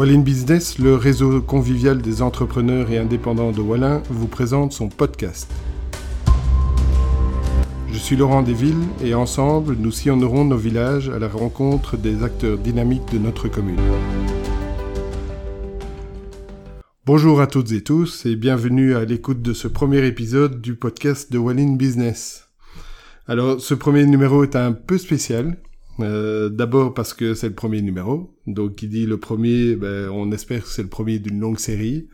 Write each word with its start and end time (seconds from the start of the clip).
Wallin 0.00 0.20
Business, 0.20 0.78
le 0.78 0.94
réseau 0.94 1.42
convivial 1.42 2.00
des 2.00 2.22
entrepreneurs 2.22 2.90
et 2.90 2.96
indépendants 2.96 3.52
de 3.52 3.60
Wallin, 3.60 4.02
vous 4.08 4.28
présente 4.28 4.72
son 4.72 4.88
podcast. 4.88 5.52
Je 7.92 7.98
suis 7.98 8.16
Laurent 8.16 8.40
Desvilles 8.40 8.88
et 9.04 9.12
ensemble, 9.12 9.76
nous 9.78 9.90
sillonnerons 9.90 10.46
nos 10.46 10.56
villages 10.56 11.10
à 11.10 11.18
la 11.18 11.28
rencontre 11.28 11.98
des 11.98 12.22
acteurs 12.22 12.56
dynamiques 12.56 13.12
de 13.12 13.18
notre 13.18 13.48
commune. 13.48 13.78
Bonjour 17.04 17.42
à 17.42 17.46
toutes 17.46 17.72
et 17.72 17.82
tous 17.82 18.24
et 18.24 18.36
bienvenue 18.36 18.94
à 18.94 19.04
l'écoute 19.04 19.42
de 19.42 19.52
ce 19.52 19.68
premier 19.68 20.06
épisode 20.06 20.62
du 20.62 20.76
podcast 20.76 21.30
de 21.30 21.36
Wallin 21.36 21.76
Business. 21.76 22.48
Alors, 23.28 23.60
ce 23.60 23.74
premier 23.74 24.06
numéro 24.06 24.44
est 24.44 24.56
un 24.56 24.72
peu 24.72 24.96
spécial 24.96 25.58
euh, 26.02 26.48
d'abord 26.48 26.94
parce 26.94 27.14
que 27.14 27.34
c'est 27.34 27.48
le 27.48 27.54
premier 27.54 27.82
numéro. 27.82 28.34
Donc, 28.46 28.76
qui 28.76 28.88
dit 28.88 29.06
le 29.06 29.18
premier, 29.18 29.76
ben, 29.76 30.08
on 30.10 30.32
espère 30.32 30.62
que 30.62 30.68
c'est 30.68 30.82
le 30.82 30.88
premier 30.88 31.18
d'une 31.18 31.40
longue 31.40 31.58
série. 31.58 32.08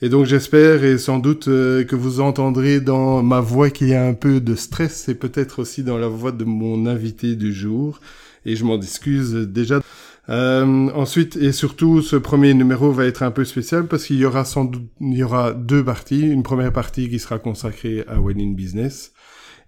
Et 0.00 0.08
donc, 0.08 0.26
j'espère 0.26 0.84
et 0.84 0.96
sans 0.96 1.18
doute 1.18 1.48
euh, 1.48 1.84
que 1.84 1.96
vous 1.96 2.20
entendrez 2.20 2.80
dans 2.80 3.22
ma 3.22 3.40
voix 3.40 3.70
qu'il 3.70 3.88
y 3.88 3.94
a 3.94 4.06
un 4.06 4.14
peu 4.14 4.40
de 4.40 4.54
stress 4.54 5.08
et 5.08 5.14
peut-être 5.14 5.58
aussi 5.58 5.82
dans 5.82 5.98
la 5.98 6.06
voix 6.08 6.30
de 6.30 6.44
mon 6.44 6.86
invité 6.86 7.34
du 7.34 7.52
jour. 7.52 8.00
Et 8.44 8.54
je 8.54 8.64
m'en 8.64 8.80
excuse 8.80 9.34
déjà. 9.34 9.80
Euh, 10.28 10.90
ensuite 10.94 11.36
et 11.36 11.52
surtout, 11.52 12.02
ce 12.02 12.14
premier 12.16 12.52
numéro 12.54 12.92
va 12.92 13.06
être 13.06 13.22
un 13.22 13.30
peu 13.30 13.44
spécial 13.44 13.86
parce 13.86 14.04
qu'il 14.04 14.16
y 14.16 14.26
aura 14.26 14.44
sans 14.44 14.66
doute, 14.66 14.88
il 15.00 15.16
y 15.16 15.22
aura 15.22 15.52
deux 15.52 15.84
parties. 15.84 16.20
Une 16.20 16.42
première 16.42 16.72
partie 16.72 17.08
qui 17.08 17.18
sera 17.18 17.38
consacrée 17.38 18.04
à 18.06 18.20
Well 18.20 18.54
Business 18.54 19.12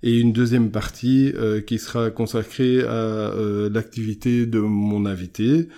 et 0.03 0.19
une 0.19 0.33
deuxième 0.33 0.71
partie 0.71 1.33
euh, 1.35 1.61
qui 1.61 1.79
sera 1.79 2.11
consacrée 2.11 2.83
à 2.83 2.93
euh, 2.93 3.69
l'activité 3.71 4.47
de 4.47 4.59
mon 4.61 5.07
invité. 5.07 5.69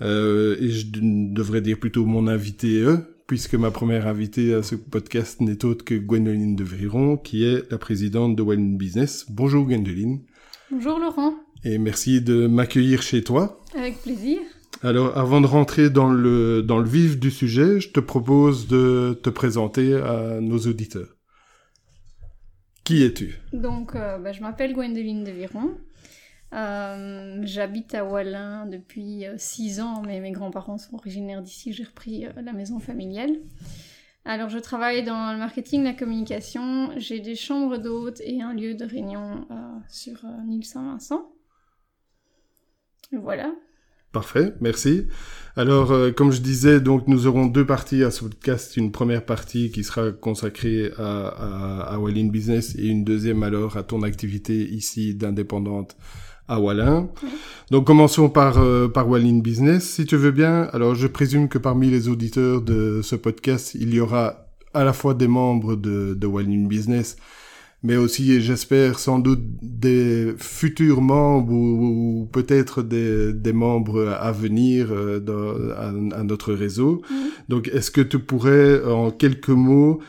Euh, 0.00 0.56
et 0.60 0.70
je 0.70 0.86
devrais 0.92 1.60
dire 1.60 1.78
plutôt 1.78 2.04
mon 2.04 2.26
invité 2.26 2.80
eux, 2.80 3.20
puisque 3.26 3.54
ma 3.54 3.70
première 3.70 4.06
invitée 4.06 4.54
à 4.54 4.62
ce 4.62 4.74
podcast 4.74 5.40
n'est 5.40 5.64
autre 5.64 5.84
que 5.84 5.94
Gwendoline 5.94 6.56
de 6.56 6.64
Vriron, 6.64 7.16
qui 7.16 7.44
est 7.44 7.70
la 7.70 7.78
présidente 7.78 8.36
de 8.36 8.42
Well 8.42 8.76
Business. 8.76 9.26
Bonjour 9.28 9.64
Gwendoline. 9.64 10.20
Bonjour 10.70 10.98
Laurent. 10.98 11.34
Et 11.64 11.78
merci 11.78 12.20
de 12.20 12.46
m'accueillir 12.46 13.02
chez 13.02 13.22
toi. 13.22 13.60
Avec 13.76 14.00
plaisir. 14.02 14.38
Alors, 14.82 15.16
avant 15.18 15.40
de 15.40 15.46
rentrer 15.46 15.90
dans 15.90 16.10
le, 16.10 16.62
dans 16.62 16.78
le 16.78 16.88
vif 16.88 17.18
du 17.18 17.32
sujet, 17.32 17.80
je 17.80 17.90
te 17.90 17.98
propose 17.98 18.68
de 18.68 19.18
te 19.20 19.30
présenter 19.30 19.94
à 19.94 20.40
nos 20.40 20.58
auditeurs. 20.58 21.17
Qui 22.88 23.02
es-tu 23.02 23.38
Donc, 23.52 23.94
euh, 23.94 24.16
bah, 24.16 24.32
je 24.32 24.40
m'appelle 24.40 24.72
Gwendoline 24.72 25.22
de 25.22 25.30
Viron. 25.30 25.76
Euh, 26.54 27.38
j'habite 27.42 27.94
à 27.94 28.02
Wallin 28.02 28.64
depuis 28.64 29.26
6 29.36 29.78
euh, 29.78 29.82
ans, 29.82 30.00
mais 30.06 30.20
mes 30.20 30.30
grands-parents 30.30 30.78
sont 30.78 30.94
originaires 30.94 31.42
d'ici. 31.42 31.74
J'ai 31.74 31.84
repris 31.84 32.24
la 32.34 32.54
maison 32.54 32.80
familiale. 32.80 33.36
Alors, 34.24 34.48
je 34.48 34.58
travaille 34.58 35.04
dans 35.04 35.32
le 35.32 35.38
marketing, 35.38 35.84
la 35.84 35.92
communication. 35.92 36.92
J'ai 36.96 37.20
des 37.20 37.34
chambres 37.34 37.76
d'hôtes 37.76 38.22
et 38.24 38.40
un 38.40 38.54
lieu 38.54 38.72
de 38.72 38.86
réunion 38.86 39.46
sur 39.90 40.24
l'île 40.46 40.64
Saint-Vincent. 40.64 41.30
Voilà. 43.12 43.52
Parfait, 44.12 44.54
merci. 44.60 45.06
Alors, 45.56 45.90
euh, 45.90 46.12
comme 46.12 46.30
je 46.30 46.40
disais, 46.40 46.80
donc 46.80 47.08
nous 47.08 47.26
aurons 47.26 47.46
deux 47.46 47.66
parties 47.66 48.04
à 48.04 48.10
ce 48.10 48.22
podcast. 48.24 48.76
Une 48.76 48.92
première 48.92 49.24
partie 49.24 49.70
qui 49.70 49.84
sera 49.84 50.12
consacrée 50.12 50.92
à, 50.96 51.26
à, 51.26 51.94
à 51.94 51.98
Wallin 51.98 52.28
Business 52.28 52.74
et 52.78 52.86
une 52.86 53.04
deuxième 53.04 53.42
alors 53.42 53.76
à 53.76 53.82
ton 53.82 54.02
activité 54.02 54.54
ici 54.54 55.14
d'indépendante 55.14 55.96
à 56.48 56.58
Wallin. 56.58 57.08
Donc, 57.70 57.86
commençons 57.86 58.30
par, 58.30 58.58
euh, 58.58 58.88
par 58.88 59.08
Wallin 59.08 59.40
Business, 59.40 59.88
si 59.88 60.06
tu 60.06 60.16
veux 60.16 60.30
bien. 60.30 60.62
Alors, 60.72 60.94
je 60.94 61.06
présume 61.06 61.48
que 61.48 61.58
parmi 61.58 61.90
les 61.90 62.08
auditeurs 62.08 62.62
de 62.62 63.00
ce 63.02 63.16
podcast, 63.16 63.74
il 63.74 63.92
y 63.94 64.00
aura 64.00 64.46
à 64.74 64.84
la 64.84 64.92
fois 64.92 65.14
des 65.14 65.28
membres 65.28 65.76
de, 65.76 66.14
de 66.14 66.26
Wallin 66.26 66.66
Business, 66.66 67.16
mais 67.82 67.96
aussi, 67.96 68.40
j'espère, 68.40 68.98
sans 68.98 69.18
doute 69.18 69.42
des 69.62 70.34
futurs 70.36 71.00
membres 71.00 71.52
ou, 71.52 72.28
peut-être 72.32 72.82
des, 72.82 73.32
des, 73.32 73.52
membres 73.52 74.08
à 74.08 74.32
venir 74.32 74.90
euh, 74.90 75.20
dans, 75.20 75.54
à, 75.76 76.22
notre 76.22 76.52
réseau. 76.52 77.02
Mm. 77.08 77.14
Donc, 77.48 77.68
est-ce 77.68 77.90
que 77.90 78.00
tu 78.00 78.18
pourrais, 78.18 78.84
en 78.84 79.10
quelques 79.10 79.48
mots, 79.48 80.00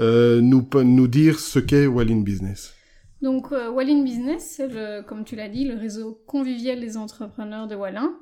euh, 0.00 0.40
nous, 0.40 0.66
nous 0.84 1.08
dire 1.08 1.38
ce 1.38 1.58
qu'est 1.58 1.86
Wallin 1.86 2.20
Business? 2.20 2.74
Donc, 3.20 3.52
euh, 3.52 3.70
Wallin 3.70 4.02
Business, 4.04 4.54
c'est, 4.56 5.06
comme 5.06 5.24
tu 5.24 5.36
l'as 5.36 5.48
dit, 5.48 5.64
le 5.64 5.76
réseau 5.76 6.22
convivial 6.26 6.80
des 6.80 6.96
entrepreneurs 6.96 7.66
de 7.66 7.74
Wallin. 7.74 8.14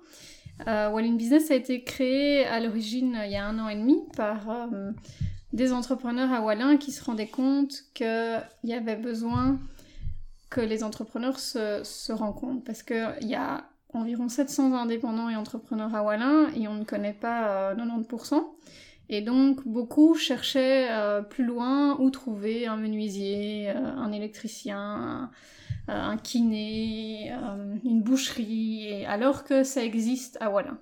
Euh, 0.67 0.89
Wallin 0.91 1.17
Business 1.17 1.51
a 1.51 1.55
été 1.55 1.83
créé 1.83 2.45
à 2.47 2.61
l'origine 2.61 3.19
il 3.25 3.33
y 3.33 3.37
a 3.37 3.47
un 3.47 3.59
an 3.59 3.69
et 3.69 3.77
demi 3.77 3.99
par 4.17 4.49
euh, 4.49 4.91
des 5.57 5.73
entrepreneurs 5.73 6.33
à 6.33 6.43
Wallin 6.43 6.77
qui 6.77 6.93
se 6.93 7.03
rendaient 7.03 7.27
compte 7.27 7.85
qu'il 7.95 8.43
y 8.65 8.75
avait 8.75 8.97
besoin 8.97 9.59
que 10.51 10.61
les 10.61 10.85
entrepreneurs 10.85 11.39
se, 11.39 11.81
se 11.83 12.13
rencontrent. 12.13 12.63
Parce 12.63 12.83
qu'il 12.83 13.17
y 13.23 13.35
a 13.35 13.65
environ 13.93 14.29
700 14.29 14.75
indépendants 14.75 15.29
et 15.31 15.37
entrepreneurs 15.37 15.95
à 15.95 16.03
Wallin 16.03 16.49
et 16.55 16.69
on 16.69 16.75
ne 16.75 16.85
connaît 16.85 17.15
pas 17.15 17.75
90%. 17.75 18.35
Euh, 18.35 18.41
et 19.09 19.23
donc 19.23 19.67
beaucoup 19.67 20.17
cherchaient 20.17 20.89
euh, 20.91 21.23
plus 21.23 21.45
loin 21.45 21.99
où 22.01 22.11
trouver 22.11 22.67
un 22.67 22.77
menuisier, 22.77 23.71
euh, 23.71 23.75
un 23.75 24.13
électricien, 24.13 25.31
un, 25.89 26.17
kiné, 26.17 27.33
une 27.85 28.03
boucherie, 28.03 29.05
alors 29.07 29.45
que 29.45 29.63
ça 29.63 29.85
existe 29.85 30.37
à 30.41 30.51
Wallin. 30.51 30.79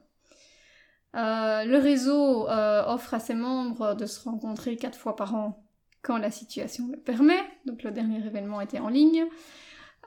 Euh, 1.14 1.64
le 1.64 1.78
réseau 1.78 2.48
euh, 2.48 2.82
offre 2.86 3.14
à 3.14 3.20
ses 3.20 3.34
membres 3.34 3.94
de 3.94 4.06
se 4.06 4.22
rencontrer 4.24 4.76
quatre 4.76 4.98
fois 4.98 5.14
par 5.14 5.34
an 5.34 5.64
quand 6.02 6.18
la 6.18 6.30
situation 6.30 6.88
le 6.90 6.98
permet. 6.98 7.38
Donc 7.66 7.82
le 7.82 7.90
dernier 7.90 8.24
événement 8.24 8.60
était 8.60 8.80
en 8.80 8.88
ligne. 8.88 9.24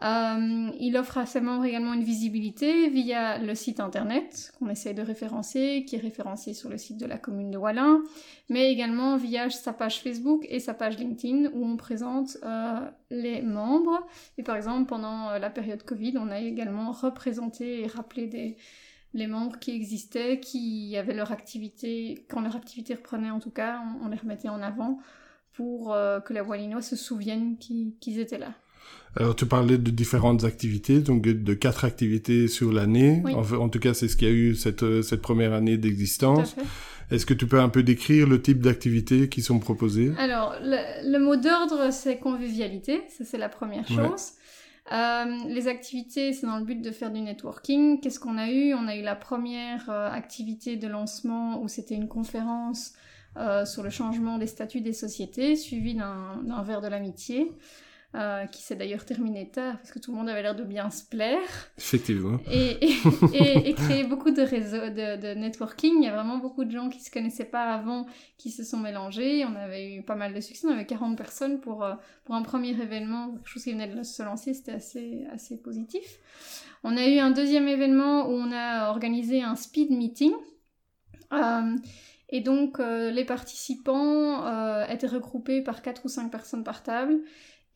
Euh, 0.04 0.70
il 0.80 0.96
offre 0.96 1.18
à 1.18 1.26
ses 1.26 1.42
membres 1.42 1.66
également 1.66 1.94
une 1.94 2.04
visibilité 2.04 2.88
via 2.90 3.40
le 3.40 3.56
site 3.56 3.80
internet 3.80 4.54
qu'on 4.60 4.70
essaye 4.70 4.94
de 4.94 5.02
référencer, 5.02 5.86
qui 5.88 5.96
est 5.96 6.00
référencé 6.00 6.54
sur 6.54 6.70
le 6.70 6.78
site 6.78 7.00
de 7.00 7.08
la 7.08 7.18
commune 7.18 7.50
de 7.50 7.58
Wallin, 7.58 8.04
mais 8.48 8.72
également 8.72 9.18
via 9.18 9.50
sa 9.50 9.74
page 9.74 10.04
Facebook 10.04 10.46
et 10.50 10.60
sa 10.60 10.76
page 10.76 11.00
LinkedIn 11.00 11.50
où 11.52 11.66
on 11.66 11.78
présente 11.78 12.38
les 13.10 13.42
membres. 13.42 14.06
Et 14.38 14.44
par 14.44 14.56
exemple, 14.56 14.86
pendant 14.86 15.32
la 15.32 15.50
période 15.50 15.82
Covid, 15.82 16.14
on 16.20 16.30
a 16.30 16.42
également 16.42 16.92
représenté 16.92 17.82
et 17.82 17.88
rappelé 17.88 18.28
des, 18.28 18.56
les 19.18 19.28
membres 19.28 19.58
qui 19.60 19.72
existaient, 19.72 20.40
qui 20.40 20.96
avaient 20.96 21.16
leur 21.16 21.32
activité, 21.32 22.26
quand 22.30 22.40
leur 22.40 22.56
activité 22.56 22.94
reprenait 22.94 23.32
en 23.32 23.40
tout 23.40 23.50
cas, 23.50 23.82
on, 24.04 24.10
les 24.10 24.18
remettait 24.18 24.48
en 24.48 24.62
avant 24.62 25.00
pour 25.54 25.92
euh, 25.92 26.20
que 26.20 26.34
les 26.34 26.40
Wallinois 26.40 26.84
se 26.84 26.96
souviennent 26.96 27.58
qu'ils 27.58 28.20
étaient 28.20 28.38
là. 28.38 28.54
Alors 29.16 29.36
tu 29.36 29.48
parlais 29.48 29.80
de 29.80 29.90
différentes 29.90 30.44
activités, 30.44 31.00
donc 31.00 31.24
de 31.24 31.54
quatre 31.56 31.84
activités 31.84 32.48
sur 32.48 32.72
l'année. 32.72 33.24
En, 33.26 33.68
tout 33.68 33.80
cas, 33.80 33.96
c'est 33.96 34.08
ce 34.08 34.16
qu'il 34.16 34.28
y 34.28 34.32
a 34.32 34.34
eu 34.34 34.54
cette, 34.54 35.02
cette 35.02 35.22
première 35.22 35.54
année 35.54 35.78
d'existence. 35.78 36.56
Est-ce 37.10 37.26
que 37.26 37.34
tu 37.34 37.48
peux 37.48 37.60
un 37.60 37.70
peu 37.70 37.82
décrire 37.82 38.28
le 38.28 38.42
type 38.42 38.62
d'activités 38.62 39.30
qui 39.30 39.42
sont 39.42 39.60
proposées? 39.60 40.14
Alors, 40.20 40.56
le, 40.62 41.18
mot 41.18 41.36
d'ordre, 41.38 41.92
c'est 41.92 42.18
convivialité, 42.18 43.02
ça 43.10 43.24
c'est 43.26 43.38
la 43.38 43.50
première 43.50 43.88
chose. 43.88 44.34
Euh, 44.92 45.26
les 45.48 45.68
activités, 45.68 46.32
c'est 46.32 46.48
dans 46.48 46.58
le 46.58 46.64
but 46.64 46.82
de 46.82 46.92
faire 46.92 47.12
du 47.12 47.20
networking. 47.20 48.00
Qu'est-ce 48.00 48.20
qu'on 48.20 48.38
a 48.38 48.50
eu? 48.50 48.74
On 48.74 48.88
a 48.88 48.96
eu 48.96 49.02
la 49.02 49.16
première 49.16 49.90
euh, 49.90 50.10
activité 50.10 50.78
de 50.78 50.88
lancement 50.88 51.62
où 51.62 51.68
c'était 51.68 51.96
une 51.96 52.08
conférence 52.08 52.94
euh, 53.36 53.66
sur 53.66 53.84
le 53.84 53.90
changement 53.90 54.38
des 54.38 54.48
statuts 54.48 54.82
des 54.82 54.94
sociétés, 54.94 55.56
suivie 55.56 55.96
d'un 55.96 56.64
verre 56.64 56.82
de 56.82 56.88
l'amitié. 56.88 57.52
Euh, 58.16 58.46
qui 58.46 58.64
s'est 58.64 58.78
d'ailleurs 58.78 59.04
terminé 59.04 59.50
tard 59.50 59.76
parce 59.78 59.92
que 59.92 60.00
tout 60.00 60.12
le 60.12 60.18
monde 60.18 60.30
avait 60.30 60.42
l'air 60.42 60.56
de 60.56 60.64
bien 60.64 60.90
se 60.90 61.04
plaire. 61.04 61.42
Effectivement. 61.78 62.40
Et, 62.50 62.80
et, 63.34 63.74
créer 63.74 64.06
beaucoup 64.06 64.32
de 64.32 64.42
réseaux, 64.42 64.90
de, 64.90 65.22
de, 65.22 65.34
networking. 65.38 65.96
Il 65.98 66.06
y 66.06 66.08
a 66.08 66.16
vraiment 66.16 66.38
beaucoup 66.38 66.64
de 66.64 66.72
gens 66.72 66.88
qui 66.88 67.02
se 67.02 67.12
connaissaient 67.12 67.46
pas 67.46 67.66
avant 67.74 68.08
qui 68.38 68.50
se 68.50 68.64
sont 68.64 68.78
mélangés. 68.78 69.46
On 69.46 69.54
avait 69.56 69.94
eu 69.94 70.04
pas 70.04 70.16
mal 70.16 70.34
de 70.34 70.40
succès. 70.40 70.66
On 70.68 70.72
avait 70.72 70.86
40 70.86 71.18
personnes 71.18 71.60
pour, 71.60 71.84
euh, 71.84 71.96
pour 72.24 72.34
un 72.34 72.44
premier 72.44 72.70
événement, 72.70 73.34
quelque 73.34 73.50
chose 73.50 73.64
qui 73.64 73.74
venait 73.74 73.94
de 73.94 74.02
se 74.02 74.24
lancer. 74.24 74.54
C'était 74.54 74.72
assez, 74.72 75.28
assez 75.34 75.62
positif. 75.62 76.18
On 76.86 76.96
a 76.96 77.06
eu 77.06 77.20
un 77.20 77.32
deuxième 77.32 77.68
événement 77.68 78.30
où 78.30 78.32
on 78.32 78.54
a 78.54 78.90
organisé 78.90 79.44
un 79.44 79.58
speed 79.58 79.92
meeting. 79.92 80.32
Euh, 81.34 81.76
et 82.30 82.40
donc, 82.40 82.80
les 82.80 83.26
participants 83.26 84.86
étaient 84.88 85.08
regroupés 85.08 85.62
par 85.62 85.82
4 85.82 86.06
ou 86.06 86.08
5 86.10 86.32
personnes 86.32 86.64
par 86.64 86.84
table 86.84 87.20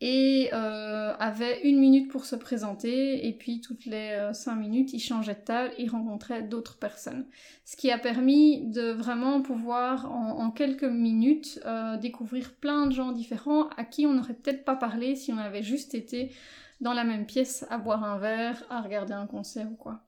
et 0.04 0.50
euh, 0.52 1.14
avait 1.20 1.60
une 1.62 1.78
minute 1.78 2.10
pour 2.10 2.24
se 2.24 2.34
présenter 2.34 3.24
et 3.28 3.32
puis 3.32 3.60
toutes 3.60 3.84
les 3.86 4.10
euh, 4.18 4.32
cinq 4.32 4.56
minutes 4.56 4.92
il 4.92 4.98
changeait 4.98 5.34
de 5.34 5.44
table, 5.44 5.72
il 5.78 5.88
rencontrait 5.88 6.42
d'autres 6.42 6.76
personnes. 6.76 7.24
Ce 7.64 7.76
qui 7.76 7.88
a 7.92 7.98
permis 7.98 8.66
de 8.66 8.90
vraiment 8.90 9.42
pouvoir 9.42 10.10
en, 10.10 10.50
quelques 10.50 10.82
minutes 10.82 11.60
euh, 11.66 11.96
découvrir 11.98 12.52
plein 12.54 12.88
de 12.88 12.92
gens 12.92 13.12
différents 13.12 13.68
à 13.76 13.84
qui 13.84 14.04
on 14.04 14.14
n'aurait 14.14 14.34
peut-être 14.34 14.64
pas 14.64 14.74
parlé 14.74 15.14
si 15.14 15.32
on 15.32 15.38
avait 15.38 15.62
juste 15.62 15.94
été 15.94 16.32
dans 16.80 16.94
la 16.94 17.04
même 17.04 17.24
pièce 17.24 17.64
à 17.70 17.78
boire 17.78 18.02
un 18.02 18.18
verre, 18.18 18.60
à 18.70 18.80
regarder 18.80 19.12
un 19.12 19.28
concert 19.28 19.70
ou 19.70 19.76
quoi. 19.76 20.00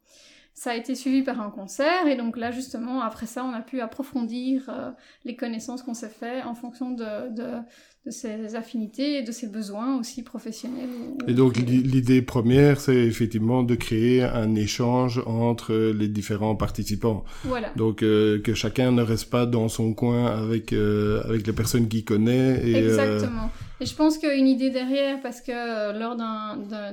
Ça 0.54 0.72
a 0.72 0.74
été 0.74 0.96
suivi 0.96 1.22
par 1.22 1.40
un 1.40 1.50
concert 1.50 2.08
et 2.08 2.16
donc 2.16 2.36
là 2.36 2.50
justement 2.50 3.00
après 3.00 3.26
ça 3.26 3.44
on 3.44 3.52
a 3.52 3.60
pu 3.60 3.80
approfondir 3.80 4.94
les 5.24 5.34
connaissances 5.34 5.82
qu'on 5.82 5.94
s'est 5.94 6.08
fait 6.08 6.42
en 6.42 6.54
fonction 6.54 6.92
de, 6.92 7.60
de, 8.06 8.10
ses 8.10 8.54
affinités 8.54 9.18
et 9.18 9.22
de 9.22 9.32
ses 9.32 9.46
besoins 9.46 9.98
aussi 9.98 10.22
professionnels. 10.22 10.88
Et 11.26 11.32
donc 11.32 11.56
l'idée 11.56 12.22
première 12.22 12.80
c'est 12.80 12.96
effectivement 12.96 13.62
de 13.62 13.74
créer 13.74 14.22
un 14.22 14.54
échange 14.54 15.22
entre 15.26 15.74
les 15.74 16.08
différents 16.08 16.56
participants. 16.56 17.24
Voilà. 17.44 17.70
Donc 17.76 18.02
euh, 18.02 18.40
que 18.40 18.54
chacun 18.54 18.92
ne 18.92 19.02
reste 19.02 19.30
pas 19.30 19.46
dans 19.46 19.68
son 19.68 19.94
coin 19.94 20.26
avec 20.26 20.72
euh, 20.72 21.22
avec 21.24 21.46
les 21.46 21.52
personnes 21.52 21.88
qu'il 21.88 22.04
connaît. 22.04 22.60
Et, 22.64 22.76
Exactement. 22.76 23.50
Et 23.80 23.86
je 23.86 23.94
pense 23.94 24.18
qu'une 24.18 24.46
idée 24.46 24.70
derrière, 24.70 25.20
parce 25.20 25.40
que 25.40 25.52
euh, 25.52 25.92
lors 25.92 26.16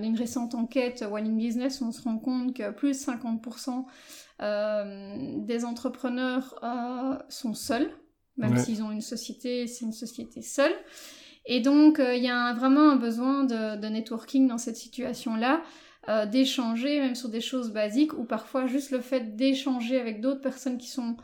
d'une 0.02 0.18
récente 0.18 0.56
enquête 0.56 1.06
One 1.10 1.28
in 1.28 1.38
Business, 1.38 1.82
on 1.82 1.92
se 1.92 2.02
rend 2.02 2.18
compte 2.18 2.56
que 2.56 2.72
plus 2.72 2.90
de 2.90 3.12
50% 3.12 3.86
euh, 4.42 5.38
des 5.46 5.64
entrepreneurs 5.66 6.56
euh, 6.64 7.16
sont 7.30 7.54
seuls, 7.54 7.90
même 8.42 8.58
s'ils 8.58 8.84
ont 8.84 8.92
une 8.92 9.02
société, 9.02 9.68
c'est 9.68 9.86
une 9.86 9.94
société 9.94 10.42
seule. 10.42 10.74
Et 11.46 11.60
donc, 11.62 12.00
il 12.00 12.24
y 12.24 12.30
a 12.30 12.54
vraiment 12.54 12.92
un 12.92 12.98
besoin 12.98 13.44
de, 13.44 13.80
de 13.80 13.88
networking 13.88 14.48
dans 14.48 14.58
cette 14.58 14.76
situation-là. 14.76 15.62
d'échanger 16.32 17.00
même 17.00 17.16
sur 17.16 17.30
des 17.30 17.42
choses 17.42 17.72
basiques 17.72 18.14
ou 18.18 18.26
parfois 18.26 18.68
juste 18.68 18.92
le 18.92 19.02
fait 19.02 19.36
d'échanger 19.36 20.00
avec 20.00 20.20
d'autres 20.20 20.42
personnes 20.42 20.78
qui 20.78 20.88
sont 20.88 21.16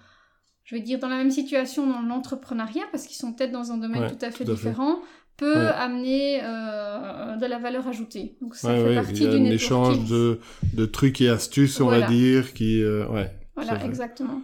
je 0.63 0.75
vais 0.75 0.81
dire 0.81 0.99
dans 0.99 1.07
la 1.07 1.17
même 1.17 1.31
situation 1.31 1.87
dans 1.87 2.01
l'entrepreneuriat 2.01 2.83
parce 2.91 3.05
qu'ils 3.07 3.15
sont 3.15 3.33
peut-être 3.33 3.53
dans 3.53 3.71
un 3.71 3.77
domaine 3.77 4.07
tout 4.07 4.25
à 4.25 4.31
fait 4.31 4.43
différent 4.43 4.99
peut 5.37 5.67
amener 5.67 6.39
euh, 6.43 7.37
de 7.37 7.45
la 7.45 7.59
valeur 7.59 7.87
ajoutée. 7.87 8.35
Donc 8.41 8.55
ça 8.55 8.75
fait 8.75 8.95
partie 8.95 9.27
du 9.27 9.37
échange 9.47 10.09
de, 10.09 10.39
de 10.73 10.85
trucs 10.85 11.21
et 11.21 11.29
astuces, 11.29 11.79
on 11.79 11.87
va 11.87 12.01
dire, 12.01 12.53
qui... 12.53 12.81
Euh, 12.81 13.07
ouais, 13.07 13.31
voilà, 13.55 13.85
exactement. 13.85 14.41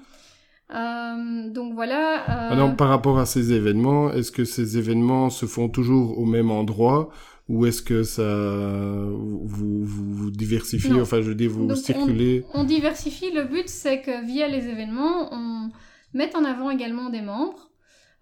Euh, 0.74 1.50
donc 1.50 1.74
voilà. 1.74 2.16
Alors, 2.52 2.76
par 2.76 2.90
rapport 2.90 3.20
à 3.20 3.26
ces 3.26 3.54
événements, 3.54 4.12
est-ce 4.12 4.32
que 4.32 4.46
ces 4.46 4.78
événements 4.78 5.30
se 5.30 5.46
font 5.46 5.70
toujours 5.70 6.18
au 6.18 6.26
même 6.26 6.52
endroit 6.52 7.10
ou 7.50 7.66
est-ce 7.66 7.82
que 7.82 8.04
ça 8.04 8.24
vous, 8.24 9.84
vous, 9.84 9.84
vous 9.84 10.32
diversifiez, 10.32 11.02
enfin 11.02 11.22
je 11.22 11.34
dire, 11.34 11.52
vous 11.52 11.76
circulez 11.76 12.46
on, 12.54 12.62
on, 12.62 12.64
diversifie, 12.64 13.32
le 13.32 13.44
but 13.44 13.68
c'est 13.68 14.02
que 14.02 14.26
via 14.26 14.48
les 14.48 14.70
événements, 14.70 15.28
on 15.34 15.70
mette 16.14 16.36
en 16.36 16.46
avant 16.46 16.70
également 16.70 17.10
des 17.10 17.22
membres 17.22 17.70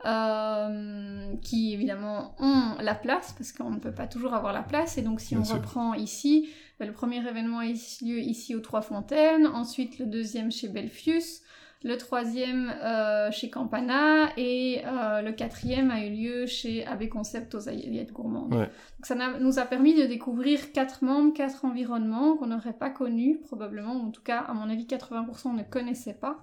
euh, 0.06 1.36
qui 1.44 1.74
évidemment 1.74 2.36
ont 2.40 2.76
la 2.82 2.96
place, 2.96 3.36
parce 3.38 3.52
qu'on 3.52 3.70
ne 3.70 3.80
peut 3.80 3.94
pas 3.94 4.08
toujours 4.08 4.34
avoir 4.34 4.52
la 4.52 4.64
place. 4.64 4.98
Et 4.98 5.04
donc 5.04 5.22
si 5.22 5.38
on 5.38 5.44
reprend 5.44 5.94
ici, 5.94 6.50
bah, 6.80 6.88
le 6.88 6.92
premier 6.92 7.18
événement 7.18 7.60
a 7.60 7.68
eu 7.68 7.76
lieu 8.02 8.20
ici 8.20 8.56
aux 8.56 8.62
Trois 8.62 8.82
Fontaines, 8.82 9.46
ensuite 9.46 10.00
le 10.00 10.08
deuxième 10.08 10.52
chez 10.52 10.70
Belfius, 10.70 11.42
le 11.84 11.98
troisième 11.98 12.70
euh, 12.70 13.32
chez 13.32 13.50
Campana 13.50 14.30
et 14.38 14.82
euh, 14.86 15.22
le 15.22 15.32
quatrième 15.32 15.90
a 15.92 16.06
eu 16.06 16.12
lieu 16.12 16.46
chez 16.46 16.86
AB 16.86 17.10
Concept 17.10 17.56
aux 17.56 17.70
Aïettes 17.70 18.12
Gourmandes. 18.12 18.52
Donc 18.52 18.70
ça 19.04 19.16
nous 19.16 19.60
a 19.60 19.64
permis 19.64 19.94
de 19.94 20.06
découvrir 20.06 20.72
quatre 20.72 21.04
membres, 21.04 21.34
quatre 21.34 21.66
environnements 21.66 22.38
qu'on 22.38 22.48
n'aurait 22.48 22.74
pas 22.74 22.90
connus 22.90 23.40
probablement, 23.42 23.94
en 23.94 24.12
tout 24.12 24.24
cas 24.24 24.40
à 24.40 24.54
mon 24.54 24.70
avis 24.70 24.86
80% 24.86 25.56
ne 25.56 25.64
connaissaient 25.64 26.14
pas 26.14 26.40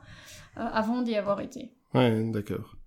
avant 0.57 1.03
d'y 1.03 1.15
avoir 1.15 1.41
été. 1.41 1.73
Ouais, 1.95 2.25
d'accord. 2.25 2.78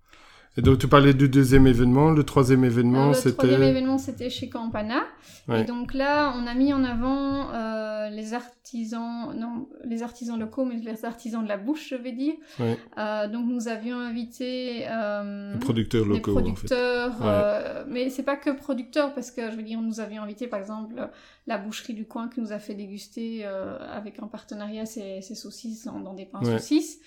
Et 0.58 0.60
donc 0.60 0.78
tu 0.78 0.86
parlais 0.86 1.14
du 1.14 1.30
deuxième 1.30 1.66
événement, 1.66 2.10
le 2.10 2.24
troisième 2.24 2.62
événement 2.62 3.14
c'était... 3.14 3.28
Le 3.28 3.34
troisième 3.36 3.62
événement 3.62 3.96
c'était 3.96 4.28
chez 4.28 4.50
Campana. 4.50 5.02
Et 5.50 5.64
donc 5.64 5.94
là 5.94 6.34
on 6.36 6.46
a 6.46 6.52
mis 6.52 6.74
en 6.74 6.84
avant 6.84 7.50
euh, 7.54 8.10
les 8.10 8.34
artisans, 8.34 9.34
non 9.34 9.68
les 9.84 10.02
artisans 10.02 10.38
locaux 10.38 10.66
mais 10.66 10.76
les 10.76 11.06
artisans 11.06 11.42
de 11.42 11.48
la 11.48 11.56
bouche 11.56 11.88
je 11.88 11.94
vais 11.94 12.12
dire. 12.12 12.34
Euh, 12.60 13.28
donc 13.28 13.46
nous 13.46 13.66
avions 13.68 13.98
invité... 13.98 14.84
Euh, 14.90 15.54
les 15.54 15.58
producteurs 15.58 16.04
locaux 16.04 16.34
producteurs, 16.34 17.12
en 17.22 17.24
fait. 17.24 17.84
Mais 17.88 18.10
c'est 18.10 18.22
pas 18.22 18.36
que 18.36 18.50
producteurs 18.50 19.14
parce 19.14 19.30
que 19.30 19.50
je 19.50 19.56
veux 19.56 19.62
dire 19.62 19.80
nous 19.80 20.00
avions 20.00 20.22
invité 20.22 20.48
par 20.48 20.60
exemple 20.60 21.08
la 21.46 21.56
boucherie 21.56 21.94
du 21.94 22.04
coin 22.04 22.28
qui 22.28 22.40
nous 22.42 22.52
a 22.52 22.58
fait 22.58 22.74
déguster 22.74 23.46
avec 23.46 24.22
un 24.22 24.26
partenariat 24.26 24.84
ses, 24.84 25.22
ses 25.22 25.34
saucisses 25.34 25.86
dans, 25.86 25.98
dans 25.98 26.12
des 26.12 26.26
pains 26.26 26.44
saucisses. 26.44 27.00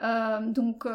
donc 0.00 0.86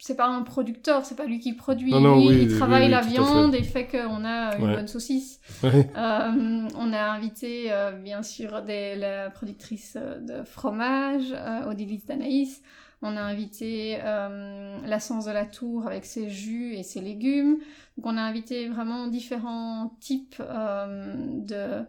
c'est 0.00 0.16
pas 0.16 0.26
un 0.26 0.42
producteur, 0.42 1.04
c'est 1.04 1.14
pas 1.14 1.26
lui 1.26 1.38
qui 1.38 1.52
produit. 1.52 1.92
lui, 1.92 2.42
il 2.42 2.56
travaille 2.56 2.88
la 2.88 3.02
viande 3.02 3.54
et 3.54 3.62
fait 3.62 3.86
qu'on 3.86 4.24
a 4.24 4.56
une 4.56 4.74
bonne 4.74 4.88
saucisse. 4.88 5.40
Euh, 5.64 6.68
on 6.76 6.92
a 6.92 7.02
invité, 7.10 7.70
euh, 7.70 7.92
bien 7.92 8.22
sûr, 8.22 8.62
des, 8.62 8.96
la 8.96 9.30
productrice 9.30 9.96
de 9.96 10.42
fromage, 10.42 11.32
euh, 11.32 11.70
Odile 11.70 12.00
d'Anaïs. 12.06 12.62
On 13.02 13.16
a 13.16 13.20
invité 13.22 13.98
euh, 14.02 14.78
la 14.86 15.00
Sens 15.00 15.24
de 15.24 15.30
la 15.30 15.46
Tour 15.46 15.86
avec 15.86 16.04
ses 16.04 16.28
jus 16.28 16.74
et 16.74 16.82
ses 16.82 17.00
légumes. 17.00 17.58
Donc 17.96 18.06
on 18.06 18.16
a 18.16 18.20
invité 18.20 18.68
vraiment 18.68 19.06
différents 19.06 19.96
types 20.00 20.36
euh, 20.40 21.14
de 21.16 21.84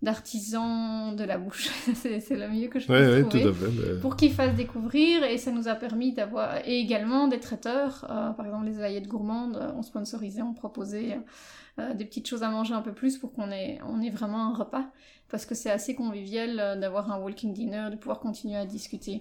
d'artisans 0.00 1.16
de 1.16 1.24
la 1.24 1.38
bouche. 1.38 1.70
c'est 1.94 2.30
le 2.30 2.48
mieux 2.48 2.68
que 2.68 2.78
je 2.78 2.86
peux 2.86 3.28
trouver. 3.28 4.00
Pour 4.00 4.16
qu'ils 4.16 4.32
fassent 4.32 4.54
découvrir 4.54 5.24
et 5.24 5.38
ça 5.38 5.50
nous 5.50 5.66
a 5.66 5.74
permis 5.74 6.12
d'avoir... 6.12 6.58
Et 6.66 6.78
également 6.78 7.26
des 7.26 7.40
traiteurs, 7.40 8.06
euh, 8.08 8.30
par 8.30 8.46
exemple 8.46 8.66
les 8.66 8.80
aillettes 8.80 9.08
gourmandes, 9.08 9.56
euh, 9.56 9.72
on 9.76 9.82
sponsorisait, 9.82 10.42
on 10.42 10.54
proposait 10.54 11.18
euh, 11.80 11.94
des 11.94 12.04
petites 12.04 12.28
choses 12.28 12.44
à 12.44 12.48
manger 12.48 12.74
un 12.74 12.80
peu 12.80 12.92
plus 12.92 13.18
pour 13.18 13.32
qu'on 13.32 13.50
ait, 13.50 13.78
on 13.88 14.00
ait 14.00 14.10
vraiment 14.10 14.44
un 14.44 14.54
repas. 14.54 14.86
Parce 15.30 15.44
que 15.44 15.54
c'est 15.54 15.70
assez 15.70 15.94
convivial 15.94 16.80
d'avoir 16.80 17.12
un 17.12 17.18
walking 17.18 17.52
dinner, 17.52 17.88
de 17.90 17.96
pouvoir 17.96 18.18
continuer 18.18 18.56
à 18.56 18.64
discuter. 18.64 19.20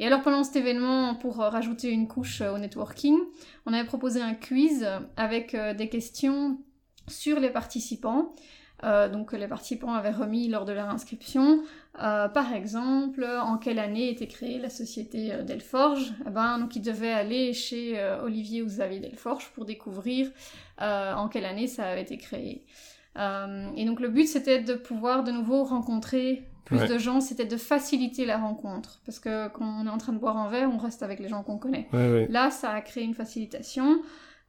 Et 0.00 0.06
alors 0.06 0.20
pendant 0.22 0.42
cet 0.42 0.56
événement, 0.56 1.14
pour 1.14 1.36
rajouter 1.36 1.90
une 1.90 2.08
couche 2.08 2.40
au 2.40 2.58
networking, 2.58 3.16
on 3.64 3.72
avait 3.72 3.86
proposé 3.86 4.20
un 4.20 4.34
quiz 4.34 4.84
avec 5.16 5.56
des 5.76 5.88
questions 5.88 6.58
sur 7.06 7.38
les 7.38 7.50
participants. 7.50 8.34
Euh, 8.84 9.08
donc 9.08 9.32
les 9.32 9.48
participants 9.48 9.94
avaient 9.94 10.10
remis 10.10 10.48
lors 10.48 10.64
de 10.64 10.72
leur 10.72 10.88
inscription. 10.88 11.62
Euh, 12.02 12.28
par 12.28 12.52
exemple, 12.52 13.24
en 13.24 13.56
quelle 13.56 13.78
année 13.78 14.10
était 14.10 14.26
créée 14.26 14.58
la 14.58 14.68
société 14.68 15.32
euh, 15.32 15.42
Delforge? 15.42 16.12
Eh 16.26 16.30
ben, 16.30 16.58
donc 16.58 16.76
ils 16.76 16.82
devaient 16.82 17.12
aller 17.12 17.52
chez 17.52 18.00
Olivier 18.22 18.62
ou 18.62 18.66
Xavier 18.66 19.00
Delforge 19.00 19.50
pour 19.54 19.64
découvrir 19.64 20.30
en 20.78 21.28
quelle 21.28 21.44
année 21.44 21.66
ça 21.66 21.84
avait 21.84 22.02
été 22.02 22.18
créé. 22.18 22.64
et 23.16 23.84
donc 23.84 24.00
le 24.00 24.08
but 24.08 24.26
c'était 24.26 24.60
de 24.60 24.74
pouvoir 24.74 25.24
de 25.24 25.30
nouveau 25.30 25.64
rencontrer 25.64 26.42
plus 26.64 26.88
de 26.88 26.98
gens, 26.98 27.20
c'était 27.20 27.44
de 27.44 27.56
faciliter 27.58 28.24
la 28.24 28.38
rencontre. 28.38 29.00
Parce 29.04 29.18
que 29.18 29.48
quand 29.48 29.66
on 29.80 29.86
est 29.86 29.90
en 29.90 29.98
train 29.98 30.14
de 30.14 30.18
boire 30.18 30.38
un 30.38 30.48
verre, 30.48 30.70
on 30.72 30.78
reste 30.78 31.02
avec 31.02 31.20
les 31.20 31.28
gens 31.28 31.42
qu'on 31.42 31.58
connaît. 31.58 31.88
Là, 32.30 32.50
ça 32.50 32.70
a 32.70 32.80
créé 32.80 33.04
une 33.04 33.14
facilitation. 33.14 34.00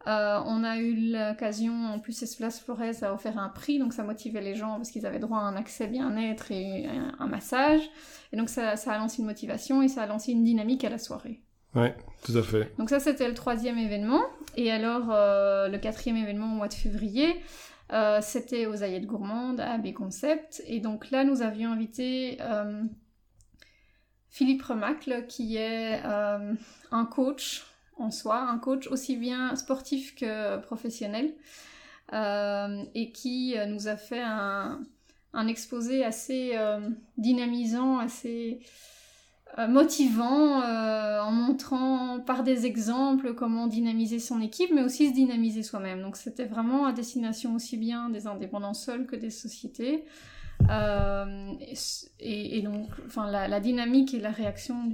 Euh, 0.07 0.39
on 0.45 0.63
a 0.63 0.77
eu 0.77 1.11
l'occasion, 1.11 1.73
en 1.73 1.99
plus 1.99 2.21
Esplace 2.21 2.59
Flores 2.59 3.03
a 3.03 3.13
offert 3.13 3.39
un 3.39 3.49
prix, 3.49 3.79
donc 3.79 3.93
ça 3.93 4.03
motivait 4.03 4.41
les 4.41 4.53
gens 4.53 4.75
parce 4.75 4.91
qu'ils 4.91 5.05
avaient 5.05 5.19
droit 5.19 5.39
à 5.39 5.41
un 5.41 5.55
accès 5.55 5.87
bien-être 5.87 6.51
et 6.51 6.87
un, 7.19 7.27
massage. 7.27 7.81
Et 8.31 8.37
donc 8.37 8.49
ça, 8.49 8.73
a 8.73 8.97
lancé 8.97 9.21
une 9.21 9.25
motivation 9.25 9.81
et 9.81 9.87
ça 9.87 10.03
a 10.03 10.05
lancé 10.05 10.31
une 10.31 10.43
dynamique 10.43 10.83
à 10.83 10.89
la 10.89 10.99
soirée. 10.99 11.41
Oui, 11.73 11.87
tout 12.23 12.37
à 12.37 12.43
fait. 12.43 12.71
Donc 12.77 12.89
ça 12.89 12.99
c'était 12.99 13.27
le 13.27 13.33
troisième 13.33 13.77
événement. 13.77 14.21
Et 14.55 14.71
alors 14.71 15.11
euh, 15.11 15.67
le 15.67 15.77
quatrième 15.79 16.17
événement 16.17 16.53
au 16.53 16.55
mois 16.55 16.67
de 16.67 16.73
février, 16.73 17.41
euh, 17.91 18.19
c'était 18.21 18.67
aux 18.67 18.75
Aillettes 18.75 19.07
Gourmandes 19.07 19.59
à 19.59 19.71
AB 19.71 19.91
Concept. 19.93 20.63
Et 20.67 20.79
donc 20.79 21.09
là 21.09 21.23
nous 21.23 21.41
avions 21.41 21.71
invité 21.71 22.37
Philippe 24.29 24.61
Remacle 24.61 25.25
qui 25.27 25.57
est 25.57 25.99
un 26.03 27.05
coach 27.05 27.65
en 27.97 28.11
soi, 28.11 28.39
un 28.39 28.57
coach 28.57 28.87
aussi 28.87 29.15
bien 29.15 29.55
sportif 29.55 30.15
que 30.15 30.57
professionnel, 30.59 31.33
euh, 32.13 32.83
et 32.93 33.11
qui 33.11 33.57
euh, 33.57 33.65
nous 33.65 33.87
a 33.87 33.97
fait 33.97 34.21
un, 34.21 34.79
exposé 35.47 36.05
assez 36.05 36.51
euh, 36.53 36.79
dynamisant, 37.17 37.97
assez 37.97 38.59
motivant, 39.69 40.61
en 40.61 41.31
montrant 41.31 42.19
par 42.19 42.43
des 42.43 42.65
exemples 42.65 43.33
comment 43.33 43.67
dynamiser 43.67 44.19
son 44.19 44.41
équipe, 44.41 44.69
mais 44.73 44.83
aussi 44.83 45.07
se 45.07 45.13
dynamiser 45.13 45.63
soi-même. 45.63 46.01
Donc 46.01 46.17
c'était 46.17 46.43
vraiment 46.43 46.85
à 46.85 46.91
destination 46.91 47.55
aussi 47.55 47.77
bien 47.77 48.09
des 48.09 48.27
indépendants 48.27 48.73
seuls 48.73 49.05
que 49.05 49.15
des 49.15 49.29
sociétés. 49.29 50.03
Euh, 50.69 51.53
et, 52.19 52.61
donc, 52.61 52.89
enfin, 53.05 53.29
la, 53.29 53.59
dynamique 53.59 54.13
et 54.13 54.19
la 54.19 54.31
réaction 54.31 54.89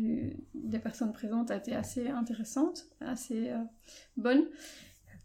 des 0.53 0.79
personnes 0.79 1.13
présentes 1.13 1.51
a 1.51 1.57
été 1.57 1.75
assez 1.75 2.09
intéressante, 2.09 2.85
assez 2.99 3.49
euh, 3.49 3.57
bonne. 4.17 4.43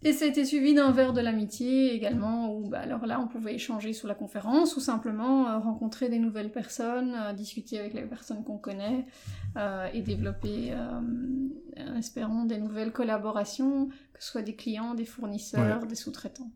Et 0.03 0.13
ça 0.13 0.27
a 0.27 0.29
été 0.29 0.45
suivi 0.45 0.75
d'un 0.75 0.93
verre 0.93 1.15
de 1.15 1.23
l'amitié 1.23 1.95
également, 1.95 2.55
où 2.55 2.69
bah, 2.69 2.81
alors 2.81 3.07
là 3.07 3.19
on 3.19 3.27
pouvait 3.27 3.55
échanger 3.55 3.95
sur 3.95 4.07
la 4.07 4.15
conférence 4.15 4.77
ou 4.77 4.81
simplement 4.81 5.49
euh, 5.49 5.59
rencontrer 5.59 6.11
des 6.11 6.19
nouvelles 6.19 6.53
personnes, 6.53 7.17
discuter 7.35 7.79
avec 7.79 7.95
les 7.95 8.03
personnes 8.03 8.45
qu'on 8.45 8.59
connaît 8.59 9.07
et 9.95 10.03
développer, 10.03 10.75
espérons, 11.97 12.45
des 12.45 12.59
nouvelles 12.59 12.93
collaborations, 12.93 13.89
que 14.13 14.23
ce 14.23 14.33
soit 14.33 14.43
des 14.43 14.55
clients, 14.55 14.95
des 14.95 15.07
fournisseurs, 15.07 15.87
des 15.87 15.95
sous-traitants. 15.95 16.51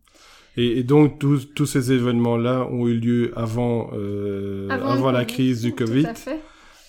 Et, 0.57 0.83
donc 0.83 1.19
tous, 1.19 1.47
tous 1.55 1.67
ces 1.67 1.93
événements-là 1.93 2.67
ont 2.71 2.87
eu 2.89 2.95
lieu 2.95 3.33
avant, 3.37 3.91
euh, 3.95 4.69
avant, 4.69 5.11
la 5.11 5.25
crise 5.25 5.63
du 5.63 5.75
Covid. 5.75 6.03
Tout 6.05 6.11
à 6.11 6.15
fait. 6.15 6.41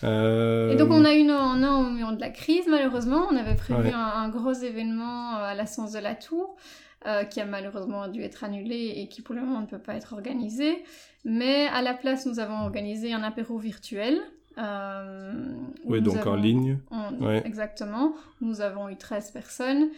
Euh, 0.04 0.72
Et 0.72 0.76
donc 0.78 0.90
on 0.90 1.06
a 1.06 1.14
eu 1.14 1.30
un 1.30 1.64
an 1.64 1.82
au 1.82 1.90
moment 1.92 2.12
de 2.12 2.20
la 2.20 2.30
crise 2.32 2.66
malheureusement. 2.68 3.28
On 3.32 3.36
avait 3.36 3.56
prévu 3.56 3.82
Ouais. 3.82 3.94
un, 3.94 4.00
un 4.24 4.30
gros 4.30 4.54
événement 4.54 5.36
euh, 5.38 5.44
à 5.52 5.54
la 5.54 5.68
Sens 5.68 5.92
de 5.92 6.00
la 6.00 6.16
Tour 6.16 6.56
euh, 7.08 7.24
qui 7.24 7.40
a 7.40 7.46
malheureusement 7.46 8.08
dû 8.08 8.22
être 8.24 8.44
annulé 8.44 8.94
et 8.98 9.08
qui 9.08 9.22
pour 9.22 9.36
le 9.36 9.42
moment 9.42 9.62
ne 9.62 9.68
peut 9.68 9.78
pas 9.80 9.94
être 9.96 10.14
organisé. 10.14 10.84
Mais 11.24 11.68
à 11.68 11.84
la 11.84 11.94
place 11.94 12.26
nous 12.26 12.40
avons 12.40 12.62
organisé 12.64 13.14
un 13.14 13.22
apéro 13.22 13.60
virtuel. 13.60 14.18
euh, 14.58 15.34
Oui, 15.86 16.02
donc 16.02 16.26
en 16.26 16.36
ligne. 16.36 16.80
on- 16.90 17.24
Ouais. 17.24 17.42
Exactement. 17.46 18.14
Nous 18.42 18.62
avons 18.62 18.90
eu 18.90 18.96
13 18.98 19.30
personnes. 19.32 19.90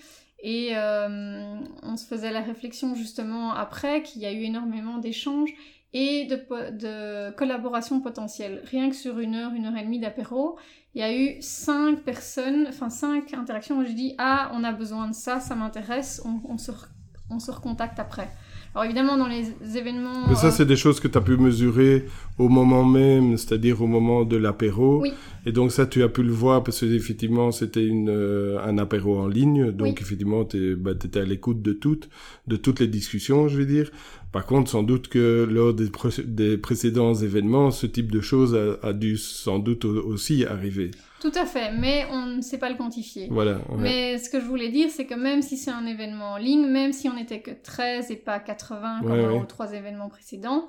Et 0.44 0.72
euh, 0.76 1.56
on 1.84 1.98
se 1.98 2.06
faisait 2.06 2.32
la 2.32 2.42
réflexion 2.42 2.96
justement 2.96 3.54
après 3.54 4.04
qu'il 4.04 4.22
y 4.22 4.26
a 4.26 4.32
eu 4.34 4.44
énormément 4.44 4.98
d'échanges 5.00 5.52
et 5.94 6.26
de, 6.26 6.36
de 6.72 7.32
collaborations 7.36 8.02
potentielles. 8.02 8.62
Rien 8.66 8.90
que 8.90 8.96
sur 8.96 9.20
une 9.20 9.36
heure, 9.36 9.54
une 9.54 9.66
heure 9.68 9.78
et 9.78 9.84
demie 9.84 10.00
d'apéro, 10.00 10.58
il 10.96 11.02
y 11.02 11.04
a 11.04 11.16
eu 11.16 11.42
cinq 11.42 12.04
personnes, 12.04 12.66
enfin 12.68 12.90
cinq 12.90 13.34
interactions 13.34 13.78
où 13.80 13.86
je 13.86 13.92
dis 13.94 14.16
Ah, 14.18 14.52
on 14.54 14.64
a 14.64 14.74
besoin 14.74 15.08
de 15.08 15.14
ça, 15.14 15.40
ça 15.40 15.56
m'intéresse, 15.56 16.22
on, 16.26 16.42
on 16.52 16.58
se 16.58 16.72
re- 16.72 16.88
on 17.30 17.40
se 17.40 17.52
recontacte 17.52 18.00
après. 18.00 18.30
Alors 18.76 18.86
évidemment, 18.86 19.18
dans 19.18 19.28
les 19.28 19.54
événements. 19.78 20.28
Mais 20.28 20.36
ça, 20.36 20.48
euh, 20.48 20.52
c'est 20.52 20.66
des 20.66 20.76
choses 20.76 21.00
que 21.00 21.08
tu 21.08 21.16
as 21.18 21.22
pu 21.22 21.38
mesurer 21.38 22.06
au 22.40 22.50
moment 22.50 22.84
même, 22.84 23.38
c'est-à-dire 23.38 23.82
au 23.84 23.88
moment 23.88 24.26
de 24.26 24.36
l'apéro. 24.36 25.02
Oui. 25.02 25.12
Et 25.46 25.52
donc 25.52 25.72
ça, 25.72 25.86
tu 25.86 26.02
as 26.02 26.10
pu 26.10 26.24
le 26.24 26.32
voir 26.32 26.64
parce 26.64 26.80
que 26.80 26.86
effectivement, 26.88 27.52
c'était 27.52 27.86
une 27.86 28.10
euh, 28.10 28.58
un 28.66 28.80
apéro 28.80 29.20
en 29.20 29.28
ligne. 29.28 29.72
Donc 29.72 29.88
Oui. 29.88 29.96
effectivement, 30.02 30.44
tu 30.44 30.76
bah, 30.76 30.92
étais 30.92 31.20
à 31.20 31.26
l'écoute 31.26 31.62
de 31.62 31.74
toutes, 31.74 32.10
de 32.48 32.56
toutes 32.56 32.80
les 32.80 32.88
discussions, 32.88 33.48
je 33.48 33.58
vais 33.58 33.66
dire. 33.68 33.92
Par 34.34 34.46
contre, 34.46 34.70
sans 34.70 34.84
doute 34.84 35.08
que 35.08 35.48
lors 35.50 35.74
des, 35.74 35.90
pré- 35.90 36.24
des 36.26 36.58
précédents 36.58 37.14
événements, 37.14 37.72
ce 37.72 37.86
type 37.88 38.12
de 38.12 38.20
choses 38.20 38.54
a, 38.56 38.86
a 38.86 38.92
dû 38.92 39.16
sans 39.16 39.60
doute 39.60 39.86
au- 39.86 40.04
aussi 40.08 40.44
arriver. 40.44 40.92
Tout 41.22 41.32
à 41.36 41.46
fait, 41.46 41.72
mais 41.72 42.06
on 42.12 42.26
ne 42.26 42.42
sait 42.42 42.58
pas 42.58 42.70
le 42.70 42.76
quantifier. 42.76 43.28
Voilà. 43.32 43.54
ouais. 43.70 43.78
Mais 43.78 44.18
ce 44.18 44.30
que 44.30 44.40
je 44.42 44.46
voulais 44.46 44.70
dire, 44.72 44.90
c'est 44.90 45.06
que 45.06 45.14
même 45.14 45.42
si 45.42 45.56
c'est 45.56 45.72
un 45.72 45.86
événement 45.86 46.34
en 46.34 46.38
ligne, 46.38 46.68
même 46.68 46.92
si 46.92 47.08
on 47.08 47.14
n'était 47.16 47.42
que 47.42 47.52
13 47.52 48.12
et 48.12 48.18
pas 48.18 48.40
80 48.40 49.02
comme 49.04 49.12
Ouais, 49.12 49.26
ouais. 49.28 49.40
aux 49.40 49.46
trois 49.46 49.72
événements 49.72 50.10
précédents, 50.10 50.68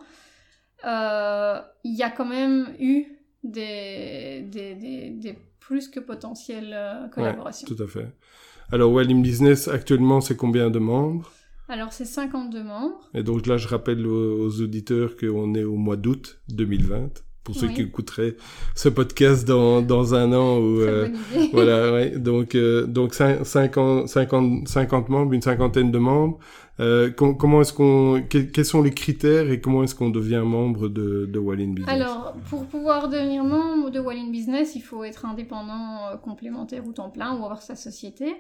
euh, 0.87 1.61
il 1.85 1.95
y 1.97 2.03
a 2.03 2.11
quand 2.11 2.27
même 2.27 2.69
eu 2.79 3.07
des, 3.43 4.43
des, 4.51 4.75
des, 4.75 5.11
des 5.11 5.39
plus 5.61 5.89
que 5.89 6.01
potentielles 6.01 6.73
euh, 6.75 7.09
collaborations. 7.09 7.67
Tout 7.67 7.83
à 7.83 7.87
fait. 7.87 8.07
Alors, 8.71 8.93
Well 8.93 9.11
in 9.11 9.21
Business, 9.21 9.69
actuellement, 9.69 10.21
c'est 10.21 10.37
combien 10.37 10.71
de 10.71 10.79
membres? 10.79 11.33
Alors 11.69 11.93
c'est 11.93 12.05
52 12.05 12.63
membres. 12.63 13.01
Et 13.15 13.23
donc 13.23 13.47
là, 13.47 13.57
je 13.57 13.69
rappelle 13.69 14.07
aux, 14.07 14.47
aux 14.47 14.61
auditeurs 14.61 15.17
qu'on 15.17 15.55
est 15.55 15.65
au 15.65 15.77
mois 15.77 15.97
d'août 15.97 16.39
2020, 16.51 17.09
pour 17.43 17.55
ceux 17.55 17.69
Oui. 17.69 17.75
qui 17.75 17.81
écouteraient 17.83 18.37
ce 18.75 18.89
podcast 18.91 19.47
dans, 19.49 19.81
dans 19.81 20.15
un 20.15 20.33
an. 20.35 20.59
Ou, 20.59 20.81
euh, 20.81 21.09
voilà, 21.53 21.93
ouais. 21.95 22.11
Donc, 22.19 22.55
euh, 22.55 22.87
donc 22.87 23.15
cin- 23.15 23.45
50, 23.45 24.09
50, 24.09 24.69
50 24.69 25.09
membres, 25.09 25.33
une 25.33 25.43
cinquantaine 25.43 25.91
de 25.91 25.99
membres. 25.99 26.39
Euh, 26.81 27.11
com- 27.11 27.37
comment 27.39 27.61
est-ce 27.61 27.73
qu'on, 27.73 28.23
que- 28.29 28.39
quels 28.39 28.65
sont 28.65 28.83
les 28.83 28.91
critères 28.93 29.49
et 29.51 29.61
comment 29.61 29.85
est-ce 29.85 29.95
qu'on 29.95 30.11
devient 30.11 30.43
membre 30.45 30.89
de, 30.89 31.25
de 31.27 31.39
Well 31.39 31.61
in 31.61 31.73
Business? 31.73 31.89
Alors, 31.95 32.35
pour 32.51 32.67
pouvoir 32.67 33.09
devenir 33.09 33.45
membre 33.45 33.91
de 33.91 34.01
Wallin 34.01 34.29
Business, 34.31 34.75
il 34.75 34.81
faut 34.83 35.05
être 35.05 35.25
indépendant 35.25 36.19
complémentaire 36.23 36.85
ou 36.87 36.93
temps 36.93 37.11
plein 37.11 37.33
ou 37.39 37.45
avoir 37.45 37.63
sa 37.63 37.77
société. 37.77 38.35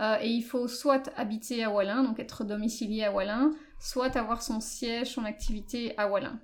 Euh, 0.00 0.16
et 0.20 0.28
il 0.28 0.42
faut 0.42 0.66
soit 0.66 1.10
habiter 1.16 1.62
à 1.62 1.70
Wallin, 1.70 2.02
donc 2.02 2.18
être 2.18 2.44
domicilié 2.44 3.04
à 3.04 3.12
Wallin, 3.12 3.52
soit 3.78 4.16
avoir 4.16 4.42
son 4.42 4.60
siège, 4.60 5.12
son 5.14 5.24
activité 5.24 5.94
à 5.96 6.08
Wallin. 6.08 6.38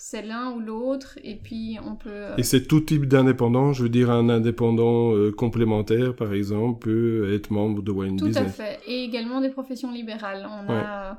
C'est 0.00 0.22
l'un 0.22 0.52
ou 0.52 0.60
l'autre, 0.60 1.18
et 1.24 1.34
puis 1.34 1.76
on 1.84 1.96
peut... 1.96 2.10
euh, 2.10 2.36
Et 2.36 2.44
c'est 2.44 2.66
tout 2.68 2.80
type 2.80 3.06
d'indépendant, 3.06 3.72
je 3.72 3.82
veux 3.82 3.88
dire 3.88 4.10
un 4.10 4.28
indépendant 4.28 5.12
euh, 5.14 5.32
complémentaire, 5.32 6.14
par 6.14 6.32
exemple, 6.34 6.78
peut 6.84 7.34
être 7.34 7.50
membre 7.50 7.82
de 7.82 7.90
Well 7.90 8.12
in 8.12 8.16
Tout 8.16 8.26
à 8.36 8.44
fait. 8.44 8.78
Et 8.86 9.02
également 9.02 9.40
des 9.40 9.48
professions 9.50 9.90
libérales. 9.90 10.46
On, 10.48 10.72
a, 10.72 11.18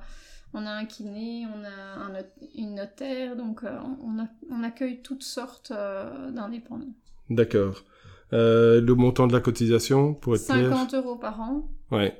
on 0.53 0.65
a 0.65 0.71
un 0.71 0.85
kiné, 0.85 1.45
on 1.53 1.63
a 1.65 2.03
un 2.05 2.23
une 2.55 2.75
notaire, 2.75 3.35
donc 3.35 3.63
on, 3.63 4.19
a- 4.19 4.29
on 4.49 4.63
accueille 4.63 5.01
toutes 5.01 5.23
sortes 5.23 5.73
d'indépendants. 5.73 6.93
D'accord. 7.29 7.83
Euh, 8.33 8.79
le 8.81 8.93
montant 8.95 9.25
de 9.27 9.33
la 9.33 9.39
cotisation, 9.39 10.13
pour 10.13 10.35
être 10.35 10.45
clair 10.45 10.69
50 10.69 10.93
euros 10.95 11.15
par 11.15 11.39
an. 11.41 11.69
Ouais. 11.91 12.15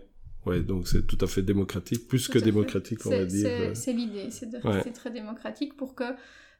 Ouais, 0.45 0.61
donc 0.61 0.87
c'est 0.87 1.05
tout 1.05 1.17
à 1.21 1.27
fait 1.27 1.41
démocratique, 1.43 2.07
plus 2.07 2.25
Tout 2.25 2.33
que 2.33 2.39
démocratique, 2.39 3.05
on 3.05 3.09
va 3.11 3.25
dire. 3.25 3.47
C'est 3.47 3.67
euh. 3.67 3.73
c'est 3.75 3.93
l'idée, 3.93 4.27
c'est 4.31 4.49
de 4.49 4.57
Ouais. 4.57 4.75
rester 4.75 4.91
très 4.91 5.11
démocratique 5.11 5.75
pour 5.77 5.93
que 5.95 6.05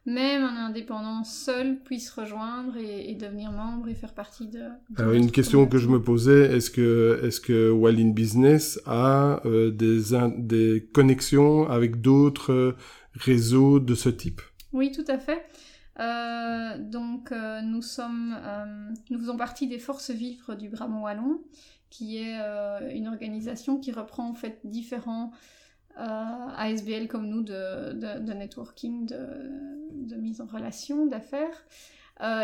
même 0.06 0.42
un 0.42 0.66
indépendant 0.66 1.24
seul 1.24 1.78
puisse 1.84 2.10
rejoindre 2.10 2.76
et, 2.76 3.10
et 3.10 3.14
devenir 3.16 3.50
membre 3.52 3.88
et 3.88 3.94
faire 3.94 4.14
partie 4.14 4.48
de. 4.48 4.60
de 4.90 5.00
Alors 5.02 5.14
une 5.14 5.30
question 5.32 5.66
que 5.66 5.78
je 5.78 5.88
me 5.88 6.00
posais, 6.00 6.54
est-ce 6.56 6.70
que 6.70 7.20
est-ce 7.24 7.40
que 7.40 7.70
Well 7.70 7.98
in 8.00 8.10
Business 8.10 8.80
a 8.86 9.40
euh, 9.46 9.70
des 9.70 10.14
in- 10.14 10.32
des 10.38 10.88
connexions 10.92 11.68
avec 11.68 12.00
d'autres 12.00 12.76
réseaux 13.14 13.80
de 13.80 13.94
ce 13.94 14.08
type? 14.10 14.40
Oui, 14.72 14.92
tout 14.92 15.04
à 15.08 15.18
fait. 15.18 15.42
Euh, 16.00 16.78
donc 16.78 17.30
euh, 17.30 17.60
nous 17.60 17.82
sommes, 17.82 18.34
euh, 18.42 18.64
nous 19.10 19.18
faisons 19.18 19.36
partie 19.36 19.66
des 19.66 19.78
Forces 19.78 20.10
Vives 20.10 20.56
du 20.58 20.70
Brabant 20.70 21.02
Wallon, 21.02 21.40
qui 21.90 22.18
est 22.18 22.38
une 22.94 23.08
organisation 23.08 23.78
qui 23.78 23.92
reprend 23.92 24.30
en 24.30 24.34
fait 24.34 24.60
différents 24.64 25.32
ASBL 25.96 27.08
comme 27.08 27.26
nous 27.26 27.42
de, 27.42 27.92
de, 27.92 28.24
de 28.24 28.32
networking, 28.32 29.06
de, 29.06 29.18
de 29.92 30.16
mise 30.16 30.40
en 30.40 30.46
relation, 30.46 31.06
d'affaires, 31.06 31.64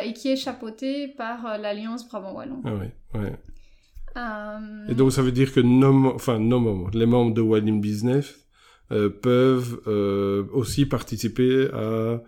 et 0.03 0.13
qui 0.15 0.29
est 0.29 0.37
chapeautée 0.37 1.07
par 1.07 1.59
l'Alliance 1.59 2.09
Brabant 2.09 2.35
Wallon. 2.35 2.61
Ah 2.65 2.75
ouais, 2.75 2.93
ouais. 3.15 3.39
Et 4.89 4.95
donc 4.97 5.13
ça 5.13 5.23
veut 5.23 5.31
dire 5.31 5.53
que 5.53 5.61
nos, 5.61 6.13
enfin 6.13 6.41
nos 6.41 6.59
membres, 6.59 6.91
les 6.93 7.07
membres 7.07 7.33
de 7.33 7.41
Well 7.41 7.69
in 7.69 7.77
Business 7.77 8.35
peuvent 8.89 9.81
aussi 10.53 10.87
participer 10.87 11.71
à 11.73 12.21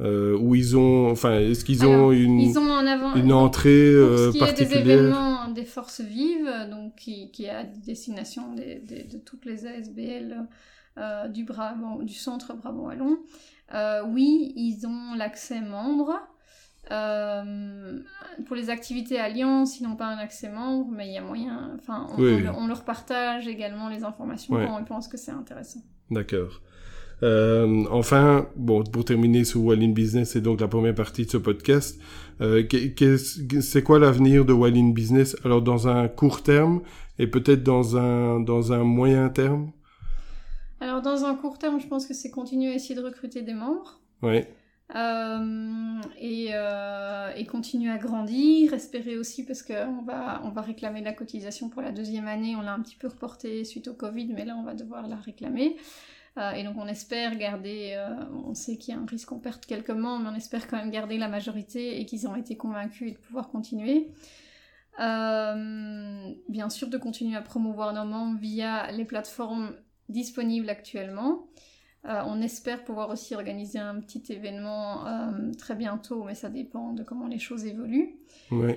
euh, 0.00 0.36
où 0.38 0.54
ils 0.54 0.76
ont, 0.76 1.10
enfin 1.10 1.38
est-ce 1.38 1.64
qu'ils 1.64 1.84
ont 1.86 1.92
Alors, 1.94 2.12
une 2.12 2.40
ils 2.40 2.58
ont 2.58 2.70
en 2.70 2.86
avant 2.86 3.14
une 3.14 3.32
entrée 3.32 3.92
Pour 3.92 4.08
euh, 4.10 4.26
ce 4.26 4.30
qui 4.32 4.38
est 4.38 4.40
des 4.40 4.46
particulière 4.64 4.98
événements 4.98 5.48
des 5.48 5.64
forces 5.64 6.00
vives, 6.00 6.46
euh, 6.48 6.68
donc 6.70 6.96
qui, 6.96 7.30
qui 7.30 7.44
est 7.44 7.50
à 7.50 7.64
destination 7.64 8.54
des- 8.54 8.76
des- 8.80 9.04
de 9.04 9.18
toutes 9.18 9.44
les 9.44 9.66
ASBL 9.66 10.46
euh, 10.98 11.28
du, 11.28 11.44
Brabant, 11.44 11.96
du 12.02 12.14
centre 12.14 12.54
Brabant 12.54 12.86
Wallon, 12.86 13.18
euh, 13.74 14.02
oui, 14.08 14.52
ils 14.56 14.86
ont 14.86 15.14
l'accès 15.16 15.60
membre. 15.60 16.18
Euh, 16.90 18.00
pour 18.46 18.56
les 18.56 18.68
activités 18.70 19.18
alliance, 19.18 19.78
ils 19.80 19.84
n'ont 19.84 19.96
pas 19.96 20.06
un 20.06 20.18
accès 20.18 20.48
membre, 20.48 20.90
mais 20.90 21.06
il 21.08 21.12
y 21.14 21.18
a 21.18 21.22
moyen. 21.22 21.70
Enfin, 21.78 22.06
on, 22.10 22.20
Oui, 22.20 22.32
on 22.32 22.36
oui. 22.36 22.42
leur- 22.42 22.58
on 22.58 22.66
leur 22.66 22.84
partage 22.84 23.46
également 23.46 23.88
les 23.88 24.02
informations 24.04 24.54
Ouais. 24.54 24.66
quand 24.66 24.80
on 24.80 24.84
pense 24.84 25.08
que 25.08 25.16
c'est 25.16 25.30
intéressant. 25.30 25.80
D'accord. 26.10 26.60
Euh, 27.22 27.84
enfin, 27.90 28.48
bon, 28.56 28.82
pour 28.82 29.04
terminer 29.04 29.44
sur 29.44 29.64
Well 29.64 29.82
in 29.82 29.90
Business, 29.90 30.30
c'est 30.30 30.40
donc 30.40 30.60
la 30.60 30.68
première 30.68 30.94
partie 30.94 31.24
de 31.24 31.30
ce 31.30 31.36
podcast. 31.36 32.00
Euh, 32.40 32.64
c'est 33.60 33.82
quoi 33.82 33.98
l'avenir 33.98 34.44
de 34.44 34.52
Well 34.52 34.76
in 34.76 34.90
Business? 34.90 35.36
Alors 35.44 35.62
dans 35.62 35.86
un 35.86 36.08
court 36.08 36.42
terme 36.42 36.82
et 37.18 37.26
peut-être 37.26 37.62
dans 37.62 37.96
un 37.96 38.40
dans 38.40 38.72
un 38.72 38.82
moyen 38.82 39.28
terme? 39.28 39.70
Alors, 40.82 41.00
dans 41.00 41.24
un 41.24 41.36
court 41.36 41.58
terme, 41.58 41.80
je 41.80 41.86
pense 41.86 42.06
que 42.06 42.14
c'est 42.14 42.32
continuer 42.32 42.72
à 42.72 42.74
essayer 42.74 42.96
de 42.96 43.04
recruter 43.04 43.42
des 43.42 43.54
membres. 43.54 44.00
Ouais. 44.20 44.52
Euh, 44.96 46.00
et, 46.18 46.48
euh, 46.52 47.30
et 47.36 47.46
continuer 47.46 47.88
à 47.88 47.98
grandir, 47.98 48.74
espérer 48.74 49.16
aussi 49.16 49.44
parce 49.44 49.62
qu'on 49.62 50.02
va, 50.02 50.42
on 50.44 50.50
va 50.50 50.60
réclamer 50.60 51.00
la 51.00 51.12
cotisation 51.12 51.68
pour 51.68 51.82
la 51.82 51.92
deuxième 51.92 52.26
année, 52.26 52.56
on 52.56 52.62
l'a 52.62 52.74
un 52.74 52.80
petit 52.80 52.96
peu 52.96 53.06
reporté 53.06 53.64
suite 53.64 53.86
au 53.86 53.94
Covid, 53.94 54.32
mais 54.34 54.44
là 54.44 54.56
on 54.58 54.64
va 54.64 54.74
devoir 54.74 55.06
la 55.06 55.16
réclamer. 55.16 55.76
Euh, 56.38 56.52
et 56.52 56.64
donc 56.64 56.76
on 56.78 56.86
espère 56.86 57.36
garder, 57.36 57.94
euh, 57.94 58.24
on 58.46 58.54
sait 58.54 58.78
qu'il 58.78 58.94
y 58.94 58.96
a 58.96 59.00
un 59.00 59.06
risque 59.06 59.28
qu'on 59.28 59.38
perde 59.38 59.64
quelques 59.66 59.90
membres, 59.90 60.24
mais 60.24 60.30
on 60.30 60.34
espère 60.34 60.66
quand 60.66 60.78
même 60.78 60.90
garder 60.90 61.18
la 61.18 61.28
majorité 61.28 62.00
et 62.00 62.06
qu'ils 62.06 62.26
ont 62.26 62.36
été 62.36 62.56
convaincus 62.56 63.10
et 63.10 63.12
de 63.12 63.18
pouvoir 63.18 63.50
continuer. 63.50 64.10
Euh, 65.00 66.32
bien 66.48 66.68
sûr 66.68 66.88
de 66.88 66.98
continuer 66.98 67.36
à 67.36 67.42
promouvoir 67.42 67.92
nos 67.92 68.04
membres 68.04 68.38
via 68.38 68.90
les 68.92 69.04
plateformes 69.04 69.74
disponibles 70.08 70.70
actuellement. 70.70 71.46
On 72.04 72.42
espère 72.42 72.82
pouvoir 72.82 73.10
aussi 73.10 73.36
organiser 73.36 73.78
un 73.78 74.00
petit 74.00 74.24
événement 74.32 75.04
très 75.56 75.76
bientôt, 75.76 76.24
mais 76.24 76.34
ça 76.34 76.50
dépend 76.50 76.92
de 76.94 77.04
comment 77.04 77.28
les 77.28 77.38
choses 77.38 77.64
évoluent. 77.64 78.16
Ouais. 78.50 78.76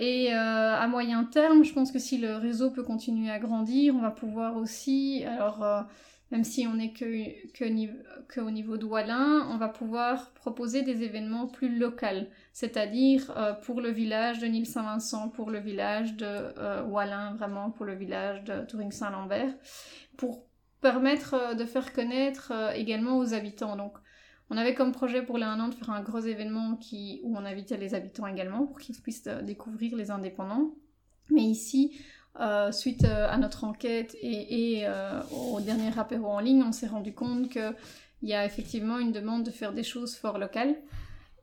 Et 0.00 0.32
à 0.32 0.86
moyen 0.88 1.22
terme, 1.22 1.62
je 1.62 1.72
pense 1.72 1.92
que 1.92 2.00
si 2.00 2.18
le 2.18 2.34
réseau 2.34 2.72
peut 2.72 2.82
continuer 2.82 3.30
à 3.30 3.38
grandir, 3.38 3.94
on 3.94 4.00
va 4.00 4.10
pouvoir 4.10 4.56
aussi, 4.56 5.22
alors 5.24 5.86
même 6.32 6.44
si 6.44 6.66
on 6.66 6.74
n'est 6.74 6.94
que, 6.94 7.52
que, 7.52 8.40
au 8.40 8.50
niveau 8.50 8.78
de 8.78 8.86
Wallin, 8.86 9.46
on 9.50 9.58
va 9.58 9.68
pouvoir 9.68 10.32
proposer 10.32 10.80
des 10.80 11.02
événements 11.02 11.46
plus 11.46 11.78
locaux, 11.78 12.26
c'est-à-dire 12.54 13.30
euh, 13.36 13.52
pour 13.52 13.82
le 13.82 13.90
village 13.90 14.38
de 14.38 14.46
Nîmes-Saint-Vincent, 14.46 15.28
pour 15.28 15.50
le 15.50 15.58
village 15.58 16.16
de 16.16 16.24
euh, 16.26 16.82
Wallin, 16.84 17.34
vraiment 17.34 17.70
pour 17.70 17.84
le 17.84 17.94
village 17.94 18.42
de 18.44 18.64
Touring-Saint-Lambert, 18.64 19.52
pour 20.16 20.46
permettre 20.80 21.34
euh, 21.34 21.54
de 21.54 21.66
faire 21.66 21.92
connaître 21.92 22.50
euh, 22.50 22.70
également 22.72 23.18
aux 23.18 23.34
habitants. 23.34 23.76
Donc, 23.76 23.98
On 24.48 24.56
avait 24.56 24.74
comme 24.74 24.92
projet 24.92 25.22
pour 25.22 25.36
les 25.36 25.44
un 25.44 25.60
an 25.60 25.68
de 25.68 25.74
faire 25.74 25.90
un 25.90 26.02
gros 26.02 26.20
événement 26.20 26.76
qui, 26.76 27.20
où 27.24 27.36
on 27.36 27.44
invitait 27.44 27.76
les 27.76 27.94
habitants 27.94 28.26
également 28.26 28.66
pour 28.66 28.78
qu'ils 28.80 29.00
puissent 29.00 29.28
découvrir 29.42 29.96
les 29.96 30.10
indépendants. 30.10 30.74
Mais 31.30 31.42
ici, 31.42 31.98
suite 32.70 33.04
à 33.04 33.36
notre 33.36 33.64
enquête 33.64 34.16
et, 34.20 34.80
et 34.80 34.88
au 35.30 35.60
dernier 35.60 35.96
apéro 35.98 36.28
en 36.28 36.40
ligne, 36.40 36.62
on 36.62 36.72
s'est 36.72 36.86
rendu 36.86 37.12
compte 37.12 37.50
qu'il 37.50 37.74
y 38.22 38.34
a 38.34 38.44
effectivement 38.44 38.98
une 38.98 39.12
demande 39.12 39.44
de 39.44 39.50
faire 39.50 39.72
des 39.72 39.82
choses 39.82 40.14
fort 40.16 40.38
locales. 40.38 40.76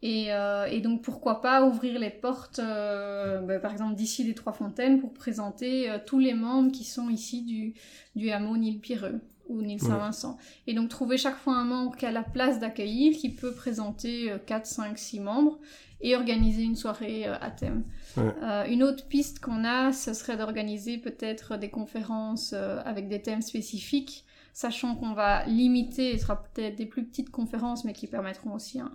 Euh, 0.04 0.66
et, 0.66 0.80
donc 0.80 1.02
pourquoi 1.02 1.42
pas 1.42 1.66
ouvrir 1.66 2.00
les 2.00 2.10
portes, 2.10 2.60
euh, 2.60 3.42
bah, 3.42 3.60
par 3.60 3.74
exemple 3.74 3.96
d'ici 3.96 4.24
les 4.24 4.34
Trois 4.34 4.54
Fontaines, 4.54 5.00
pour 5.00 5.14
présenter 5.14 5.90
euh, 5.90 5.98
tous 6.06 6.20
les 6.20 6.34
membres 6.34 6.72
qui 6.72 6.86
sont 6.86 7.10
ici 7.10 7.42
du, 7.44 7.74
du 8.16 8.32
hameau 8.32 8.56
Nil-Pireux 8.56 9.20
ou 9.50 9.62
Nil-Saint-Vincent. 9.62 10.38
Et 10.68 10.74
donc 10.74 10.90
trouver 10.90 11.18
chaque 11.18 11.38
fois 11.38 11.56
un 11.56 11.66
membre 11.66 11.98
qui 11.98 12.06
a 12.06 12.12
la 12.12 12.24
place 12.24 12.60
d'accueillir, 12.60 13.18
qui 13.18 13.30
peut 13.30 13.54
présenter 13.54 14.32
4, 14.46 14.66
5, 14.66 14.98
6 14.98 15.20
membres 15.20 15.60
et 16.02 16.16
organiser 16.16 16.62
une 16.62 16.76
soirée 16.76 17.26
à 17.26 17.50
thème. 17.50 17.84
Une 18.18 18.84
autre 18.84 19.08
piste 19.08 19.40
qu'on 19.40 19.64
a, 19.64 19.92
ce 19.92 20.14
serait 20.14 20.38
d'organiser 20.38 20.98
peut-être 20.98 21.58
des 21.58 21.70
conférences 21.70 22.54
avec 22.54 23.08
des 23.08 23.22
thèmes 23.22 23.42
spécifiques 23.42 24.26
sachant 24.54 24.96
qu'on 24.96 25.14
va 25.14 25.46
limiter, 25.46 26.18
ce 26.18 26.24
sera 26.24 26.44
peut-être 26.44 26.76
des 26.76 26.86
plus 26.86 27.06
petites 27.06 27.30
conférences, 27.30 27.86
mais 27.86 27.94
qui 27.94 28.08
permettront 28.08 28.54
aussi 28.54 28.80
un, 28.82 28.92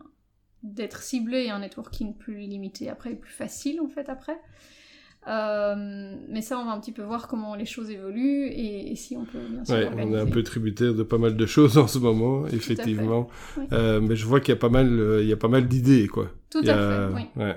d'être 0.62 1.02
ciblé 1.02 1.44
et 1.44 1.50
un 1.50 1.61
networking 1.61 2.14
plus 2.14 2.40
limité 2.40 2.90
après, 2.90 3.14
plus 3.14 3.33
facile 3.33 3.80
en 3.80 3.88
fait 3.88 4.09
après. 4.09 4.38
Euh, 5.26 6.16
mais 6.28 6.42
ça, 6.42 6.59
on 6.59 6.66
va 6.66 6.73
un 6.73 6.80
petit 6.80 6.92
peu 6.92 7.02
voir 7.02 7.28
comment 7.28 7.54
les 7.54 7.64
choses 7.64 7.90
évoluent 7.90 8.49
et, 8.49 8.94
si 8.94 9.16
on 9.16 9.25
peut 9.25 9.38
bien 9.49 9.64
sûr. 9.64 9.75
Ouais, 9.75 9.88
on 9.97 10.12
est 10.12 10.21
un 10.21 10.26
peu 10.26 10.42
tributaire 10.42 10.94
de 10.94 11.02
pas 11.02 11.16
mal 11.16 11.35
de 11.35 11.47
choses 11.47 11.78
en 11.78 11.87
ce 11.87 11.99
moment, 11.99 12.47
effectivement. 12.49 13.28
Euh, 13.73 14.02
mais 14.02 14.16
je 14.16 14.26
vois 14.26 14.40
qu'il 14.40 14.50
y 14.50 14.56
a 14.56 14.61
pas 14.61 14.68
mal, 14.68 14.87
euh, 14.87 15.23
il 15.23 15.28
y 15.28 15.33
a 15.33 15.38
pas 15.38 15.49
mal 15.49 15.66
d'idées, 15.66 16.09
quoi. 16.09 16.30
Tout 16.50 16.62
à 16.66 16.75
fait. 16.75 17.14
Oui. 17.14 17.23
Ouais. 17.37 17.56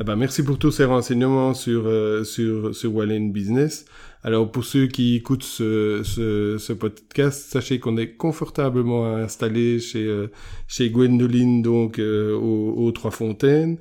Eh 0.00 0.04
ben, 0.04 0.16
merci 0.16 0.42
pour 0.42 0.58
tous 0.58 0.70
ces 0.70 0.86
renseignements 0.86 1.52
sur 1.52 1.84
sur 2.24 2.74
sur 2.74 2.94
Wallen 2.94 3.32
Business. 3.32 3.84
Alors 4.22 4.50
pour 4.50 4.64
ceux 4.64 4.86
qui 4.86 5.16
écoutent 5.16 5.42
ce, 5.42 6.00
ce, 6.04 6.56
ce 6.58 6.72
podcast, 6.72 7.50
sachez 7.50 7.80
qu'on 7.80 7.98
est 7.98 8.12
confortablement 8.12 9.14
installé 9.14 9.78
chez 9.78 10.06
euh, 10.06 10.30
chez 10.68 10.88
Gwendoline 10.88 11.60
donc 11.60 11.98
euh, 11.98 12.34
aux, 12.34 12.90
Trois 12.92 13.10
Fontaines. 13.10 13.76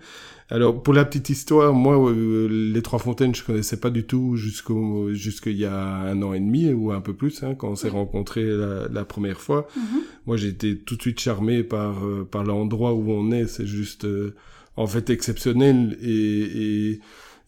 Alors 0.50 0.84
pour 0.84 0.94
la 0.94 1.06
petite 1.06 1.30
histoire, 1.30 1.74
moi 1.74 1.96
euh, 1.98 2.50
les 2.50 2.82
Trois 2.82 3.00
Fontaines 3.00 3.34
je 3.34 3.46
connaissais 3.46 3.80
pas 3.80 3.90
du 3.90 4.04
tout 4.04 4.36
jusqu'au 4.36 5.14
jusqu'il 5.14 5.58
y 5.58 5.66
a 5.66 5.86
un 5.86 6.22
an 6.22 6.34
et 6.34 6.40
demi 6.42 6.74
ou 6.74 6.92
un 6.92 7.02
peu 7.02 7.14
plus 7.14 7.44
hein, 7.44 7.56
quand 7.56 7.70
on 7.70 7.76
s'est 7.76 7.88
rencontrés 7.88 8.44
la, 8.44 8.90
la, 8.90 9.06
première 9.06 9.40
fois. 9.40 9.68
Mm-hmm. 9.78 10.02
Moi 10.26 10.36
j'ai 10.36 10.50
été 10.50 10.78
tout 10.78 10.98
de 10.98 11.02
suite 11.02 11.20
charmé 11.22 11.64
par 11.64 11.96
par 12.30 12.44
l'endroit 12.44 12.94
où 12.94 13.10
on 13.10 13.32
est, 13.32 13.48
c'est 13.48 13.68
juste 13.68 14.06
en 14.80 14.88
fait 14.88 15.10
exceptionnel 15.10 15.98
et, 16.02 16.92
et 16.92 17.00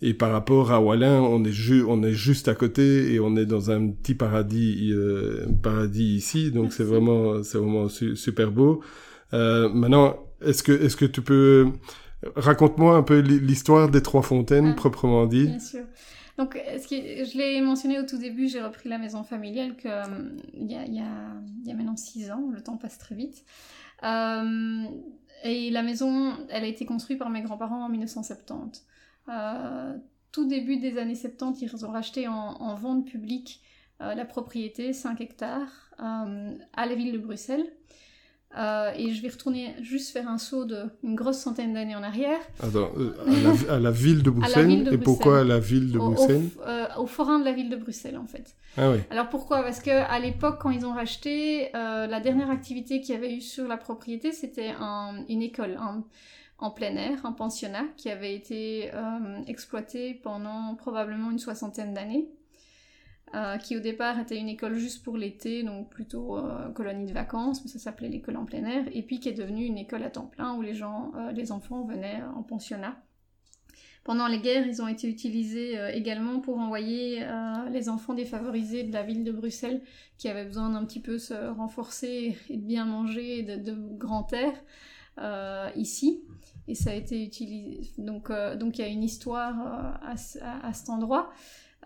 et 0.03 0.15
par 0.15 0.31
rapport 0.31 0.71
à 0.71 0.81
Wallin, 0.81 1.21
on 1.21 1.43
est, 1.45 1.51
ju 1.51 1.83
on 1.83 2.01
est 2.01 2.13
juste 2.13 2.47
à 2.47 2.55
côté 2.55 3.13
et 3.13 3.19
on 3.19 3.35
est 3.35 3.45
dans 3.45 3.69
un 3.69 3.89
petit 3.89 4.15
paradis, 4.15 4.89
euh, 4.91 5.45
paradis 5.61 6.15
ici. 6.15 6.49
Donc 6.49 6.73
c'est 6.73 6.83
vraiment, 6.83 7.43
c'est 7.43 7.59
vraiment 7.59 7.87
super 7.87 8.51
beau. 8.51 8.81
Euh, 9.33 9.69
maintenant, 9.69 10.17
est-ce 10.43 10.63
que, 10.63 10.71
est-ce 10.71 10.97
que 10.97 11.05
tu 11.05 11.21
peux 11.21 11.67
raconte-moi 12.35 12.95
un 12.95 13.03
peu 13.03 13.19
l'histoire 13.19 13.89
des 13.89 14.01
trois 14.01 14.21
fontaines 14.23 14.69
ah, 14.71 14.75
proprement 14.75 15.25
dit. 15.27 15.45
Bien 15.45 15.59
sûr. 15.59 15.83
Donc, 16.37 16.59
ce 16.81 16.87
qui, 16.87 17.23
je 17.25 17.37
l'ai 17.37 17.61
mentionné 17.61 17.99
au 17.99 18.03
tout 18.03 18.17
début, 18.17 18.47
j'ai 18.47 18.61
repris 18.61 18.89
la 18.89 18.97
maison 18.97 19.23
familiale 19.23 19.75
que 19.75 19.87
euh, 19.87 20.29
il 20.53 20.71
y, 20.71 20.75
a, 20.75 20.85
y, 20.85 20.99
a, 20.99 21.03
y, 21.65 21.71
a, 21.71 21.75
maintenant 21.75 21.97
six 21.97 22.31
ans. 22.31 22.49
Le 22.51 22.61
temps 22.61 22.77
passe 22.77 22.97
très 22.97 23.15
vite. 23.15 23.43
Euh, 24.03 24.85
et 25.43 25.69
la 25.69 25.81
maison, 25.81 26.37
elle 26.49 26.63
a 26.63 26.67
été 26.67 26.85
construite 26.85 27.19
par 27.19 27.29
mes 27.29 27.41
grands-parents 27.41 27.85
en 27.85 27.89
1970. 27.89 28.85
Euh, 29.29 29.97
tout 30.31 30.47
début 30.47 30.77
des 30.77 30.97
années 30.97 31.15
70, 31.15 31.61
ils 31.73 31.85
ont 31.85 31.91
racheté 31.91 32.27
en, 32.27 32.75
vente 32.75 33.05
publique 33.05 33.61
euh, 34.01 34.13
la 34.13 34.25
propriété, 34.25 34.93
5 34.93 35.19
hectares, 35.21 35.91
euh, 35.99 36.55
à 36.73 36.85
la 36.85 36.95
ville 36.95 37.11
de 37.11 37.17
Bruxelles. 37.17 37.65
Et 38.55 39.13
je 39.13 39.21
vais 39.21 39.29
retourner 39.29 39.75
juste 39.81 40.11
faire 40.11 40.27
un 40.27 40.37
saut 40.37 40.65
de 40.65 40.83
une 41.03 41.15
grosse 41.15 41.37
centaine 41.37 41.73
d'années 41.73 41.95
en 41.95 42.03
arrière. 42.03 42.39
à, 42.61 43.79
la, 43.79 43.91
ville 43.91 44.23
de 44.23 44.29
Bruxelles 44.29 44.89
Et 44.91 44.97
pourquoi 44.97 45.39
à 45.39 45.43
la 45.43 45.59
ville 45.59 45.91
de 45.91 45.99
Bruxelles? 45.99 46.49
au, 46.97 47.05
forain 47.05 47.39
de 47.39 47.45
la 47.45 47.53
ville 47.53 47.69
de 47.69 47.75
Bruxelles, 47.75 48.17
en 48.17 48.27
fait. 48.27 48.55
Ah 48.77 48.91
oui. 48.91 48.97
Alors 49.09 49.29
pourquoi? 49.29 49.63
Parce 49.63 49.79
que 49.79 49.91
à 49.91 50.19
l'époque, 50.19 50.59
quand 50.59 50.69
ils 50.69 50.85
ont 50.85 50.93
racheté, 50.93 51.69
la 51.73 52.19
dernière 52.19 52.49
activité 52.49 53.01
qu'il 53.01 53.15
y 53.15 53.17
avait 53.17 53.35
eu 53.35 53.41
sur 53.41 53.67
la 53.67 53.77
propriété, 53.77 54.31
c'était 54.31 54.73
une 55.29 55.41
école. 55.41 55.77
en 55.77 56.69
plein 56.69 56.95
air, 56.95 57.25
un 57.25 57.31
pensionnat 57.31 57.85
qui 57.97 58.09
avait 58.09 58.35
été 58.35 58.91
euh, 58.93 59.41
exploité 59.47 60.13
pendant 60.13 60.75
probablement 60.75 61.31
une 61.31 61.39
soixantaine 61.39 61.93
d'années, 61.93 62.27
euh, 63.35 63.57
qui 63.57 63.77
au 63.77 63.79
départ 63.79 64.19
était 64.19 64.37
une 64.37 64.49
école 64.49 64.75
juste 64.75 65.03
pour 65.03 65.17
l'été, 65.17 65.63
donc 65.63 65.89
plutôt 65.89 66.37
euh, 66.37 66.69
colonie 66.69 67.05
de 67.05 67.13
vacances, 67.13 67.63
mais 67.63 67.69
ça 67.69 67.79
s'appelait 67.79 68.09
l'école 68.09 68.37
en 68.37 68.45
plein 68.45 68.65
air, 68.65 68.85
et 68.93 69.01
puis 69.03 69.19
qui 69.19 69.29
est 69.29 69.33
devenue 69.33 69.65
une 69.65 69.77
école 69.77 70.03
à 70.03 70.09
temps 70.09 70.25
plein 70.25 70.55
où 70.55 70.61
les 70.61 70.73
gens, 70.73 71.11
les 71.33 71.51
enfants 71.51 71.83
venaient 71.83 72.21
en 72.35 72.43
pensionnat. 72.43 73.01
Pendant 74.03 74.27
les 74.27 74.39
guerres, 74.39 74.65
ils 74.65 74.81
ont 74.81 74.87
été 74.87 75.07
utilisés 75.07 75.77
également 75.93 76.39
pour 76.39 76.57
envoyer 76.57 77.23
les 77.71 77.87
enfants 77.87 78.15
défavorisés 78.15 78.83
de 78.83 78.91
la 78.91 79.03
ville 79.03 79.23
de 79.23 79.31
Bruxelles 79.31 79.81
qui 80.17 80.27
avaient 80.27 80.45
besoin 80.45 80.71
d'un 80.71 80.83
petit 80.85 80.99
peu 80.99 81.19
se 81.19 81.35
renforcer 81.51 82.35
et 82.49 82.57
de 82.57 82.65
bien 82.65 82.85
manger 82.85 83.43
de, 83.43 83.57
de 83.57 83.75
grand 83.97 84.27
air 84.33 84.53
ici 85.75 86.23
et 86.67 86.75
ça 86.75 86.91
a 86.91 86.93
été 86.93 87.23
utilisé. 87.23 87.91
Donc, 87.97 88.29
euh, 88.29 88.55
donc 88.55 88.77
il 88.77 88.81
y 88.81 88.85
a 88.85 88.87
une 88.87 89.03
histoire 89.03 89.59
euh, 89.59 90.13
à, 90.13 90.67
à, 90.67 90.73
cet 90.73 90.89
endroit. 90.89 91.31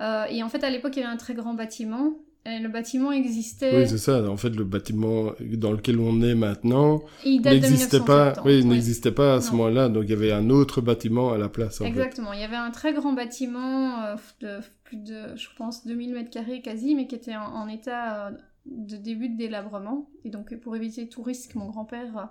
Euh, 0.02 0.26
et 0.26 0.44
en 0.44 0.50
fait, 0.50 0.64
à 0.64 0.70
l'époque, 0.70 0.96
il 0.96 1.02
y 1.02 1.04
avait 1.04 1.14
un 1.14 1.18
très 1.18 1.34
grand 1.34 1.54
bâtiment. 1.54 2.14
Et 2.48 2.60
le 2.60 2.70
bâtiment 2.70 3.12
existait. 3.12 3.76
Oui, 3.76 3.88
c'est 3.88 3.98
ça. 3.98 4.24
En 4.30 4.38
fait, 4.38 4.52
le 4.52 4.64
bâtiment 4.64 5.32
dans 5.40 5.72
lequel 5.72 6.00
on 6.00 6.22
est 6.22 6.36
maintenant 6.36 7.02
n'existait 7.26 8.02
pas. 8.02 8.34
Oui, 8.46 8.60
il 8.60 8.68
n'existait 8.68 9.12
pas 9.12 9.36
à 9.36 9.42
ce 9.42 9.52
moment-là. 9.54 9.90
Donc, 9.90 10.04
il 10.04 10.12
y 10.12 10.14
avait 10.14 10.32
un 10.32 10.52
autre 10.52 10.80
bâtiment 10.80 11.32
à 11.32 11.40
la 11.40 11.50
place. 11.50 11.82
Exactement. 11.82 12.34
Il 12.34 12.40
y 12.40 12.44
avait 12.44 12.56
un 12.56 12.70
très 12.70 12.94
grand 12.94 13.14
bâtiment 13.14 14.16
de 14.42 14.60
plus 14.84 14.98
de, 14.98 15.36
je 15.36 15.48
pense, 15.58 15.88
2000 15.88 16.14
mètres 16.14 16.30
carrés 16.30 16.62
quasi, 16.62 16.94
mais 16.94 17.08
qui 17.08 17.16
était 17.16 17.36
en, 17.36 17.46
en 17.46 17.68
état 17.68 18.32
de 18.68 18.96
début 18.96 19.30
de 19.30 19.38
délabrement. 19.38 20.08
Et 20.24 20.30
donc, 20.30 20.56
pour 20.58 20.76
éviter 20.76 21.10
tout 21.10 21.24
risque, 21.24 21.56
mon 21.56 21.66
grand-père 21.66 22.30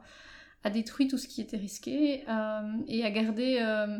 a 0.64 0.70
détruit 0.70 1.06
tout 1.06 1.18
ce 1.18 1.28
qui 1.28 1.40
était 1.40 1.58
risqué 1.58 2.24
euh, 2.28 2.60
et 2.88 3.04
a 3.04 3.10
gardé 3.10 3.58
euh, 3.60 3.98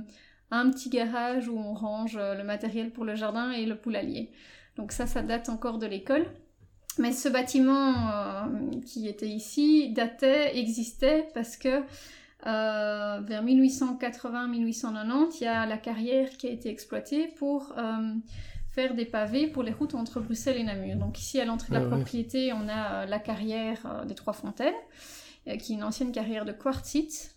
un 0.51 0.71
petit 0.71 0.89
garage 0.89 1.49
où 1.49 1.59
on 1.59 1.75
range 1.75 2.17
euh, 2.17 2.35
le 2.35 2.45
matériel 2.45 2.91
pour 2.91 3.05
le 3.05 3.15
jardin 3.15 3.51
et 3.51 3.67
le 3.67 3.77
poulailler. 3.77 4.33
Donc 4.77 4.93
ça, 4.93 5.07
ça 5.07 5.23
date 5.23 5.49
encore 5.49 5.79
de 5.79 5.87
l'école. 5.87 6.27
Mais 6.99 7.13
ce 7.13 7.29
bâtiment 7.29 7.95
qui 8.87 9.09
était 9.09 9.29
ici 9.29 9.93
datait, 9.93 10.57
existait 10.57 11.27
parce 11.35 11.57
que 11.57 11.83
vers 12.45 13.45
1880-1890, 13.45 15.39
il 15.41 15.45
y 15.45 15.47
a 15.47 15.67
la 15.67 15.77
carrière 15.77 16.31
qui 16.31 16.47
a 16.47 16.51
été 16.51 16.69
exploitée 16.69 17.33
pour 17.37 17.75
faire 18.71 18.95
des 18.95 19.07
pavés 19.07 19.49
pour 19.49 19.65
les 19.65 19.73
routes 19.73 19.97
entre 19.97 20.21
Bruxelles 20.21 20.57
et 20.57 20.63
Namur. 20.63 20.95
Donc 20.95 21.19
ici, 21.19 21.41
à 21.41 21.45
l'entrée 21.45 21.71
de 21.71 21.81
la 21.81 21.85
ah 21.85 21.89
propriété, 21.89 22.53
on 22.53 22.69
a 22.69 23.07
la 23.07 23.19
carrière 23.19 24.05
des 24.07 24.15
Trois 24.15 24.35
Fontaines. 24.35 24.73
Euh, 25.49 25.57
qui 25.57 25.73
est 25.73 25.77
une 25.77 25.85
ancienne 25.85 26.13
carrière 26.13 26.45
de 26.45 26.53
quartzite. 26.53 27.37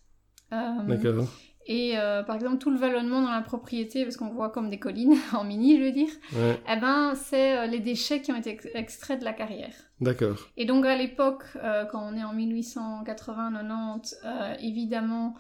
Euh, 0.54 0.84
D'accord. 0.84 1.28
Et 1.68 1.98
euh, 1.98 2.24
par 2.24 2.36
exemple, 2.36 2.58
tout 2.58 2.72
le 2.72 2.78
vallonnement 2.78 3.22
dans 3.22 3.32
la 3.32 3.42
propriété, 3.42 4.04
parce 4.04 4.18
qu'on 4.18 4.30
voit 4.30 4.50
comme 4.50 4.70
des 4.70 4.80
collines, 4.80 5.18
en 5.34 5.44
mini, 5.44 5.78
je 5.78 5.84
veux 5.84 5.92
dire, 5.92 6.10
eh 6.34 6.80
ben, 6.80 7.14
c'est 7.16 7.68
les 7.68 7.80
déchets 7.80 8.22
qui 8.22 8.32
ont 8.32 8.38
été 8.38 8.60
extraits 8.74 9.20
de 9.20 9.26
la 9.26 9.34
carrière. 9.34 9.76
D'accord. 10.02 10.38
Et 10.58 10.66
donc, 10.66 10.86
à 10.86 10.96
l'époque, 10.96 11.44
quand 11.92 12.02
on 12.02 12.16
est 12.16 12.24
en 12.24 12.34
1880-90, 12.36 14.16
évidemment, 14.62 15.36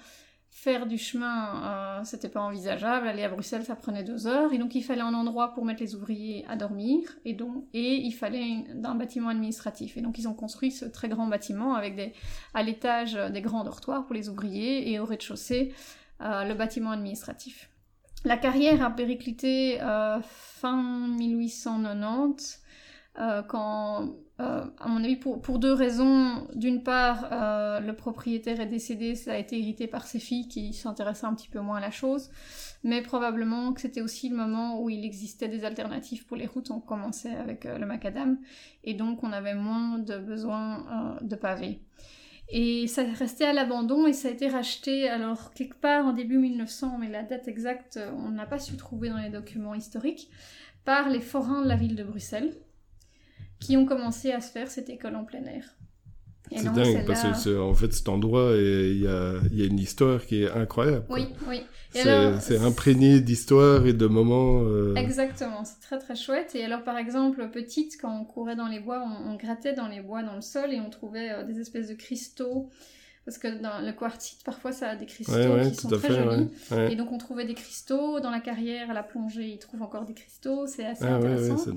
faire 0.57 0.87
du 0.87 0.97
chemin, 0.97 1.61
euh, 1.63 2.03
c'était 2.03 2.29
pas 2.29 2.41
envisageable. 2.41 3.07
Aller 3.07 3.23
à 3.23 3.29
Bruxelles, 3.29 3.63
ça 3.63 3.75
prenait 3.75 4.03
deux 4.03 4.25
heures. 4.25 4.51
Et 4.53 4.57
donc, 4.57 4.73
il 4.73 4.81
fallait 4.81 5.01
un 5.01 5.13
endroit 5.13 5.53
pour 5.53 5.63
mettre 5.63 5.81
les 5.81 5.93
ouvriers 5.93 6.45
à 6.49 6.55
dormir. 6.55 7.01
Et, 7.25 7.33
donc, 7.33 7.65
et 7.75 7.97
il 7.97 8.11
fallait 8.11 8.65
un 8.83 8.95
bâtiment 8.95 9.29
administratif. 9.29 9.97
Et 9.97 10.01
donc, 10.01 10.17
ils 10.17 10.27
ont 10.27 10.33
construit 10.33 10.71
ce 10.71 10.85
très 10.85 11.09
grand 11.09 11.27
bâtiment 11.27 11.75
avec 11.75 11.95
des, 11.95 12.11
à 12.55 12.63
l'étage 12.63 13.13
des 13.13 13.41
grands 13.41 13.63
dortoirs 13.63 14.05
pour 14.05 14.15
les 14.15 14.29
ouvriers 14.29 14.91
et 14.91 14.99
au 14.99 15.05
rez-de-chaussée, 15.05 15.75
euh, 16.21 16.43
le 16.45 16.55
bâtiment 16.55 16.91
administratif. 16.91 17.69
La 18.25 18.37
carrière 18.37 18.83
a 18.83 18.89
périclité 18.89 19.79
euh, 19.81 20.19
fin 20.21 21.07
1890, 21.09 22.63
quand 23.47 24.09
euh, 24.39 24.65
à 24.79 24.87
mon 24.87 25.03
avis, 25.03 25.15
pour, 25.15 25.59
deux 25.59 25.73
raisons. 25.73 26.47
D'une 26.53 26.83
part, 26.83 27.29
le 27.81 27.91
propriétaire 27.93 28.59
est 28.59 28.67
décédé, 28.67 29.15
ça 29.15 29.33
a 29.33 29.37
été 29.37 29.59
hérité 29.59 29.87
par 29.87 30.05
ses 30.05 30.19
filles 30.19 30.47
qui 30.47 30.73
s'intéressaient 30.73 31.25
un 31.25 31.33
petit 31.33 31.49
peu 31.49 31.59
moins 31.59 31.77
à 31.77 31.81
la 31.81 31.91
chose. 31.91 32.29
Mais 32.83 33.01
probablement 33.01 33.73
que 33.73 33.81
c'était 33.81 34.01
aussi 34.01 34.29
le 34.29 34.35
moment 34.35 34.81
où 34.81 34.89
il 34.89 35.03
existait 35.03 35.47
des 35.47 35.65
alternatives 35.65 36.25
pour 36.25 36.37
les 36.37 36.45
routes. 36.45 36.69
On 36.69 36.79
commençait 36.79 37.35
avec 37.35 37.63
le 37.63 37.85
macadam 37.85 38.37
et 38.83 38.93
donc 38.93 39.23
on 39.23 39.31
avait 39.31 39.55
moins 39.55 39.97
de 39.97 40.17
besoin 40.17 41.17
de 41.21 41.35
pavés. 41.35 41.81
Et 42.49 42.87
ça 42.87 43.03
restait 43.03 43.45
à 43.45 43.53
l'abandon 43.53 44.07
et 44.07 44.13
ça 44.13 44.29
a 44.29 44.31
été 44.31 44.47
racheté, 44.47 45.09
alors 45.09 45.53
quelque 45.53 45.75
part 45.75 46.05
en 46.05 46.13
début 46.13 46.37
1900, 46.37 46.97
mais 46.97 47.09
la 47.09 47.23
date 47.23 47.47
exacte, 47.47 47.99
on 48.15 48.29
n'a 48.29 48.45
pas 48.45 48.59
su 48.59 48.77
trouver 48.77 49.09
dans 49.09 49.17
les 49.17 49.29
documents 49.29 49.75
historiques, 49.75 50.29
par 50.85 51.09
les 51.09 51.19
forains 51.19 51.61
de 51.61 51.67
la 51.67 51.75
ville 51.75 51.95
de 51.95 52.03
Bruxelles, 52.03 52.53
qui 53.59 53.75
ont 53.75 53.85
commencé 53.85 54.31
à 54.31 54.39
se 54.39 54.51
faire 54.51 54.69
cette 54.69 54.89
école 54.89 55.17
en 55.17 55.25
plein 55.25 55.43
air. 55.43 55.75
C'est 56.55 56.73
dingue, 56.73 57.05
parce 57.05 57.23
que 57.23 57.59
en 57.59 57.73
fait, 57.73 57.93
cet 57.93 58.09
endroit, 58.09 58.51
il 58.55 59.01
y 59.01 59.07
a, 59.07 59.33
y 59.51 59.61
a, 59.61 59.65
une 59.65 59.79
histoire 59.79 60.25
qui 60.25 60.43
est 60.43 60.51
incroyable. 60.51 61.05
Oui, 61.09 61.27
oui. 61.47 61.61
C'est 62.39 62.57
imprégné 62.59 63.19
d'histoire 63.19 63.85
et 63.85 63.93
de 63.93 64.07
moments. 64.07 64.61
Euh, 64.63 64.95
Exactement, 64.95 65.63
c'est 65.63 65.79
très 65.79 65.97
très 65.97 66.15
chouette. 66.15 66.55
Et 66.55 66.63
alors, 66.63 66.83
par 66.83 66.97
exemple, 66.97 67.49
petite, 67.49 67.97
quand 68.01 68.15
on 68.15 68.25
courait 68.25 68.55
dans 68.55 68.67
les 68.67 68.79
bois, 68.79 69.03
on, 69.25 69.35
grattait 69.35 69.73
dans 69.73 69.87
les 69.87 70.01
bois, 70.01 70.23
dans 70.23 70.35
le 70.35 70.41
sol, 70.41 70.73
et 70.73 70.79
on 70.79 70.89
trouvait 70.89 71.31
euh, 71.31 71.43
des 71.43 71.59
espèces 71.59 71.87
de 71.87 71.93
cristaux. 71.93 72.69
Parce 73.25 73.37
que 73.37 73.61
dans 73.61 73.85
le 73.85 73.91
quartzite, 73.91 74.41
parfois, 74.45 74.71
ça 74.71 74.91
a 74.91 74.95
des 74.95 75.05
cristaux 75.05 75.33
qui 75.69 75.75
sont 75.75 75.89
très 75.89 76.15
jolis. 76.15 76.47
Et 76.89 76.95
donc, 76.95 77.11
on 77.11 77.17
trouvait 77.17 77.45
des 77.45 77.55
cristaux. 77.55 78.21
Dans 78.21 78.31
la 78.31 78.39
carrière, 78.39 78.89
à 78.89 78.93
la 78.93 79.03
plongée, 79.03 79.49
ils 79.49 79.59
trouvent 79.59 79.81
encore 79.81 80.05
des 80.05 80.13
cristaux. 80.13 80.65
C'est 80.65 80.85
assez 80.85 81.03
ah 81.03 81.15
intéressant. 81.15 81.73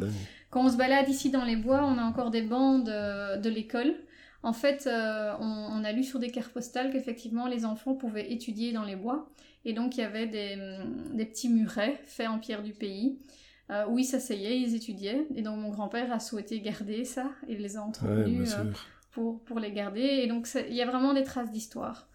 Quand 0.50 0.64
on 0.64 0.68
se 0.68 0.76
balade 0.76 1.08
ici 1.08 1.30
dans 1.30 1.44
les 1.44 1.56
bois, 1.56 1.82
on 1.84 1.98
a 1.98 2.02
encore 2.02 2.30
des 2.30 2.42
bandes 2.42 2.88
euh, 2.88 3.36
de 3.36 3.50
l'école 3.50 3.94
en 4.42 4.52
fait, 4.52 4.86
euh, 4.86 5.32
on, 5.38 5.84
a 5.84 5.92
lu 5.92 6.02
sur 6.02 6.18
des 6.18 6.30
cartes 6.30 6.52
postales 6.52 6.90
qu'effectivement 6.92 7.46
les 7.46 7.64
enfants 7.64 7.94
pouvaient 7.94 8.32
étudier 8.32 8.72
dans 8.72 8.84
les 8.84 8.96
bois. 8.96 9.28
Et 9.66 9.74
donc 9.74 9.96
il 9.96 10.00
y 10.00 10.04
avait 10.04 10.26
des, 10.26 10.56
mm, 10.56 11.18
petits 11.18 11.50
murets 11.50 12.00
faits 12.06 12.28
en 12.28 12.38
pierre 12.38 12.62
du 12.62 12.72
pays 12.72 13.18
euh, 13.70 13.84
où 13.88 13.98
ils 13.98 14.04
s'asseyaient, 14.04 14.58
ils 14.58 14.74
étudiaient. 14.74 15.26
Et 15.34 15.42
donc 15.42 15.58
mon 15.58 15.68
grand-père 15.68 16.10
a 16.10 16.20
souhaité 16.20 16.60
garder 16.60 17.04
ça 17.04 17.30
et 17.48 17.56
les 17.56 17.76
a 17.76 17.82
entretenus 17.82 18.54
euh, 18.58 18.64
pour, 19.12 19.40
pour 19.40 19.60
les 19.60 19.72
garder. 19.72 20.00
Et 20.00 20.26
donc 20.26 20.48
il 20.68 20.74
y 20.74 20.80
a 20.80 20.86
vraiment 20.86 21.12
des 21.12 21.24
traces 21.24 21.50
d'histoire. 21.50 22.08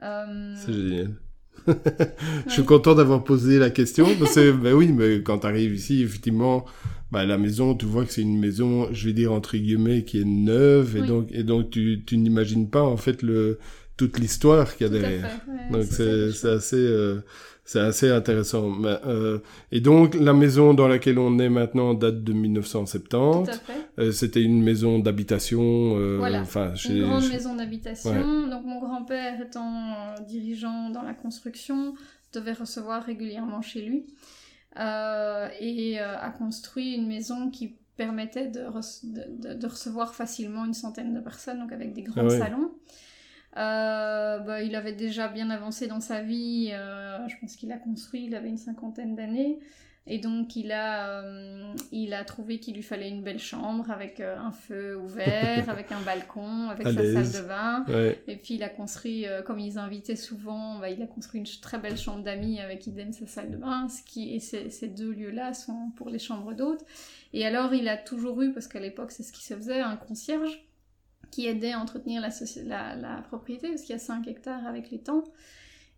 C'est 0.00 0.72
génial. 0.72 1.14
je 2.46 2.52
suis 2.52 2.64
content 2.64 2.94
d'avoir 2.94 3.22
posé 3.24 3.58
la 3.58 3.70
question 3.70 4.06
parce 4.18 4.34
que 4.34 4.52
ben 4.52 4.74
oui, 4.74 4.92
mais 4.92 5.22
quand 5.22 5.38
tu 5.38 5.46
arrives 5.46 5.74
ici, 5.74 6.02
effectivement, 6.02 6.64
bah, 7.10 7.24
la 7.24 7.38
maison, 7.38 7.74
tu 7.74 7.86
vois 7.86 8.04
que 8.04 8.12
c'est 8.12 8.22
une 8.22 8.38
maison, 8.38 8.88
je 8.92 9.06
vais 9.06 9.12
dire 9.12 9.32
entre 9.32 9.56
guillemets, 9.56 10.04
qui 10.04 10.20
est 10.20 10.24
neuve, 10.24 10.96
et 10.96 11.02
donc, 11.02 11.28
et 11.30 11.42
donc 11.44 11.70
tu, 11.70 12.02
tu 12.06 12.16
n'imagines 12.16 12.68
pas 12.68 12.82
en 12.82 12.96
fait 12.96 13.22
le 13.22 13.58
toute 13.96 14.18
l'histoire 14.18 14.74
qu'il 14.74 14.86
y 14.86 14.90
a 14.90 14.92
derrière. 14.92 15.30
donc 15.70 15.84
c'est 15.84 16.32
c'est 16.32 16.50
assez 16.50 16.76
euh, 16.76 17.20
c'est 17.64 17.78
assez 17.78 18.10
intéressant. 18.10 18.68
Mais, 18.68 18.96
euh, 19.06 19.38
et 19.70 19.80
donc 19.80 20.14
la 20.14 20.32
maison 20.32 20.74
dans 20.74 20.88
laquelle 20.88 21.18
on 21.18 21.38
est 21.38 21.48
maintenant 21.48 21.94
date 21.94 22.22
de 22.24 22.32
1970. 22.32 23.60
Euh, 23.98 24.10
C'était 24.10 24.42
une 24.42 24.62
maison 24.62 24.98
d'habitation. 24.98 26.16
Voilà. 26.18 26.40
Enfin, 26.42 26.74
une 26.88 27.02
grande 27.04 27.28
maison 27.28 27.54
d'habitation. 27.54 28.48
Donc 28.48 28.64
mon 28.64 28.80
grand-père 28.80 29.40
étant 29.40 30.14
dirigeant 30.26 30.90
dans 30.90 31.02
la 31.02 31.14
construction 31.14 31.94
devait 32.32 32.52
recevoir 32.52 33.04
régulièrement 33.04 33.62
chez 33.62 33.82
lui. 33.82 34.06
Euh, 34.78 35.48
et 35.60 36.00
euh, 36.00 36.18
a 36.18 36.30
construit 36.30 36.94
une 36.94 37.06
maison 37.06 37.50
qui 37.50 37.76
permettait 37.96 38.48
de, 38.48 38.66
de, 39.54 39.66
recevoir 39.66 40.14
facilement 40.14 40.64
une 40.64 40.74
centaine 40.74 41.14
de 41.14 41.20
personnes, 41.20 41.60
donc 41.60 41.72
avec 41.72 41.92
des 41.92 42.02
grands 42.02 42.26
ah 42.26 42.30
salons. 42.30 42.72
Euh, 43.56 44.38
bah, 44.40 44.62
il 44.62 44.74
avait 44.74 44.94
déjà 44.94 45.28
bien 45.28 45.48
avancé 45.50 45.86
dans 45.86 46.00
sa 46.00 46.22
vie, 46.22 46.70
je 46.70 47.34
pense 47.40 47.54
qu'il 47.54 47.70
a 47.70 47.78
construit, 47.78 48.26
il 48.26 48.34
avait 48.34 48.48
une 48.48 48.58
cinquantaine 48.58 49.14
d'années. 49.14 49.60
Et 50.06 50.18
donc 50.18 50.54
il 50.54 50.70
a, 50.70 51.22
euh, 51.22 51.74
il 51.90 52.12
a 52.12 52.24
trouvé 52.24 52.58
qu'il 52.60 52.74
lui 52.74 52.82
fallait 52.82 53.08
une 53.08 53.22
belle 53.22 53.38
chambre 53.38 53.90
avec 53.90 54.20
euh, 54.20 54.36
un 54.36 54.52
feu 54.52 54.98
ouvert, 54.98 55.66
avec 55.70 55.92
un 55.92 56.00
balcon, 56.00 56.68
avec 56.68 56.86
sa 56.86 56.92
salle 56.92 57.42
de 57.42 57.48
bain. 57.48 57.84
Et 58.28 58.36
puis 58.36 58.54
il 58.54 58.62
a 58.62 58.68
construit, 58.68 59.26
euh, 59.26 59.40
comme 59.40 59.58
ils 59.58 59.78
invitaient 59.78 60.16
souvent, 60.16 60.78
bah, 60.78 60.90
il 60.90 61.02
a 61.02 61.06
construit 61.06 61.40
une 61.40 61.46
très 61.62 61.78
belle 61.78 61.96
chambre 61.96 62.22
d'amis 62.22 62.60
avec 62.60 62.86
idem 62.86 63.12
sa 63.12 63.26
salle 63.26 63.50
de 63.50 63.56
bain. 63.56 63.88
Ce 63.88 64.02
qui, 64.02 64.34
et 64.34 64.40
ces 64.40 64.88
deux 64.88 65.10
lieux-là 65.10 65.54
sont 65.54 65.90
pour 65.96 66.10
les 66.10 66.18
chambres 66.18 66.52
d'hôtes. 66.52 66.84
Et 67.32 67.46
alors 67.46 67.72
il 67.72 67.88
a 67.88 67.96
toujours 67.96 68.42
eu, 68.42 68.52
parce 68.52 68.68
qu'à 68.68 68.80
l'époque 68.80 69.10
c'est 69.10 69.22
ce 69.22 69.32
qui 69.32 69.42
se 69.42 69.54
faisait, 69.54 69.80
un 69.80 69.96
concierge 69.96 70.66
qui 71.30 71.46
aidait 71.46 71.72
à 71.72 71.80
entretenir 71.80 72.20
la, 72.20 72.28
la, 72.64 72.94
la 72.94 73.22
propriété, 73.22 73.70
parce 73.70 73.80
qu'il 73.80 73.92
y 73.92 73.96
a 73.96 73.98
5 73.98 74.28
hectares 74.28 74.66
avec 74.66 74.90
les 74.90 74.98
temps. 74.98 75.24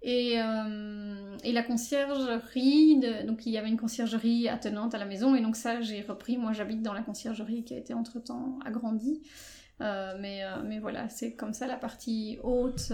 Et, 0.03 0.41
euh, 0.41 1.37
et, 1.43 1.53
la 1.53 1.63
conciergerie, 1.63 3.01
donc 3.27 3.47
il 3.47 3.53
y 3.53 3.59
avait 3.59 3.69
une 3.69 3.79
conciergerie 3.79 4.49
attenante 4.49 4.95
à 4.95 4.99
la 4.99 5.07
maison, 5.07 5.35
et 5.35 5.41
donc 5.41 5.57
ça 5.57 5.81
j'ai 5.81 6.03
repris. 6.03 6.37
Moi 6.37 6.53
j'habite 6.53 6.83
dans 6.83 6.93
la 6.93 7.03
conciergerie 7.03 7.65
qui 7.65 7.75
a 7.75 7.79
été 7.79 7.95
entre-temps 7.95 8.59
agrandie. 8.65 9.23
Euh, 9.83 10.15
mais, 10.19 10.43
euh, 10.43 10.62
mais 10.65 10.79
voilà, 10.79 11.09
c'est 11.11 11.33
comme 11.35 11.53
ça 11.53 11.67
la 11.67 11.77
partie 11.77 12.39
haute 12.43 12.93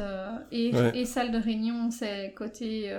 et, 0.51 0.73
et, 0.95 1.05
salle 1.05 1.31
de 1.31 1.39
réunion, 1.39 1.91
c'est 1.93 2.35
côté, 2.37 2.99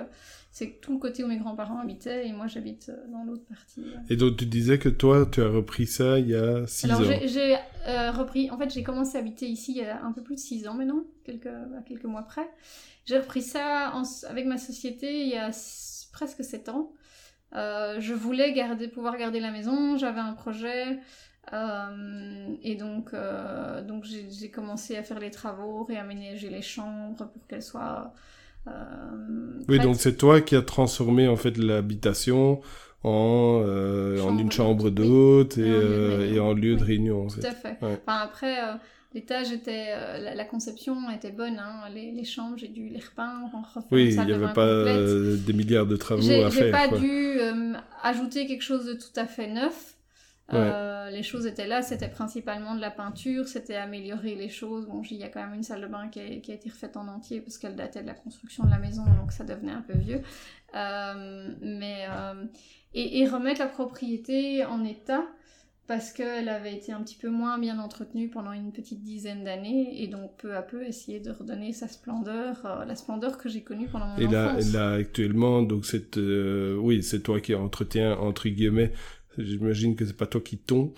c'est 0.52 0.80
tout 0.82 0.94
le 0.94 1.00
côté 1.00 1.24
où 1.24 1.28
mes 1.28 1.38
grands-parents 1.38 1.80
habitaient 1.80 2.28
et 2.28 2.32
moi 2.32 2.48
j'habite 2.48 2.92
dans 3.12 3.26
l'autre 3.26 3.44
partie. 3.44 3.84
Et 4.10 4.16
donc 4.16 4.38
tu 4.38 4.46
disais 4.46 4.80
que 4.80 4.88
toi 4.88 5.28
tu 5.30 5.42
as 5.42 5.50
repris 5.50 5.86
ça 5.86 6.18
il 6.20 6.30
y 6.30 6.36
a 6.36 6.66
6 6.66 6.92
ans. 6.92 6.96
Alors 6.96 7.20
j'ai 7.26 7.58
repris, 8.12 8.50
en 8.52 8.58
fait 8.58 8.70
j'ai 8.70 8.84
commencé 8.84 9.18
à 9.18 9.20
habiter 9.20 9.48
ici 9.48 9.74
il 9.74 9.84
y 9.84 9.86
a 9.86 10.02
un 10.02 10.14
peu 10.14 10.24
plus 10.24 10.36
de 10.36 10.40
6 10.40 10.68
ans 10.70 10.76
maintenant, 10.76 11.04
quelques, 11.26 11.50
quelques 11.86 12.06
mois 12.06 12.24
près. 12.24 12.50
J'ai 13.06 13.18
repris 13.18 13.42
ça 13.42 13.92
avec 14.30 14.46
ma 14.46 14.58
société 14.58 15.24
il 15.24 15.30
y 15.30 15.38
a 15.38 15.52
presque 16.14 16.42
7 16.42 16.70
ans. 16.70 16.94
Euh, 17.56 18.00
je 18.00 18.14
voulais 18.14 18.54
garder, 18.54 18.88
pouvoir 18.88 19.18
garder 19.18 19.40
la 19.40 19.52
maison, 19.52 19.98
j'avais 19.98 20.22
un 20.22 20.34
projet. 20.34 21.00
Euh, 21.52 22.56
et 22.64 22.76
donc, 22.76 23.14
euh, 23.14 23.82
donc 23.82 24.06
j'ai 24.06 24.50
commencé 24.50 24.96
à 24.96 25.04
faire 25.04 25.20
les 25.20 25.32
travaux, 25.32 25.84
réaménager 25.84 26.50
les 26.50 26.62
chambres 26.62 27.28
pour 27.28 27.48
qu'elles 27.48 27.64
soient. 27.64 28.14
oui, 29.68 29.80
donc 29.80 29.98
c'est 29.98 30.16
toi 30.16 30.40
qui 30.40 30.56
as 30.56 30.62
transformé 30.62 31.28
en 31.28 31.36
fait 31.36 31.58
l'habitation 31.58 32.62
en, 33.04 33.10
en 33.10 34.38
une 34.38 34.52
chambre 34.52 34.90
d'hôte 34.90 35.58
et, 35.58 36.34
et, 36.34 36.40
en 36.40 36.54
lieu 36.54 36.76
de 36.78 36.84
réunion. 36.84 37.28
Tout 37.28 37.46
à 37.46 37.52
fait. 37.52 37.78
Enfin, 37.82 38.20
après, 38.22 38.58
L'étage 39.14 39.52
était, 39.52 39.90
euh, 39.90 40.34
la, 40.34 40.44
conception 40.44 40.96
était 41.12 41.32
bonne, 41.32 41.60
hein. 41.60 41.88
les, 41.94 42.24
chambres, 42.24 42.58
j'ai 42.58 42.68
dû 42.68 42.90
les 42.90 43.00
repeindre, 43.00 43.48
refaire 43.54 43.84
Oui, 43.92 44.16
il 44.16 44.26
n'y 44.26 44.34
avait 44.34 44.54
pas 44.54 44.66
euh, 44.66 45.38
des 45.38 45.54
milliards 45.54 45.86
de 45.86 45.96
travaux 45.98 46.24
à 46.24 46.50
faire. 46.50 46.52
J'ai 46.52 46.72
pas 46.72 46.88
dû 46.88 47.40
euh, 47.40 47.74
ajouter 48.02 48.48
quelque 48.48 48.64
chose 48.64 48.86
de 48.86 48.94
tout 48.94 49.14
à 49.16 49.28
fait 49.28 49.48
neuf. 49.48 49.94
Les 50.52 51.24
choses 51.24 51.46
étaient 51.46 51.68
là, 51.68 51.82
c'était 51.82 52.10
principalement 52.10 52.76
de 52.76 52.82
la 52.82 52.92
peinture, 52.92 53.48
c'était 53.48 53.76
améliorer 53.76 54.36
les 54.36 54.50
choses. 54.50 54.88
Bon, 54.88 55.02
il 55.10 55.18
y 55.18 55.24
a 55.24 55.30
quand 55.30 55.42
même 55.42 55.54
une 55.54 55.64
salle 55.64 55.82
de 55.82 55.88
bain 55.88 56.08
qui 56.10 56.20
a, 56.20 56.40
qui 56.40 56.52
a 56.52 56.56
été 56.56 56.70
refaite 56.70 56.98
en 56.98 57.08
entier 57.08 57.42
parce 57.42 57.58
qu'elle 57.58 57.76
datait 57.76 58.02
de 58.02 58.08
la 58.08 58.14
construction 58.14 58.64
de 58.64 58.70
la 58.70 58.80
maison, 58.80 59.04
donc 59.20 59.32
ça 59.32 59.44
devenait 59.44 59.72
un 59.72 59.82
peu 59.82 59.98
vieux. 59.98 60.22
mais 60.74 62.08
et, 62.96 63.22
et, 63.22 63.28
remettre 63.28 63.60
la 63.60 63.68
propriété 63.68 64.64
en 64.66 64.84
état 64.84 65.26
parce 65.88 66.14
qu'elle 66.14 66.48
avait 66.48 66.74
été 66.74 66.94
un 66.94 67.02
petit 67.02 67.18
peu 67.18 67.30
moins 67.30 67.58
bien 67.58 67.78
entretenue 67.78 68.30
pendant 68.30 68.54
une 68.54 68.72
petite 68.72 69.04
dizaine 69.04 69.44
d'années 69.44 70.02
et 70.02 70.08
donc 70.08 70.38
peu 70.38 70.56
à 70.56 70.62
peu 70.62 70.84
essayer 70.84 71.20
de 71.20 71.30
redonner 71.30 71.74
sa 71.74 71.90
splendeur, 71.90 72.66
euh, 72.66 72.86
la 72.86 72.96
splendeur 72.96 73.38
que 73.38 73.50
j'ai 73.50 73.64
connue 73.64 73.88
pendant 73.88 74.08
mon 74.08 74.18
et 74.18 74.28
enfance. 74.28 74.70
Et 74.70 74.72
là, 74.72 74.94
actuellement, 74.94 75.62
donc 75.62 75.86
c'est 75.86 76.18
euh, 76.18 76.78
oui, 76.78 77.04
c'est 77.04 77.22
toi 77.22 77.42
qui 77.42 77.54
entretiens 77.54 78.16
entre 78.18 78.48
guillemets. 78.48 78.94
J'imagine 79.38 79.96
que 79.96 80.06
c'est 80.06 80.16
pas 80.16 80.28
toi 80.28 80.42
qui 80.42 80.58
tombe 80.58 80.92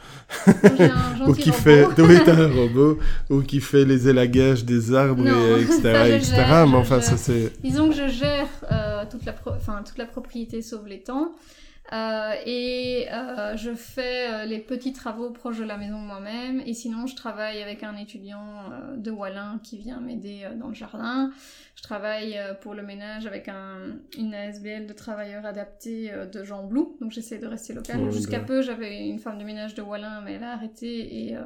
ou 1.27 1.33
qui 1.33 1.51
fait, 1.51 1.85
oui, 1.97 2.17
un 2.27 2.47
robot, 2.47 2.99
ou 3.29 3.41
qui 3.41 3.61
fait 3.61 3.85
les 3.85 4.09
élagages 4.09 4.65
des 4.65 4.93
arbres, 4.93 5.25
et, 5.25 5.61
etc., 5.63 6.15
etc. 6.15 6.45
mais 6.67 6.75
enfin, 6.75 6.99
ça 6.99 7.15
c'est. 7.15 7.53
Disons 7.63 7.89
que 7.89 7.95
je 7.95 8.07
gère 8.07 8.47
euh, 8.71 9.05
toute 9.09 9.25
la, 9.25 9.35
enfin 9.45 9.83
toute 9.85 9.97
la 9.97 10.05
propriété 10.05 10.61
sauf 10.61 10.81
les 10.85 10.99
temps. 10.99 11.33
Euh, 11.93 12.33
et 12.45 13.07
euh, 13.11 13.55
je 13.55 13.75
fais 13.75 14.33
euh, 14.33 14.45
les 14.45 14.57
petits 14.57 14.91
travaux 14.91 15.29
proches 15.29 15.59
de 15.59 15.63
la 15.63 15.77
maison 15.77 15.97
moi-même. 15.97 16.61
Et 16.65 16.73
sinon, 16.73 17.05
je 17.05 17.15
travaille 17.15 17.61
avec 17.61 17.83
un 17.83 17.95
étudiant 17.95 18.71
de 18.97 19.11
Wallin 19.11 19.59
qui 19.63 19.77
vient 19.77 19.99
m'aider 19.99 20.47
dans 20.59 20.69
le 20.69 20.73
jardin. 20.73 21.31
Je 21.75 21.83
travaille 21.83 22.39
pour 22.61 22.73
le 22.73 22.81
ménage 22.81 23.27
avec 23.27 23.47
un, 23.47 23.97
une 24.17 24.33
ASBL 24.33 24.87
de 24.87 24.93
travailleurs 24.93 25.45
adaptés 25.45 26.11
de 26.31 26.43
Jean 26.43 26.63
Blou. 26.63 26.97
Donc 27.01 27.11
j'essaie 27.11 27.37
de 27.37 27.47
rester 27.47 27.73
local. 27.73 28.11
Jusqu'à 28.11 28.39
peu, 28.39 28.61
j'avais 28.61 29.07
une 29.07 29.19
femme 29.19 29.37
de 29.37 29.43
ménage 29.43 29.75
de 29.75 29.81
Wallin, 29.81 30.21
mais 30.21 30.33
elle 30.33 30.43
a 30.43 30.53
arrêté. 30.53 31.29
Et 31.29 31.37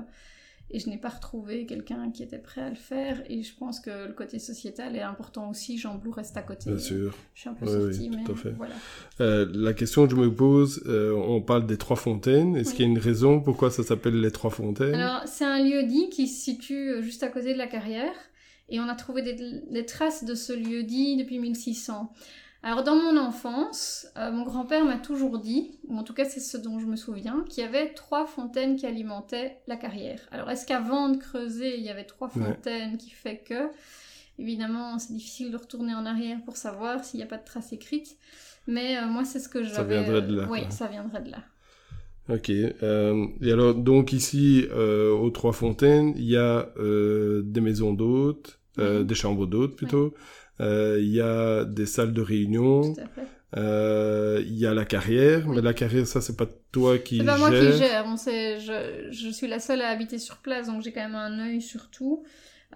et 0.72 0.80
je 0.80 0.90
n'ai 0.90 0.98
pas 0.98 1.10
retrouvé 1.10 1.66
quelqu'un 1.66 2.12
qui 2.12 2.22
était 2.22 2.38
prêt 2.38 2.62
à 2.62 2.70
le 2.70 2.76
faire. 2.76 3.22
Et 3.28 3.42
je 3.42 3.56
pense 3.56 3.80
que 3.80 4.08
le 4.08 4.14
côté 4.14 4.38
sociétal 4.38 4.96
est 4.96 5.02
important 5.02 5.50
aussi. 5.50 5.78
Jean 5.78 5.96
Blou 5.96 6.12
reste 6.12 6.38
à 6.38 6.44
côté. 6.44 6.70
Bien 6.70 6.80
sûr. 6.80 7.16
Je 7.34 7.42
suis 7.42 7.50
un 7.50 7.54
peu 7.54 7.66
sortie, 7.66 8.10
mais 8.10 8.24
voilà. 8.56 8.76
Euh, 9.20 9.50
la 9.54 9.74
question 9.74 10.06
que 10.06 10.12
je 10.12 10.20
me 10.20 10.34
pose, 10.34 10.84
euh, 10.86 11.12
on 11.14 11.42
parle 11.42 11.66
des 11.66 11.78
Trois 11.78 11.96
Fontaines. 11.96 12.56
Est-ce 12.56 12.72
qu'il 12.72 12.86
y 12.86 12.88
a 12.88 12.92
une 12.92 13.00
raison 13.00 13.40
pourquoi 13.40 13.72
ça 13.72 13.84
s'appelle 13.84 14.20
les 14.20 14.32
Trois 14.32 14.52
Fontaines? 14.52 14.94
Alors, 14.94 15.28
c'est 15.28 15.46
un 15.46 15.64
lieu 15.64 15.84
dit 15.84 16.10
qui 16.10 16.28
se 16.28 16.44
situe 16.44 16.90
euh, 16.90 17.02
juste 17.02 17.24
à 17.24 17.30
côté 17.30 17.54
de 17.54 17.58
la 17.58 17.68
carrière. 17.68 18.14
Et 18.72 18.80
on 18.80 18.88
a 18.88 18.94
trouvé 18.94 19.24
des, 19.24 19.62
des 19.72 19.86
traces 19.86 20.24
de 20.24 20.36
ce 20.36 20.54
lieu 20.54 20.84
dit 20.84 21.18
depuis 21.18 21.40
1600. 21.40 22.14
Alors 22.62 22.84
dans 22.84 22.96
mon 22.96 23.16
enfance, 23.18 24.08
euh, 24.18 24.32
mon 24.32 24.44
grand-père 24.44 24.84
m'a 24.84 24.98
toujours 24.98 25.40
dit, 25.40 25.80
ou 25.88 25.98
en 25.98 26.04
tout 26.04 26.14
cas 26.14 26.26
c'est 26.26 26.42
ce 26.42 26.58
dont 26.58 26.80
je 26.80 26.86
me 26.86 26.98
souviens, 26.98 27.46
qu'il 27.48 27.64
y 27.64 27.68
avait 27.68 27.94
trois 27.94 28.26
fontaines 28.26 28.76
qui 28.76 28.86
alimentaient 28.86 29.60
la 29.68 29.78
carrière. 29.78 30.20
Alors 30.32 30.50
est-ce 30.52 30.66
qu'avant 30.66 31.08
de 31.10 31.18
creuser, 31.18 31.78
il 31.78 31.84
y 31.84 31.90
avait 31.90 32.04
trois 32.04 32.28
fontaines 32.28 32.98
qui 32.98 33.12
fait 33.12 33.38
que 33.38 33.70
Évidemment, 34.38 34.98
c'est 35.00 35.12
difficile 35.12 35.52
de 35.52 35.58
retourner 35.58 35.94
en 35.94 36.06
arrière 36.06 36.38
pour 36.46 36.56
savoir 36.56 37.04
s'il 37.04 37.18
n'y 37.18 37.26
a 37.26 37.28
pas 37.28 37.38
de 37.38 37.44
trace 37.44 37.74
écrite, 37.74 38.18
mais 38.68 38.98
euh, 38.98 39.06
moi 39.06 39.26
c'est 39.26 39.40
ce 39.40 39.50
que 39.50 39.64
j'avais. 39.64 39.76
Ça 39.76 39.84
viendrait 39.84 40.22
de 40.22 40.34
là. 40.34 40.48
Oui, 40.50 40.60
ça 40.70 40.88
viendrait 40.88 41.22
de 41.22 41.32
là. 41.32 41.44
Ok. 42.30 42.50
Euh, 42.50 43.26
et 43.42 43.52
alors 43.52 43.76
donc 43.76 44.14
ici 44.14 44.66
aux 44.74 45.30
trois 45.32 45.52
fontaines, 45.54 46.14
il 46.16 46.24
y 46.24 46.38
a 46.38 46.70
des 46.78 47.62
maisons 47.62 47.94
d'hôtes, 47.94 48.60
des 48.78 49.16
chambres 49.16 49.46
d'hôtes 49.46 49.76
plutôt. 49.76 50.08
Euh, 50.08 50.12
il 50.60 51.10
y 51.10 51.22
a 51.22 51.66
des 51.66 51.86
salles 51.86 52.14
de 52.14 52.22
réunion. 52.22 52.94
Euh, 53.58 54.44
il 54.46 54.58
y 54.58 54.68
a 54.68 54.74
la 54.74 54.86
carrière, 54.86 55.48
mais 55.48 55.62
la 55.62 55.74
carrière, 55.74 56.06
ça, 56.06 56.22
c'est 56.22 56.38
pas 56.38 56.46
toi 56.72 57.00
qui 57.00 57.18
gère. 57.18 57.26
C'est 57.26 57.32
pas 57.32 57.38
moi 57.38 57.50
qui 57.50 57.78
gère. 57.78 58.06
On 58.06 58.16
sait, 58.16 58.60
je, 58.60 59.10
je, 59.12 59.30
suis 59.30 59.48
la 59.48 59.60
seule 59.60 59.82
à 59.82 59.90
habiter 59.90 60.20
sur 60.20 60.38
place, 60.38 60.68
donc 60.68 60.84
j'ai 60.84 60.92
quand 60.92 61.02
même 61.02 61.16
un 61.16 61.40
œil 61.40 61.62
sur 61.62 61.90
tout. 61.90 62.24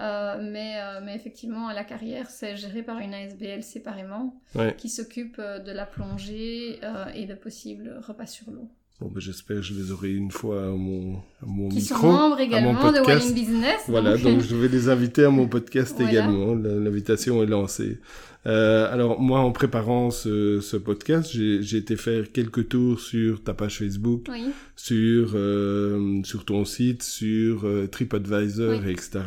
Euh, 0.01 0.39
mais, 0.41 0.79
euh, 0.79 1.01
mais 1.03 1.15
effectivement, 1.15 1.71
la 1.71 1.83
carrière, 1.83 2.29
c'est 2.29 2.57
géré 2.57 2.81
par 2.81 2.97
une 2.99 3.13
ASBL 3.13 3.61
séparément, 3.61 4.41
qui 4.77 4.89
s'occupe 4.89 5.37
euh, 5.37 5.59
de 5.59 5.71
la 5.71 5.85
plongée 5.85 6.79
et 7.13 7.25
de 7.25 7.35
possibles 7.35 7.99
repas 8.01 8.25
sur 8.25 8.49
l'eau. 8.49 8.69
Bon, 8.99 9.09
ben, 9.09 9.19
j'espère 9.19 9.57
que 9.57 9.63
je 9.63 9.73
les 9.73 9.91
aurai 9.91 10.11
une 10.11 10.31
fois 10.31 10.63
à 10.65 10.69
mon, 10.69 11.15
à 11.41 11.45
mon 11.45 11.67
qui 11.69 11.77
micro. 11.77 11.99
sont 11.99 12.11
membres 12.11 12.39
également 12.39 12.73
de 12.91 12.99
Walling 12.99 13.33
Business. 13.33 13.81
Voilà, 13.87 14.17
donc... 14.17 14.41
je 14.41 14.55
vais 14.55 14.67
les 14.67 14.87
inviter 14.87 15.25
à 15.25 15.29
mon 15.29 15.47
podcast 15.47 15.99
également. 15.99 16.53
L'invitation 16.55 17.43
est 17.43 17.47
lancée. 17.47 17.99
Euh, 18.45 18.91
alors 18.93 19.19
moi, 19.19 19.39
en 19.39 19.51
préparant 19.51 20.11
ce, 20.11 20.59
ce 20.59 20.77
podcast, 20.77 21.31
j'ai 21.31 21.77
été 21.77 21.95
faire 21.95 22.31
quelques 22.31 22.69
tours 22.69 22.99
sur 22.99 23.41
ta 23.43 23.53
page 23.53 23.79
Facebook, 23.79 24.27
oui. 24.29 24.51
sur 24.75 25.31
euh, 25.33 26.21
sur 26.23 26.45
ton 26.45 26.65
site, 26.65 27.03
sur 27.03 27.65
euh, 27.65 27.87
TripAdvisor, 27.87 28.81
oui. 28.83 28.91
etc. 28.91 29.21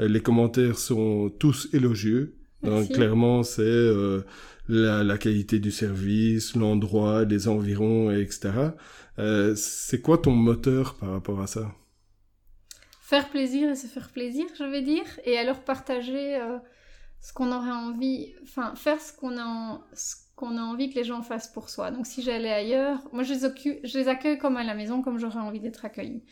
Euh, 0.00 0.08
les 0.08 0.20
commentaires 0.20 0.78
sont 0.78 1.32
tous 1.38 1.68
élogieux. 1.72 2.34
Donc, 2.62 2.90
clairement, 2.90 3.42
c'est 3.42 3.62
euh, 3.62 4.24
la, 4.68 5.02
la, 5.02 5.18
qualité 5.18 5.58
du 5.58 5.70
service, 5.70 6.54
l'endroit, 6.54 7.24
les 7.24 7.48
environs, 7.48 8.10
etc. 8.10 8.50
Euh, 9.18 9.54
c'est 9.56 10.00
quoi 10.00 10.18
ton 10.18 10.32
moteur 10.32 10.94
par 10.94 11.10
rapport 11.10 11.40
à 11.40 11.46
ça? 11.46 11.74
Faire 13.00 13.28
plaisir 13.28 13.70
et 13.70 13.74
se 13.74 13.86
faire 13.86 14.10
plaisir, 14.10 14.46
je 14.58 14.64
vais 14.64 14.82
dire, 14.82 15.04
et 15.24 15.36
alors 15.36 15.60
partager 15.60 16.36
euh, 16.36 16.58
ce 17.20 17.32
qu'on 17.32 17.52
aurait 17.52 17.70
envie, 17.70 18.32
enfin 18.42 18.74
faire 18.74 19.00
ce 19.00 19.12
qu'on 19.12 19.36
a, 19.36 19.44
en, 19.44 19.84
ce 19.92 20.16
qu'on 20.36 20.56
a 20.56 20.62
envie 20.62 20.90
que 20.90 20.94
les 20.94 21.04
gens 21.04 21.22
fassent 21.22 21.48
pour 21.48 21.68
soi. 21.68 21.90
Donc 21.90 22.06
si 22.06 22.22
j'allais 22.22 22.52
ailleurs, 22.52 22.98
moi 23.12 23.22
je 23.22 23.34
les, 23.98 24.08
accueille 24.08 24.38
comme 24.38 24.56
à 24.56 24.64
la 24.64 24.74
maison, 24.74 25.02
comme 25.02 25.18
j'aurais 25.18 25.40
envie 25.40 25.60
d'être 25.60 25.84
accueillie. 25.84 26.22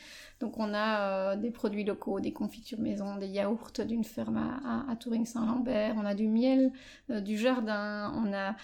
Donc 0.41 0.59
on 0.59 0.73
a 0.73 1.01
euh, 1.01 1.37
des 1.37 1.51
produits 1.51 1.85
locaux, 1.85 2.21
des 2.21 2.33
confitures 2.33 2.81
maison, 2.81 3.17
des 3.17 3.29
yaourts 3.29 3.73
d'une 3.87 4.05
ferme 4.05 4.39
à, 4.39 4.97
Touring-Saint-Lambert, 4.97 5.95
on 5.99 6.07
a 6.07 6.15
du 6.15 6.29
miel 6.29 6.73
euh, 7.11 7.21
du 7.21 7.37
jardin, 7.37 8.13
on 8.17 8.33
a 8.33 8.57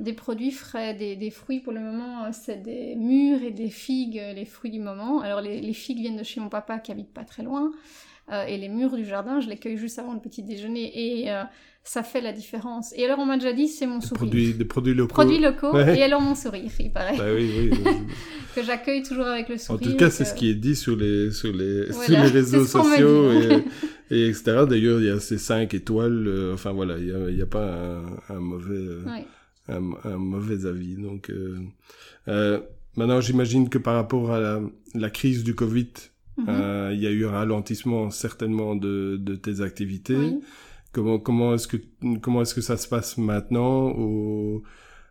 des 0.00 0.12
produits 0.12 0.52
frais, 0.52 0.94
des, 0.94 1.16
des 1.16 1.30
fruits 1.30 1.60
pour 1.60 1.72
le 1.72 1.80
moment, 1.80 2.24
euh, 2.24 2.28
c'est 2.32 2.62
des 2.62 2.94
mûres 2.94 3.42
et 3.42 3.52
des 3.52 3.70
figues, 3.70 4.22
les 4.34 4.44
fruits 4.44 4.70
du 4.70 4.80
moment. 4.80 5.20
Alors 5.20 5.40
les, 5.40 5.60
les 5.60 5.72
figues 5.72 5.98
viennent 5.98 6.16
de 6.16 6.22
chez 6.22 6.40
mon 6.40 6.48
papa 6.48 6.78
qui 6.78 6.92
habite 6.92 7.12
pas 7.12 7.24
très 7.24 7.42
loin. 7.42 7.72
Euh, 8.32 8.44
et 8.46 8.56
les 8.56 8.68
mûres 8.68 8.96
du 8.96 9.04
jardin, 9.04 9.40
je 9.40 9.48
les 9.48 9.58
cueille 9.58 9.76
juste 9.76 9.98
avant 9.98 10.14
le 10.14 10.20
petit 10.20 10.42
déjeuner 10.42 10.90
et 10.94 11.30
euh, 11.30 11.42
ça 11.82 12.02
fait 12.02 12.22
la 12.22 12.32
différence. 12.32 12.94
Et 12.96 13.04
alors 13.04 13.18
on 13.18 13.26
m'a 13.26 13.36
déjà 13.36 13.52
dit 13.52 13.68
c'est 13.68 13.86
mon 13.86 14.00
sourire. 14.00 14.16
Produits, 14.16 14.54
des 14.54 14.64
produits 14.64 14.94
locaux. 14.94 15.12
Produits 15.12 15.38
locaux 15.38 15.74
ouais. 15.74 15.98
et 15.98 16.02
alors 16.02 16.22
mon 16.22 16.34
sourire, 16.34 16.70
il 16.80 16.90
paraît. 16.90 17.18
Bah 17.18 17.26
oui, 17.34 17.50
oui. 17.54 17.70
oui. 17.84 17.92
que 18.54 18.62
j'accueille 18.62 19.02
toujours 19.02 19.26
avec 19.26 19.50
le 19.50 19.58
sourire. 19.58 19.86
En 19.86 19.90
tout 19.90 19.96
cas, 19.98 20.08
c'est 20.08 20.24
que... 20.24 20.30
ce 20.30 20.34
qui 20.34 20.48
est 20.48 20.54
dit 20.54 20.74
sur 20.74 20.96
les 20.96 21.30
sur 21.32 21.52
les 21.52 21.84
voilà, 21.90 22.04
sur 22.06 22.22
les 22.22 22.30
réseaux 22.30 22.64
sociaux 22.64 23.30
et, 23.32 23.62
et, 24.10 24.28
etc. 24.28 24.64
D'ailleurs, 24.66 25.00
il 25.00 25.06
y 25.06 25.10
a 25.10 25.20
ces 25.20 25.36
cinq 25.36 25.74
étoiles. 25.74 26.26
Euh, 26.26 26.54
enfin 26.54 26.72
voilà, 26.72 26.96
il 26.96 27.36
y 27.36 27.42
a, 27.42 27.46
pas 27.46 27.66
un, 27.66 28.34
un 28.34 28.40
mauvais 28.40 28.88
ouais. 29.04 29.26
un, 29.68 29.82
un, 30.04 30.16
mauvais 30.16 30.64
avis. 30.64 30.96
Donc 30.96 31.30
euh, 32.26 32.60
maintenant, 32.96 33.20
j'imagine 33.20 33.68
que 33.68 33.76
par 33.76 33.96
rapport 33.96 34.32
à 34.32 34.40
la, 34.40 34.62
la 34.94 35.10
crise 35.10 35.44
du 35.44 35.54
Covid 35.54 35.90
il 36.38 36.44
mm 36.44 36.46
-hmm. 36.46 36.60
euh, 36.60 36.94
y 36.94 37.06
a 37.06 37.10
eu 37.10 37.26
un 37.26 37.30
ralentissement 37.30 38.10
certainement 38.10 38.74
de, 38.76 39.16
de 39.16 39.34
tes 39.36 39.60
activités. 39.60 40.16
Oui. 40.16 40.40
Comment, 40.92 41.18
comment 41.18 41.54
est-ce 41.54 41.68
que, 41.68 41.78
comment 42.22 42.42
est-ce 42.42 42.54
que 42.54 42.60
ça 42.60 42.76
se 42.76 42.88
passe 42.88 43.18
maintenant 43.18 43.90
au, 43.90 44.62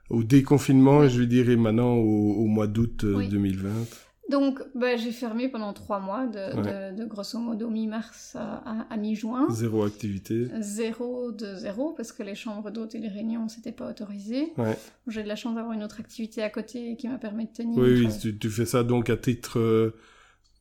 au 0.09 0.23
déconfinement, 0.23 0.99
oui. 0.99 1.09
je 1.09 1.19
vais 1.19 1.27
dire, 1.27 1.49
et 1.49 1.57
maintenant 1.57 1.95
au, 1.95 2.33
au 2.43 2.47
mois 2.47 2.67
d'août 2.67 3.05
oui. 3.05 3.27
2020 3.29 3.69
donc, 4.29 4.61
bah, 4.73 4.95
j'ai 4.95 5.11
fermé 5.11 5.49
pendant 5.49 5.73
trois 5.73 5.99
mois, 5.99 6.25
de, 6.27 6.39
ouais. 6.55 6.93
de, 6.93 7.01
de, 7.01 7.05
grosso 7.05 7.37
modo 7.39 7.69
mi-mars 7.69 8.37
à, 8.39 8.85
à 8.89 8.97
mi-juin. 8.97 9.47
Zéro 9.51 9.83
activité. 9.83 10.47
Zéro 10.61 11.31
de 11.33 11.55
zéro, 11.55 11.91
parce 11.91 12.13
que 12.13 12.23
les 12.23 12.33
chambres 12.33 12.71
d'hôtes 12.71 12.95
et 12.95 12.99
les 12.99 13.09
réunions, 13.09 13.49
c'était 13.49 13.73
pas 13.73 13.89
autorisé. 13.89 14.53
Ouais. 14.57 14.77
J'ai 15.07 15.23
de 15.23 15.27
la 15.27 15.35
chance 15.35 15.55
d'avoir 15.55 15.73
une 15.73 15.83
autre 15.83 15.99
activité 15.99 16.41
à 16.41 16.49
côté 16.49 16.95
qui 16.95 17.09
m'a 17.09 17.17
permis 17.17 17.45
de 17.47 17.51
tenir. 17.51 17.77
Oui, 17.77 18.05
oui 18.05 18.07
tu, 18.21 18.37
tu, 18.37 18.49
fais 18.49 18.65
ça 18.65 18.83
donc 18.83 19.09
à 19.09 19.17
titre 19.17 19.59
euh, 19.59 19.93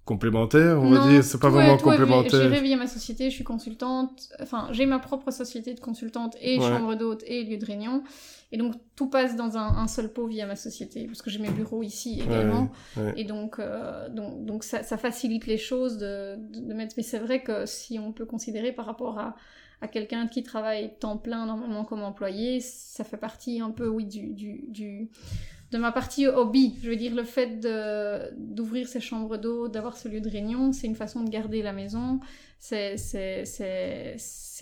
complémentaire, 0.05 0.81
on 0.81 0.91
non, 0.91 1.01
va 1.01 1.09
dire, 1.09 1.23
c'est 1.23 1.41
pas 1.41 1.49
vraiment 1.49 1.77
est, 1.77 1.83
complémentaire. 1.83 2.53
J'ai 2.53 2.61
via 2.61 2.77
ma 2.77 2.89
société, 2.89 3.31
je 3.31 3.35
suis 3.35 3.45
consultante, 3.45 4.29
enfin, 4.41 4.69
j'ai 4.73 4.85
ma 4.85 4.99
propre 4.99 5.31
société 5.31 5.75
de 5.75 5.81
consultante 5.81 6.37
et 6.41 6.59
ouais. 6.59 6.69
chambre 6.69 6.95
d'hôte 6.97 7.23
et 7.27 7.45
lieu 7.45 7.57
de 7.57 7.65
réunion. 7.65 8.03
Et 8.51 8.59
donc, 8.59 8.75
tout 8.97 9.09
passe 9.09 9.37
dans 9.37 9.57
un, 9.57 9.77
un, 9.77 9.87
seul 9.87 10.13
pot 10.13 10.27
via 10.27 10.47
ma 10.47 10.57
société, 10.57 11.07
parce 11.07 11.23
que 11.23 11.31
j'ai 11.31 11.39
mes 11.39 11.51
bureaux 11.51 11.83
ici 11.83 12.21
également. 12.21 12.71
Ouais, 12.97 13.03
ouais. 13.05 13.15
Et 13.17 13.25
donc, 13.25 13.59
euh, 13.59 14.09
donc, 14.09 14.45
donc 14.45 14.65
ça, 14.65 14.83
ça, 14.83 14.99
facilite 14.99 15.47
les 15.47 15.57
choses 15.57 15.97
de, 15.97 16.37
de, 16.37 16.61
de 16.61 16.75
mettre. 16.75 16.95
Mais 16.97 17.03
c'est 17.03 17.21
vrai 17.21 17.43
que 17.43 17.65
si 17.65 17.99
on 17.99 18.13
peut 18.13 18.27
considérer 18.27 18.73
par 18.73 18.85
rapport 18.85 19.19
à, 19.19 19.37
à 19.81 19.89
quelqu'un 19.89 20.29
qui 20.29 20.43
travaille 20.43 20.93
temps 21.01 21.17
plein 21.17 21.47
normalement 21.47 21.85
comme 21.85 22.03
employé, 22.03 22.61
ça 22.61 23.05
fait 23.05 23.17
partie 23.17 23.61
un 23.61 23.71
peu, 23.71 23.89
oui, 23.89 24.05
du, 24.05 24.35
du, 24.35 24.65
du 24.69 25.09
de 25.73 25.79
ma 25.79 25.91
partie 25.91 26.27
hobby. 26.27 26.77
Je 26.83 26.91
veux 26.91 26.97
dire, 26.97 27.15
le 27.15 27.25
fait 27.25 27.59
d'ouvrir 28.37 28.87
ces 28.87 29.01
chambres 29.01 29.39
d'eau, 29.39 29.69
d'avoir 29.69 29.97
ce 29.97 30.07
lieu 30.09 30.21
de 30.21 30.29
réunion, 30.29 30.73
c'est 30.73 30.87
une 30.87 30.95
façon 30.95 31.23
de 31.23 31.31
garder 31.31 31.63
la 31.63 31.73
maison. 31.73 32.21
C'est 32.61 32.97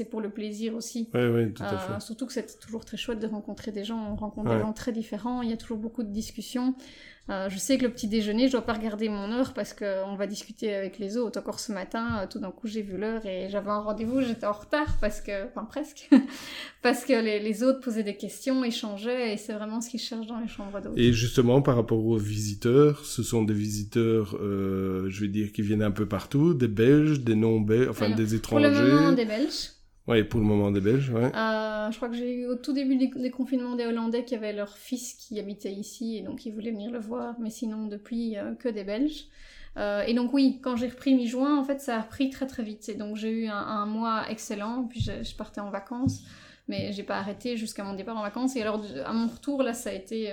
pour 0.09 0.21
le 0.21 0.31
plaisir 0.31 0.75
aussi. 0.75 1.11
Oui, 1.13 1.27
oui, 1.27 1.53
tout 1.53 1.63
à 1.65 1.77
fait. 1.77 1.93
Euh, 1.93 2.01
surtout 2.01 2.27
que 2.27 2.33
c'est 2.33 2.59
toujours 2.61 2.85
très 2.85 2.97
chouette 2.97 3.19
de 3.19 3.27
rencontrer 3.27 3.73
des 3.73 3.85
gens. 3.85 4.13
On 4.13 4.17
rencontre 4.17 4.51
ouais. 4.51 4.57
des 4.57 4.63
gens 4.63 4.73
très 4.73 4.93
différents. 4.93 5.43
Il 5.43 5.51
y 5.51 5.53
a 5.53 5.57
toujours 5.57 5.79
beaucoup 5.79 6.05
de 6.05 6.13
discussions. 6.13 6.75
Euh, 7.31 7.49
je 7.49 7.59
sais 7.59 7.79
que 7.79 7.85
le 7.85 7.91
petit 7.91 8.09
déjeuner, 8.09 8.49
je 8.49 8.53
dois 8.53 8.63
pas 8.63 8.73
regarder 8.73 9.09
mon 9.09 9.31
heure 9.31 9.55
parce 9.55 9.73
qu'on 9.73 10.17
va 10.17 10.27
discuter 10.27 10.75
avec 10.75 10.99
les 10.99 11.17
autres. 11.17 11.39
Encore 11.39 11.61
ce 11.61 11.73
matin, 11.73 12.21
euh, 12.23 12.27
tout 12.29 12.41
d'un 12.41 12.51
coup, 12.51 12.67
j'ai 12.67 12.83
vu 12.83 12.97
l'heure 12.97 13.25
et 13.25 13.49
j'avais 13.51 13.71
un 13.71 13.81
rendez-vous, 13.81 14.21
j'étais 14.21 14.47
en 14.47 14.53
retard 14.53 14.99
parce 15.01 15.21
que, 15.21 15.47
enfin 15.47 15.65
presque, 15.65 16.09
parce 16.83 17.05
que 17.05 17.13
les, 17.13 17.39
les, 17.39 17.63
autres 17.63 17.81
posaient 17.81 18.03
des 18.03 18.17
questions, 18.17 18.65
échangeaient 18.65 19.33
et 19.33 19.37
c'est 19.37 19.53
vraiment 19.53 19.81
ce 19.81 19.91
qu'ils 19.91 20.01
cherchent 20.01 20.27
dans 20.27 20.41
les 20.41 20.49
chambres 20.49 20.81
d'hôtes. 20.81 20.95
Et 20.97 21.13
justement, 21.13 21.63
par 21.63 21.77
rapport 21.77 22.05
aux 22.05 22.17
visiteurs, 22.19 23.05
ce 23.05 23.23
sont 23.23 23.45
des 23.45 23.55
visiteurs, 23.55 24.37
euh, 24.41 25.09
je 25.09 25.21
vais 25.21 25.29
dire, 25.29 25.53
qui 25.53 25.63
viennent 25.63 25.83
un 25.83 25.93
peu 25.93 26.07
partout, 26.07 26.55
des 26.55 26.69
Belges, 26.69 27.21
des 27.21 27.37
non-Belges, 27.37 27.89
enfin 27.91 28.07
Alors, 28.07 28.17
des 28.17 28.35
étrangers. 28.35 28.71
Pour 28.73 28.83
le 28.83 28.93
moment, 28.93 29.13
des 29.13 29.25
Belges. 29.25 29.71
Oui, 30.09 30.25
pour 30.25 30.41
le 30.41 30.47
moment 30.47 30.71
des 30.71 30.81
Belges, 30.81 31.11
ouais. 31.11 31.31
Euh, 31.35 31.91
je 31.91 31.97
crois 31.97 32.09
que 32.09 32.17
j'ai 32.17 32.35
eu 32.35 32.47
au 32.47 32.57
tout 32.57 32.73
début 32.73 32.97
des, 32.97 33.31
confinements 33.31 33.77
des 33.77 33.87
Hollandais 33.87 34.25
qui 34.25 34.35
avaient 34.35 34.53
leur 34.53 34.77
fils 34.77 35.15
qui 35.15 35.39
habitait 35.39 35.73
ici 35.73 36.17
et 36.17 36.23
donc 36.23 36.47
ils 36.47 36.53
voulaient 36.53 36.71
venir 36.73 36.91
le 36.91 36.99
voir, 36.99 37.37
mais 37.39 37.51
sinon 37.51 37.87
depuis 37.87 38.37
euh, 38.37 38.55
que 38.55 38.69
des 38.69 38.83
Belges. 38.83 39.27
Euh, 39.77 40.03
et 40.03 40.15
donc 40.15 40.33
oui, 40.33 40.59
quand 40.63 40.75
j'ai 40.75 40.89
repris 40.89 41.15
mi-juin, 41.15 41.57
en 41.57 41.65
fait 41.65 41.81
ça 41.81 41.97
a 41.97 42.01
repris 42.01 42.31
très 42.31 42.47
très 42.47 42.63
vite. 42.63 42.89
Et 42.89 42.95
donc 42.95 43.17
j'ai 43.17 43.31
eu 43.31 43.47
un, 43.47 43.87
mois 43.87 44.25
excellent, 44.31 44.85
puis 44.85 45.01
je, 45.01 45.23
je 45.23 45.37
partais 45.37 45.61
en 45.61 45.71
vacances, 45.71 46.25
mais 46.67 46.93
j'ai 46.93 47.05
pas 47.05 47.19
arrêté 47.19 47.57
jusqu'à 47.57 47.85
mon 47.85 47.95
départ 47.95 48.17
en 48.17 48.23
vacances. 48.23 48.57
Et 48.57 48.63
alors 48.63 48.83
à 49.05 49.13
mon 49.13 49.29
retour 49.29 49.63
là, 49.63 49.75
ça 49.75 49.91
a 49.91 49.93
été 49.93 50.33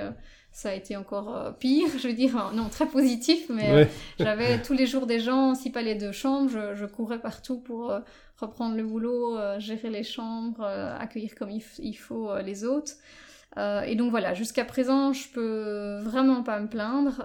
ça 0.58 0.70
a 0.70 0.74
été 0.74 0.98
encore 0.98 1.36
euh, 1.36 1.52
pire, 1.52 1.88
je 2.00 2.08
veux 2.08 2.16
dire, 2.16 2.52
non, 2.56 2.68
très 2.68 2.88
positif, 2.88 3.46
mais 3.48 3.72
ouais. 3.72 3.82
euh, 3.84 3.86
j'avais 4.18 4.60
tous 4.60 4.74
les 4.74 4.88
jours 4.88 5.06
des 5.06 5.20
gens, 5.20 5.54
s'il 5.54 5.72
fallait 5.72 5.94
deux 5.94 6.12
chambres, 6.12 6.50
je, 6.50 6.74
je, 6.74 6.86
courais 6.88 7.20
partout 7.20 7.60
pour 7.60 7.92
euh, 7.92 8.00
reprendre 8.40 8.76
le 8.76 8.84
boulot, 8.84 9.38
gérer 9.60 9.92
les 9.92 10.02
chambres, 10.02 10.64
accueillir 10.64 11.36
comme 11.36 11.52
il, 11.52 11.62
il 11.78 11.94
faut 11.94 12.36
les 12.40 12.64
autres. 13.58 13.88
et 13.88 13.96
donc 13.96 14.12
voilà, 14.12 14.34
jusqu'à 14.34 14.66
présent, 14.66 15.14
je 15.14 15.28
peux 15.30 16.00
vraiment 16.04 16.44
pas 16.44 16.60
me 16.60 16.68
plaindre. 16.68 17.24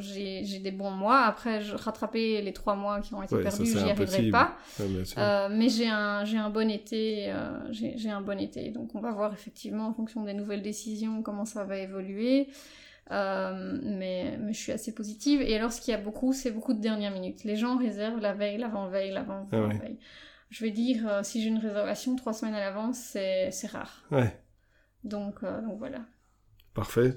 j'ai 0.00 0.58
des 0.58 0.70
bons 0.70 0.90
mois. 0.90 1.20
Après, 1.20 1.60
je 1.60 1.74
rattraper 1.74 2.42
les 2.42 2.52
trois 2.52 2.74
mois 2.74 3.00
qui 3.00 3.14
ont 3.14 3.22
été 3.22 3.36
ouais, 3.36 3.42
perdus, 3.42 3.66
j'y 3.66 3.78
arriverai 3.78 4.30
pas. 4.30 4.56
Ouais, 4.78 5.48
mais 5.50 5.68
j'ai 5.68 5.88
un, 5.88 6.24
j'ai 6.24 6.38
un 6.38 6.50
bon 6.50 6.70
été. 6.70 7.32
j'ai 7.70 8.10
un 8.10 8.20
bon 8.20 8.38
été. 8.38 8.70
Donc 8.70 8.94
on 8.94 9.00
va 9.00 9.12
voir 9.12 9.32
effectivement 9.32 9.88
en 9.88 9.92
fonction 9.92 10.24
des 10.24 10.34
nouvelles 10.34 10.62
décisions 10.62 11.22
comment 11.22 11.44
ça 11.44 11.64
va 11.64 11.78
évoluer. 11.78 12.48
Euh, 13.10 13.78
mais, 13.82 14.36
mais, 14.38 14.52
je 14.52 14.58
suis 14.58 14.72
assez 14.72 14.94
positive. 14.94 15.42
Et 15.42 15.56
alors, 15.56 15.72
ce 15.72 15.80
qu'il 15.80 15.92
y 15.92 15.96
a 15.96 16.00
beaucoup, 16.00 16.32
c'est 16.32 16.50
beaucoup 16.50 16.74
de 16.74 16.80
dernière 16.80 17.10
minute. 17.10 17.44
Les 17.44 17.56
gens 17.56 17.76
réservent 17.76 18.20
la 18.20 18.32
veille, 18.32 18.58
l'avant-veille, 18.58 19.10
l'avant-veille. 19.10 19.60
Ah 19.62 19.66
ouais. 19.66 19.96
Je 20.50 20.64
vais 20.64 20.70
dire, 20.70 21.06
euh, 21.08 21.22
si 21.22 21.42
j'ai 21.42 21.48
une 21.48 21.58
réservation 21.58 22.14
trois 22.16 22.32
semaines 22.32 22.54
à 22.54 22.60
l'avance, 22.60 22.98
c'est 22.98 23.70
rare. 23.70 24.04
Ouais. 24.10 24.36
Donc, 25.04 25.36
euh, 25.42 25.60
donc 25.62 25.78
voilà. 25.78 26.00
Parfait. 26.74 27.14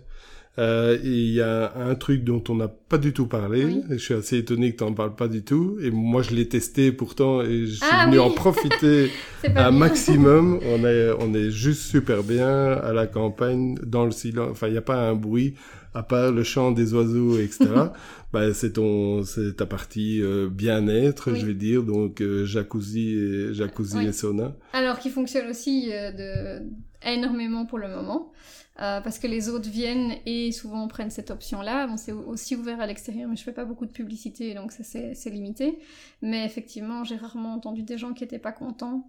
Euh, 0.59 0.99
il 1.03 1.31
y 1.33 1.41
a 1.41 1.73
un 1.75 1.95
truc 1.95 2.23
dont 2.23 2.43
on 2.47 2.55
n'a 2.55 2.67
pas 2.67 2.99
du 2.99 3.11
tout 3.11 3.25
parlé. 3.25 3.65
Oui. 3.65 3.81
Je 3.89 3.97
suis 3.97 4.13
assez 4.13 4.37
étonné 4.37 4.71
que 4.71 4.77
tu 4.77 4.83
n'en 4.83 4.93
parles 4.93 5.15
pas 5.15 5.27
du 5.27 5.43
tout. 5.43 5.77
Et 5.81 5.89
moi, 5.89 6.21
je 6.21 6.35
l'ai 6.35 6.47
testé 6.47 6.91
pourtant 6.91 7.41
et 7.41 7.65
je 7.65 7.73
suis 7.73 7.85
Ah 7.91 8.05
venu 8.05 8.19
oui. 8.19 8.23
en 8.25 8.29
profiter 8.29 9.11
un 9.55 9.71
maximum. 9.71 10.59
On 10.65 10.85
est, 10.85 11.11
on 11.19 11.33
est 11.33 11.49
juste 11.49 11.81
super 11.81 12.23
bien 12.23 12.71
à 12.73 12.93
la 12.93 13.07
campagne, 13.07 13.75
dans 13.83 14.05
le 14.05 14.11
silence. 14.11 14.49
Enfin, 14.51 14.67
il 14.67 14.73
n'y 14.73 14.77
a 14.77 14.81
pas 14.83 15.09
un 15.09 15.15
bruit 15.15 15.55
à 15.93 16.03
part 16.03 16.31
le 16.31 16.43
chant 16.43 16.71
des 16.71 16.93
oiseaux, 16.93 17.37
etc. 17.37 17.67
bah, 18.33 18.53
c'est 18.53 18.73
ton, 18.73 19.23
c'est 19.23 19.57
ta 19.57 19.65
partie 19.65 20.21
euh, 20.21 20.49
bien-être, 20.49 21.31
Oui. 21.31 21.39
je 21.39 21.45
vais 21.45 21.53
dire. 21.53 21.83
Donc, 21.83 22.21
euh, 22.21 22.45
jacuzzi 22.45 23.09
et 23.13 23.53
jacuzzi 23.53 23.97
Oui. 23.97 24.07
et 24.07 24.11
sauna. 24.13 24.53
Alors, 24.73 24.99
qui 24.99 25.09
fonctionne 25.09 25.47
aussi 25.49 25.91
euh, 25.93 26.11
de... 26.11 26.65
énormément 27.07 27.65
pour 27.65 27.77
le 27.77 27.87
moment. 27.89 28.31
Euh, 28.81 29.01
parce 29.01 29.19
que 29.19 29.27
les 29.27 29.49
autres 29.49 29.69
viennent 29.69 30.15
et 30.25 30.51
souvent 30.51 30.87
prennent 30.87 31.11
cette 31.11 31.29
option-là. 31.29 31.85
Bon, 31.85 31.95
c'est 31.95 32.11
aussi 32.11 32.55
ouvert 32.55 32.81
à 32.81 32.87
l'extérieur, 32.87 33.29
mais 33.29 33.35
je 33.35 33.43
fais 33.43 33.51
pas 33.51 33.65
beaucoup 33.65 33.85
de 33.85 33.91
publicité, 33.91 34.55
donc 34.55 34.71
ça 34.71 34.83
c'est 34.83 35.29
limité. 35.29 35.77
Mais 36.23 36.43
effectivement, 36.43 37.03
j'ai 37.03 37.15
rarement 37.15 37.53
entendu 37.53 37.83
des 37.83 37.99
gens 37.99 38.13
qui 38.13 38.23
étaient 38.23 38.39
pas 38.39 38.51
contents. 38.51 39.07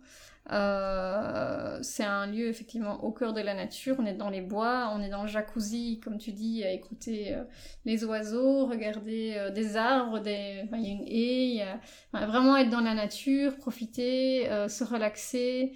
Euh, 0.52 1.78
c'est 1.80 2.04
un 2.04 2.26
lieu 2.26 2.48
effectivement 2.48 3.02
au 3.02 3.10
cœur 3.10 3.32
de 3.32 3.40
la 3.40 3.54
nature. 3.54 3.96
On 3.98 4.04
est 4.04 4.12
dans 4.12 4.28
les 4.28 4.42
bois, 4.42 4.92
on 4.94 5.00
est 5.00 5.08
dans 5.08 5.22
le 5.22 5.28
jacuzzi, 5.28 5.98
comme 6.00 6.18
tu 6.18 6.32
dis, 6.32 6.62
à 6.62 6.70
écouter 6.70 7.34
euh, 7.34 7.44
les 7.86 8.04
oiseaux, 8.04 8.66
regarder 8.66 9.50
des 9.54 9.78
arbres, 9.78 10.20
il 10.26 10.30
y 10.30 10.88
a 10.88 10.90
une 10.90 11.08
haie, 11.08 11.66
vraiment 12.12 12.58
être 12.58 12.68
dans 12.68 12.82
la 12.82 12.94
nature, 12.94 13.56
profiter, 13.56 14.46
se 14.68 14.84
relaxer. 14.84 15.72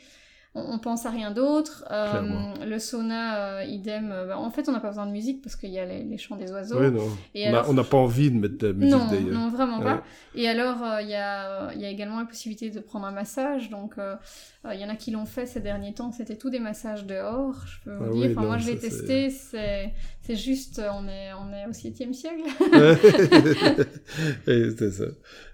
On, 0.68 0.78
pense 0.78 1.06
à 1.06 1.10
rien 1.10 1.30
d'autre. 1.30 1.84
Euh, 1.90 2.22
le 2.66 2.78
sauna, 2.78 3.58
euh, 3.58 3.64
idem. 3.64 4.10
euh, 4.12 4.26
bah, 4.26 4.38
en 4.38 4.50
fait, 4.50 4.68
on 4.68 4.72
n'a 4.72 4.80
pas 4.80 4.88
besoin 4.88 5.06
de 5.06 5.12
musique 5.12 5.42
parce 5.42 5.56
qu'il 5.56 5.70
y 5.70 5.78
a 5.78 5.84
les, 5.84 6.02
les 6.04 6.18
chants 6.18 6.36
des 6.36 6.50
oiseaux. 6.52 6.80
Non. 6.90 7.02
Et 7.34 7.44
On 7.44 7.46
a- 7.46 7.48
alors- 7.58 7.70
on 7.70 7.74
n'a 7.74 7.84
pas 7.84 7.96
envie 7.96 8.30
de 8.30 8.36
mettre 8.36 8.58
de 8.58 8.66
la 8.68 8.72
musique 8.72 8.94
non, 8.98 9.06
d'ailleurs. 9.06 9.32
non, 9.34 9.48
vraiment 9.50 9.78
Ouais. 9.78 9.84
pas. 9.84 10.02
Et 10.34 10.48
alors, 10.48 10.78
il 11.00 11.08
y, 11.08 11.14
a, 11.14 11.72
il 11.74 11.80
y 11.80 11.84
a 11.84 11.88
également 11.90 12.20
la 12.20 12.26
possibilité 12.26 12.70
de 12.70 12.80
prendre 12.80 13.06
un 13.06 13.12
massage. 13.12 13.70
Donc, 13.70 13.94
il 13.98 14.80
y 14.80 14.84
en 14.84 14.88
a 14.88 14.96
qui 14.96 15.10
l'ont 15.10 15.26
fait 15.26 15.46
ces 15.46 15.60
derniers 15.60 15.94
temps. 15.94 16.12
C'était 16.12 16.36
tous 16.36 16.50
des 16.50 16.60
massages 16.60 17.06
dehors, 17.06 17.54
je 17.66 17.84
peux 17.84 17.96
vous 17.96 18.04
Ah 18.08 18.12
dire. 18.12 18.20
oui, 18.22 18.32
enfin, 18.32 18.40
non, 18.42 18.46
moi, 18.48 18.58
je 18.58 18.66
l'ai 18.66 18.78
testé. 18.78 19.30
C'est, 19.30 20.36
juste, 20.36 20.80
on 20.92 21.08
est, 21.08 21.30
on 21.32 21.52
est 21.54 21.66
au 21.66 21.72
7e 21.72 22.12
siècle. 22.12 22.42
C'est 24.46 24.90
ça. 24.90 25.04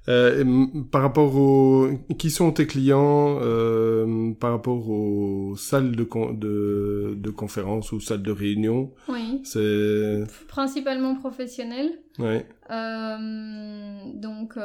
Euh, 0.07 0.67
par 0.91 1.01
rapport 1.01 1.35
aux... 1.35 1.89
Qui 2.19 2.31
sont 2.31 2.53
tes 2.53 2.67
clients 2.67 3.39
euh, 3.41 4.33
par 4.35 4.51
rapport 4.51 4.91
aux 4.91 5.57
salles 5.57 5.97
de, 5.97 6.05
con- 6.05 6.35
de, 6.35 7.15
de 7.17 7.31
conférence 7.31 7.91
ou 7.93 8.01
salles 8.01 8.23
de 8.23 8.31
réunion 8.31 8.93
oui. 9.09 9.41
C'est... 9.45 10.25
Principalement 10.49 11.15
professionnel. 11.15 11.91
Ouais. 12.19 12.47
Euh, 12.71 14.13
donc, 14.15 14.59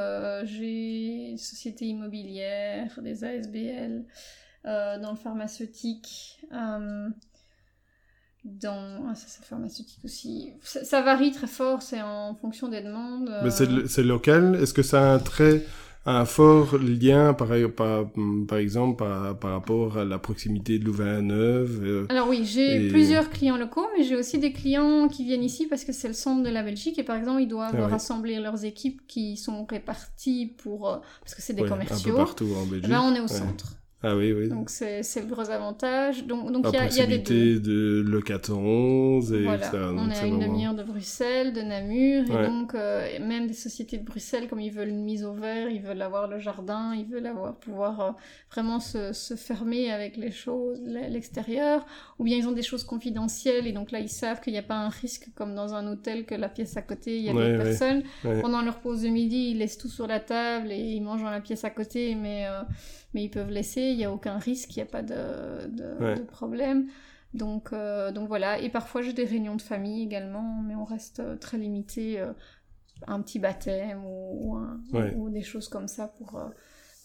j'ai 0.44 1.36
société 1.38 1.86
immobilière, 1.86 3.00
des 3.02 3.24
ASBL, 3.24 4.04
dans 4.66 5.12
le 5.12 5.18
pharmaceutique, 5.18 6.40
dans... 8.62 9.06
Ah, 9.10 9.16
ça, 9.16 9.26
c'est 9.28 9.44
pharmaceutique 9.46 10.00
aussi. 10.04 10.52
Ça, 10.64 10.84
ça 10.84 11.02
varie 11.02 11.32
très 11.32 11.48
fort, 11.48 11.82
c'est 11.82 12.02
en 12.02 12.36
fonction 12.36 12.68
des 12.68 12.82
demandes. 12.82 13.30
Mais 13.44 13.62
euh, 13.62 13.86
c'est, 13.88 14.04
local. 14.04 14.58
Est-ce 14.62 14.74
que 14.74 14.84
ça 14.84 15.12
a 15.12 15.14
un 15.16 15.20
très... 15.20 15.64
Un 16.06 16.24
fort 16.26 16.78
lien, 16.78 17.34
par, 17.34 17.50
par, 17.76 18.06
par 18.48 18.58
exemple, 18.58 18.96
par, 18.98 19.38
par 19.38 19.52
rapport 19.52 19.98
à 19.98 20.06
la 20.06 20.18
proximité 20.18 20.80
de 20.80 20.86
Louvain-Neuve 20.86 21.82
euh, 21.84 22.06
Alors 22.10 22.30
oui, 22.30 22.46
j'ai 22.46 22.86
Et- 22.86 22.88
plusieurs 22.88 23.30
clients 23.30 23.58
locaux, 23.58 23.86
mais 23.96 24.04
j'ai 24.06 24.16
aussi 24.16 24.40
des 24.40 24.54
clients 24.54 25.10
qui 25.10 25.26
viennent 25.26 25.44
ici 25.44 25.68
parce 25.68 25.84
que 25.84 25.92
c'est 25.92 26.08
le 26.08 26.14
centre 26.14 26.42
de 26.42 26.50
la 26.50 26.64
Belgique 26.64 26.98
et 26.98 27.04
par 27.04 27.18
exemple 27.18 27.42
ils 27.42 27.48
doivent 27.50 27.76
Ah 27.78 27.84
oui. 27.86 27.92
rassembler 27.92 28.40
leurs 28.40 28.64
équipes 28.64 29.02
qui 29.08 29.36
sont 29.38 29.66
réparties 29.66 30.56
pour... 30.64 30.90
euh, 30.90 30.98
parce 31.22 31.36
que 31.36 31.42
c'est 31.42 31.54
des 31.54 31.64
ouais, 31.64 31.68
un 31.68 31.72
commerciaux. 31.72 32.12
peu 32.12 32.18
partout 32.18 32.48
en 32.58 32.64
Eh 32.66 32.70
Belgique 32.72 32.90
ben, 32.90 33.02
on 33.02 33.14
est 33.14 33.20
au 33.20 33.24
Ouais. 33.24 33.28
centre. 33.28 33.76
Ah 34.02 34.16
oui, 34.16 34.32
oui. 34.32 34.48
Donc 34.48 34.70
c'est 34.70 35.04
c'est 35.04 35.20
le 35.20 35.28
gros 35.28 35.50
avantage. 35.50 36.26
Donc 36.26 36.52
donc 36.54 36.66
il 36.70 36.76
y 36.76 36.78
a, 36.78 36.88
y 36.88 37.02
a 37.02 37.06
des 37.06 37.18
deux. 37.18 37.60
de 37.60 38.02
Le 38.08 38.22
411 38.22 39.34
et 39.34 39.44
Voilà, 39.44 39.58
etc. 39.68 39.78
Donc, 39.90 40.00
on 40.00 40.10
est 40.10 40.18
à 40.18 40.26
une 40.26 40.40
demi-heure 40.40 40.74
de 40.74 40.84
Bruxelles, 40.84 41.52
de 41.52 41.62
Namur, 41.62 42.30
Ouais. 42.30 42.46
et 42.46 42.48
donc 42.48 42.76
euh, 42.76 43.08
même 43.20 43.48
des 43.48 43.54
sociétés 43.54 43.98
de 43.98 44.06
Bruxelles, 44.06 44.48
comme 44.48 44.62
ils 44.62 44.72
veulent 44.72 44.88
une 44.88 45.04
mise 45.04 45.26
au 45.26 45.34
vert, 45.34 45.70
ils 45.70 45.82
veulent 45.82 46.02
avoir 46.02 46.28
le 46.30 46.40
jardin, 46.40 46.94
ils 46.96 47.06
veulent 47.08 47.26
avoir 47.28 47.56
pouvoir 47.58 48.00
euh, 48.02 48.12
vraiment 48.52 48.80
se, 48.80 49.12
se 49.12 49.36
fermer 49.36 49.92
avec 49.92 50.16
les 50.16 50.32
choses, 50.32 50.80
l'extérieur, 50.86 51.86
ou 52.20 52.24
bien 52.24 52.38
ils 52.38 52.48
ont 52.48 52.54
des 52.54 52.62
choses 52.62 52.86
confidentielles, 52.86 53.68
et 53.68 53.74
donc 53.74 53.92
là 53.92 54.00
ils 54.00 54.08
savent 54.10 54.40
qu'il 54.40 54.54
n'y 54.54 54.60
a 54.60 54.64
pas 54.64 54.76
un 54.78 54.90
risque 54.90 55.28
comme 55.36 55.56
dans 55.56 55.74
un 55.74 55.86
hôtel 55.92 56.26
que 56.26 56.36
la 56.36 56.48
pièce 56.48 56.78
à 56.78 56.82
côté, 56.82 57.18
il 57.18 57.24
y 57.24 57.30
a 57.30 57.34
Ouais, 57.34 57.52
ouais. 57.52 57.58
personnes. 57.58 58.04
Pendant 58.42 58.62
leur 58.62 58.80
pause 58.80 59.02
de 59.02 59.10
midi, 59.10 59.50
ils 59.52 59.58
laissent 59.58 59.78
tout 59.78 59.90
sur 59.90 60.08
la 60.08 60.20
table 60.22 60.72
et 60.72 60.80
ils 60.80 61.02
mangent 61.02 61.24
dans 61.24 61.30
la 61.32 61.42
pièce 61.42 61.64
à 61.66 61.70
côté, 61.70 62.16
mais, 62.16 62.46
euh, 62.48 62.62
mais 63.14 63.24
ils 63.24 63.30
peuvent 63.30 63.50
laisser, 63.50 63.82
il 63.82 63.98
n'y 63.98 64.06
a 64.06 64.12
aucun 64.12 64.38
risque, 64.38 64.76
il 64.76 64.80
n'y 64.80 64.84
a 64.84 64.92
pas 64.92 65.02
de, 65.02 65.68
de, 65.68 66.04
Ouais. 66.04 66.16
de 66.16 66.24
problème. 66.24 66.88
Donc, 67.34 67.74
euh, 67.74 68.12
donc 68.12 68.28
voilà, 68.28 68.60
et 68.60 68.70
parfois 68.70 69.02
j'ai 69.04 69.14
des 69.14 69.26
réunions 69.26 69.56
de 69.56 69.62
famille 69.62 70.04
également, 70.04 70.62
mais 70.64 70.76
on 70.76 70.86
reste 70.86 71.20
euh, 71.20 71.36
très 71.38 71.58
limité, 71.58 72.20
euh, 72.20 72.34
un 73.08 73.22
petit 73.22 73.40
baptême 73.40 74.04
ou, 74.06 74.52
ou 74.54 74.56
un- 74.58 74.82
Ouais. 74.94 75.14
ou 75.16 75.30
des 75.30 75.44
choses 75.44 75.70
comme 75.70 75.88
ça 75.88 76.08
pour... 76.08 76.40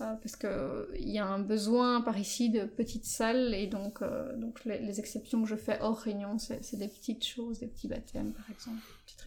euh, 0.00 0.14
parce 0.22 0.37
qu'il 0.37 1.09
y 1.09 1.18
a 1.18 1.26
un 1.26 1.38
besoin 1.38 2.00
par 2.00 2.18
ici 2.18 2.50
de 2.50 2.64
petites 2.64 3.04
salles, 3.04 3.54
et 3.54 3.66
donc, 3.66 4.02
euh, 4.02 4.35
donc 4.37 4.64
les, 4.64 4.80
les 4.80 4.98
exceptions 4.98 5.42
que 5.42 5.48
je 5.48 5.57
fais 5.57 5.78
hors 5.80 5.98
réunion, 5.98 6.38
c'est 6.38 6.76
des 6.76 6.88
petites 6.88 7.24
choses, 7.24 7.61
des 7.61 7.68
petits 7.68 7.88
baptêmes 7.88 8.33
par 8.33 8.50
exemple. 8.50 8.83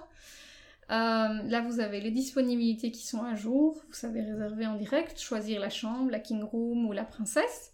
Euh, 0.91 0.93
là, 0.93 1.62
vous 1.62 1.80
avez 1.80 2.00
les 2.00 2.12
disponibilités 2.12 2.91
qui 2.91 3.06
sont 3.06 3.24
à 3.24 3.36
jour. 3.36 3.82
Vous 3.88 3.93
savez 3.93 4.21
réserver 4.21 4.67
en 4.67 4.76
direct, 4.76 5.19
choisir 5.19 5.60
la 5.60 5.69
chambre, 5.69 6.12
la 6.12 6.19
king 6.19 6.43
room 6.43 6.86
ou 6.86 6.91
la 6.91 7.04
princesse, 7.04 7.71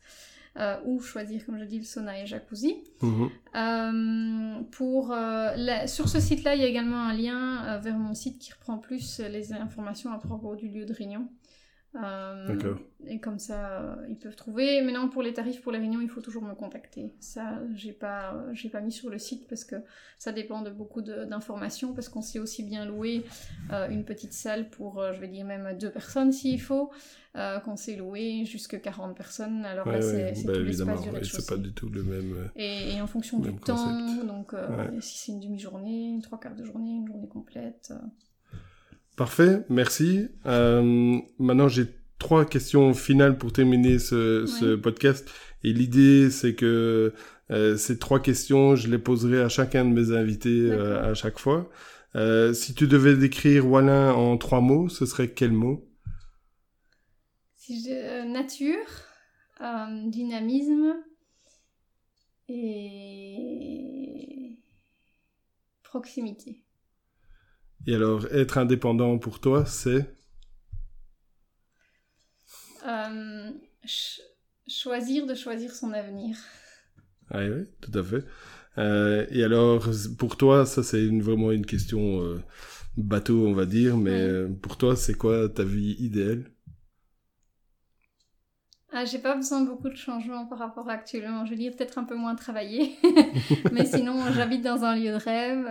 euh, 0.57 0.77
ou 0.85 1.01
choisir, 1.01 1.45
comme 1.45 1.59
je 1.59 1.65
dis, 1.65 1.77
le 1.79 1.83
sauna 1.85 2.21
et 2.21 2.25
jacuzzi. 2.25 2.75
Mhm. 3.01 3.29
Euh, 3.55 4.61
pour, 4.71 5.11
euh, 5.11 5.53
la- 5.57 5.87
sur 5.87 6.07
ce 6.09 6.19
site-là, 6.19 6.55
il 6.55 6.61
y 6.61 6.63
a 6.63 6.67
également 6.67 7.01
un 7.03 7.13
lien 7.13 7.77
vers 7.79 7.97
mon 7.97 8.13
site 8.13 8.39
qui 8.39 8.53
reprend 8.53 8.77
plus 8.77 9.19
les 9.19 9.51
informations 9.53 10.11
à 10.13 10.17
propos 10.17 10.55
du 10.55 10.69
lieu 10.69 10.85
de 10.85 10.93
réunion. 10.93 11.27
Euh. 11.95 12.75
Et 13.07 13.19
comme 13.19 13.39
ça, 13.39 13.81
euh, 13.81 13.95
ils 14.07 14.15
peuvent 14.17 14.35
trouver. 14.35 14.81
Maintenant, 14.81 15.09
pour 15.09 15.21
les 15.23 15.33
tarifs 15.33 15.61
pour 15.61 15.71
les 15.73 15.79
réunions, 15.79 15.99
il 16.01 16.07
faut 16.07 16.21
toujours 16.21 16.43
me 16.43 16.53
contacter. 16.53 17.13
Ça, 17.19 17.59
j'ai 17.75 17.91
pas, 17.91 18.33
euh, 18.33 18.49
j'ai 18.53 18.69
pas 18.69 18.79
mis 18.79 18.91
sur 18.93 19.09
le 19.09 19.17
site 19.17 19.47
parce 19.49 19.65
que 19.65 19.75
ça 20.17 20.31
dépend 20.31 20.61
de 20.61 20.69
beaucoup 20.69 21.01
d'informations. 21.01 21.93
Parce 21.93 22.07
qu'on 22.07 22.21
sait 22.21 22.39
aussi 22.39 22.63
bien 22.63 22.85
louer 22.85 23.23
euh, 23.73 23.89
une 23.89 24.05
petite 24.05 24.33
salle 24.33 24.69
pour, 24.69 25.03
je 25.13 25.19
vais 25.19 25.27
dire 25.27 25.45
même 25.45 25.77
deux 25.77 25.89
personnes 25.89 26.31
s'il 26.31 26.61
faut, 26.61 26.91
euh, 27.35 27.59
qu'on 27.59 27.75
sait 27.75 27.95
louer 27.97 28.45
jusque 28.45 28.79
40 28.79 29.17
personnes. 29.17 29.65
Alors 29.65 29.87
Ouais, 29.87 29.99
là, 29.99 30.05
ouais, 30.05 30.33
c'est 30.33 30.35
c'est 30.35 30.47
bah, 30.47 30.53
l'espace 30.59 31.01
du 31.01 31.09
ouais, 31.09 31.23
c'est 31.23 31.49
pas 31.49 31.57
du 31.57 31.73
tout 31.73 31.89
le 31.89 32.03
même. 32.03 32.49
Et, 32.55 32.93
et 32.93 33.01
en 33.01 33.07
fonction 33.07 33.39
du 33.39 33.53
temps, 33.55 34.23
donc 34.23 34.53
Ouais. 34.53 35.01
si 35.01 35.17
c'est 35.17 35.31
une 35.33 35.39
demi-journée, 35.41 36.19
trois 36.23 36.39
quarts 36.39 36.55
de 36.55 36.63
journée, 36.63 36.91
une 36.91 37.07
journée 37.07 37.27
complète. 37.27 37.91
Parfait, 39.21 39.63
merci. 39.69 40.29
Euh, 40.47 41.19
maintenant, 41.37 41.67
j'ai 41.67 41.85
trois 42.17 42.43
questions 42.43 42.95
finales 42.95 43.37
pour 43.37 43.53
terminer 43.53 43.99
ce, 43.99 44.75
podcast. 44.77 45.29
Et 45.63 45.73
l'idée, 45.73 46.31
c'est 46.31 46.55
que 46.55 47.13
euh, 47.51 47.77
ces 47.77 47.99
trois 47.99 48.19
questions, 48.19 48.75
je 48.75 48.89
les 48.89 48.97
poserai 48.97 49.41
à 49.41 49.47
chacun 49.47 49.85
de 49.85 49.91
mes 49.91 50.11
invités 50.11 50.71
euh, 50.71 51.11
à 51.11 51.13
chaque 51.13 51.37
fois. 51.37 51.69
Si 52.15 52.73
tu 52.73 52.87
devais 52.87 53.15
décrire 53.15 53.69
Wallin 53.69 54.11
en 54.11 54.37
trois 54.37 54.59
mots, 54.59 54.89
ce 54.89 55.05
serait 55.05 55.29
quel 55.29 55.51
mot? 55.51 55.87
Si 57.57 57.83
je, 57.83 58.27
nature, 58.27 58.87
dynamisme 60.09 60.95
et 62.49 64.57
proximité. 65.83 66.60
Et 67.85 67.93
alors, 67.93 68.25
être 68.33 68.57
indépendant 68.57 69.19
pour 69.19 69.39
toi, 69.39 69.65
c'est? 69.67 70.15
Euh, 72.85 73.51
ch- 73.85 74.21
choisir 74.67 75.25
de 75.27 75.35
choisir 75.35 75.73
son 75.75 75.93
avenir. 75.93 76.37
Ah 77.29 77.39
oui, 77.45 77.65
tout 77.81 77.97
à 77.97 78.03
fait. 78.03 78.23
Euh, 78.77 79.25
et 79.31 79.43
alors, 79.43 79.87
pour 80.17 80.37
toi, 80.37 80.65
ça 80.65 80.83
c'est 80.83 81.07
vraiment 81.19 81.51
une 81.51 81.65
question 81.65 82.21
euh, 82.21 82.41
bateau, 82.97 83.47
on 83.47 83.53
va 83.53 83.65
dire, 83.65 83.97
mais 83.97 84.19
Ouais. 84.19 84.35
pour 84.61 84.77
toi, 84.77 84.95
c'est 84.95 85.15
quoi 85.15 85.49
ta 85.49 85.63
vie 85.63 85.95
idéale? 85.99 86.51
Ah, 88.93 89.05
j'ai 89.05 89.19
pas 89.19 89.35
besoin 89.35 89.61
de 89.61 89.67
beaucoup 89.67 89.89
de 89.89 89.95
changements 89.95 90.45
par 90.45 90.59
rapport 90.59 90.89
à 90.89 90.93
actuellement. 90.93 91.45
Je 91.45 91.53
dirais 91.55 91.73
peut-être 91.75 91.97
un 91.97 92.03
peu 92.03 92.15
moins 92.15 92.35
travailler. 92.35 92.97
Mais 93.71 93.85
sinon, 93.85 94.31
j'habite 94.31 94.61
dans 94.63 94.83
un 94.83 94.95
lieu 94.95 95.11
de 95.11 95.15
rêve. 95.15 95.65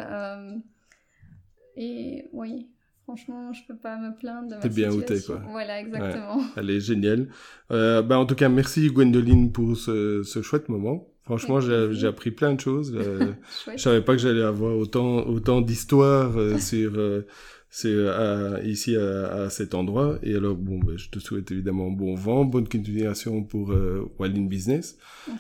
Et 1.82 2.26
oui, 2.34 2.68
franchement, 3.04 3.54
je 3.54 3.62
peux 3.66 3.76
pas 3.76 3.96
me 3.96 4.14
plaindre 4.14 4.58
T'es 4.60 4.68
bien 4.68 4.90
t'es, 5.00 5.18
quoi. 5.22 5.40
Voilà, 5.48 5.80
exactement. 5.80 6.42
Elle 6.58 6.68
est 6.68 6.80
géniale. 6.80 7.28
Euh, 7.70 8.02
bah, 8.02 8.18
en 8.18 8.26
tout 8.26 8.34
cas, 8.34 8.50
merci 8.50 8.90
Gwendoline 8.90 9.50
pour 9.50 9.74
ce, 9.78 10.22
ce 10.22 10.42
chouette 10.42 10.68
moment. 10.68 11.08
Franchement, 11.24 11.60
j'ai 11.60 12.06
appris 12.06 12.32
plein 12.32 12.52
de 12.52 12.60
choses. 12.60 12.94
Euh, 12.94 13.32
je 13.76 13.80
savais 13.80 14.02
pas 14.02 14.12
que 14.12 14.20
j'allais 14.20 14.42
avoir 14.42 14.76
autant, 14.76 15.26
autant 15.26 15.62
d'histoires 15.62 16.36
euh, 16.36 16.58
sur, 16.58 16.92
euh, 16.96 17.26
c'est 17.72 17.88
euh, 17.88 18.60
ici 18.64 18.96
à, 18.96 19.32
à, 19.32 19.50
cet 19.50 19.74
endroit. 19.74 20.18
Et 20.24 20.34
alors, 20.34 20.56
bon, 20.56 20.80
ben, 20.80 20.98
je 20.98 21.08
te 21.08 21.20
souhaite 21.20 21.52
évidemment 21.52 21.90
bon 21.90 22.16
vent, 22.16 22.44
bonne 22.44 22.68
continuation 22.68 23.44
pour 23.44 23.70
euh, 23.70 24.10
Wallin 24.18 24.46
Business 24.46 24.98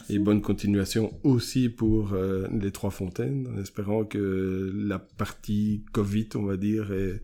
et 0.08 0.20
bonne 0.20 0.40
continuation 0.40 1.12
aussi 1.24 1.68
pour 1.68 2.12
euh, 2.12 2.46
les 2.52 2.70
Trois 2.70 2.90
Fontaines, 2.90 3.48
en 3.52 3.60
espérant 3.60 4.04
que 4.04 4.72
la 4.74 5.00
partie 5.00 5.84
Covid, 5.92 6.28
on 6.36 6.42
va 6.42 6.56
dire, 6.56 6.92
est, 6.92 7.20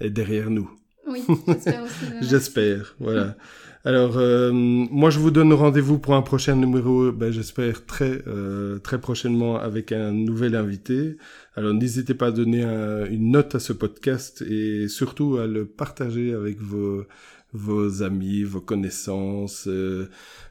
est 0.00 0.10
derrière 0.10 0.50
nous. 0.50 0.70
Oui, 1.10 1.24
j'espère 1.46 1.82
aussi. 1.82 2.06
j'espère, 2.22 2.94
voilà. 3.00 3.36
Alors, 3.84 4.18
euh, 4.18 4.52
moi, 4.52 5.08
je 5.08 5.18
vous 5.18 5.30
donne 5.30 5.52
rendez-vous 5.54 5.98
pour 5.98 6.14
un 6.14 6.20
prochain 6.20 6.54
numéro, 6.54 7.12
ben, 7.12 7.32
j'espère 7.32 7.86
très 7.86 8.22
euh, 8.26 8.78
très 8.78 9.00
prochainement 9.00 9.58
avec 9.58 9.90
un 9.90 10.12
nouvel 10.12 10.54
invité. 10.54 11.16
Alors, 11.56 11.72
n'hésitez 11.72 12.12
pas 12.12 12.26
à 12.26 12.30
donner 12.30 12.62
un, 12.62 13.06
une 13.06 13.30
note 13.30 13.54
à 13.54 13.58
ce 13.58 13.72
podcast 13.72 14.42
et 14.42 14.86
surtout 14.88 15.38
à 15.38 15.46
le 15.46 15.64
partager 15.64 16.34
avec 16.34 16.60
vos 16.60 17.04
vos 17.52 18.02
amis, 18.02 18.42
vos 18.44 18.60
connaissances, 18.60 19.66
euh, 19.66 20.08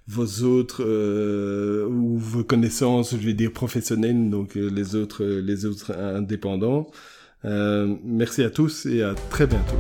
vos 0.08 0.44
autres 0.44 0.84
euh, 0.86 1.86
ou 1.88 2.18
vos 2.18 2.44
connaissances, 2.44 3.12
je 3.12 3.26
vais 3.26 3.34
dire 3.34 3.52
professionnelles, 3.52 4.30
donc 4.30 4.58
euh, 4.58 4.70
les 4.70 4.96
autres 4.96 5.24
les 5.24 5.66
autres 5.66 5.96
indépendants. 5.98 6.88
merci 7.44 8.44
à 8.44 8.50
tous 8.50 8.86
et 8.86 9.02
à 9.02 9.16
très 9.30 9.48
bientôt. 9.48 9.78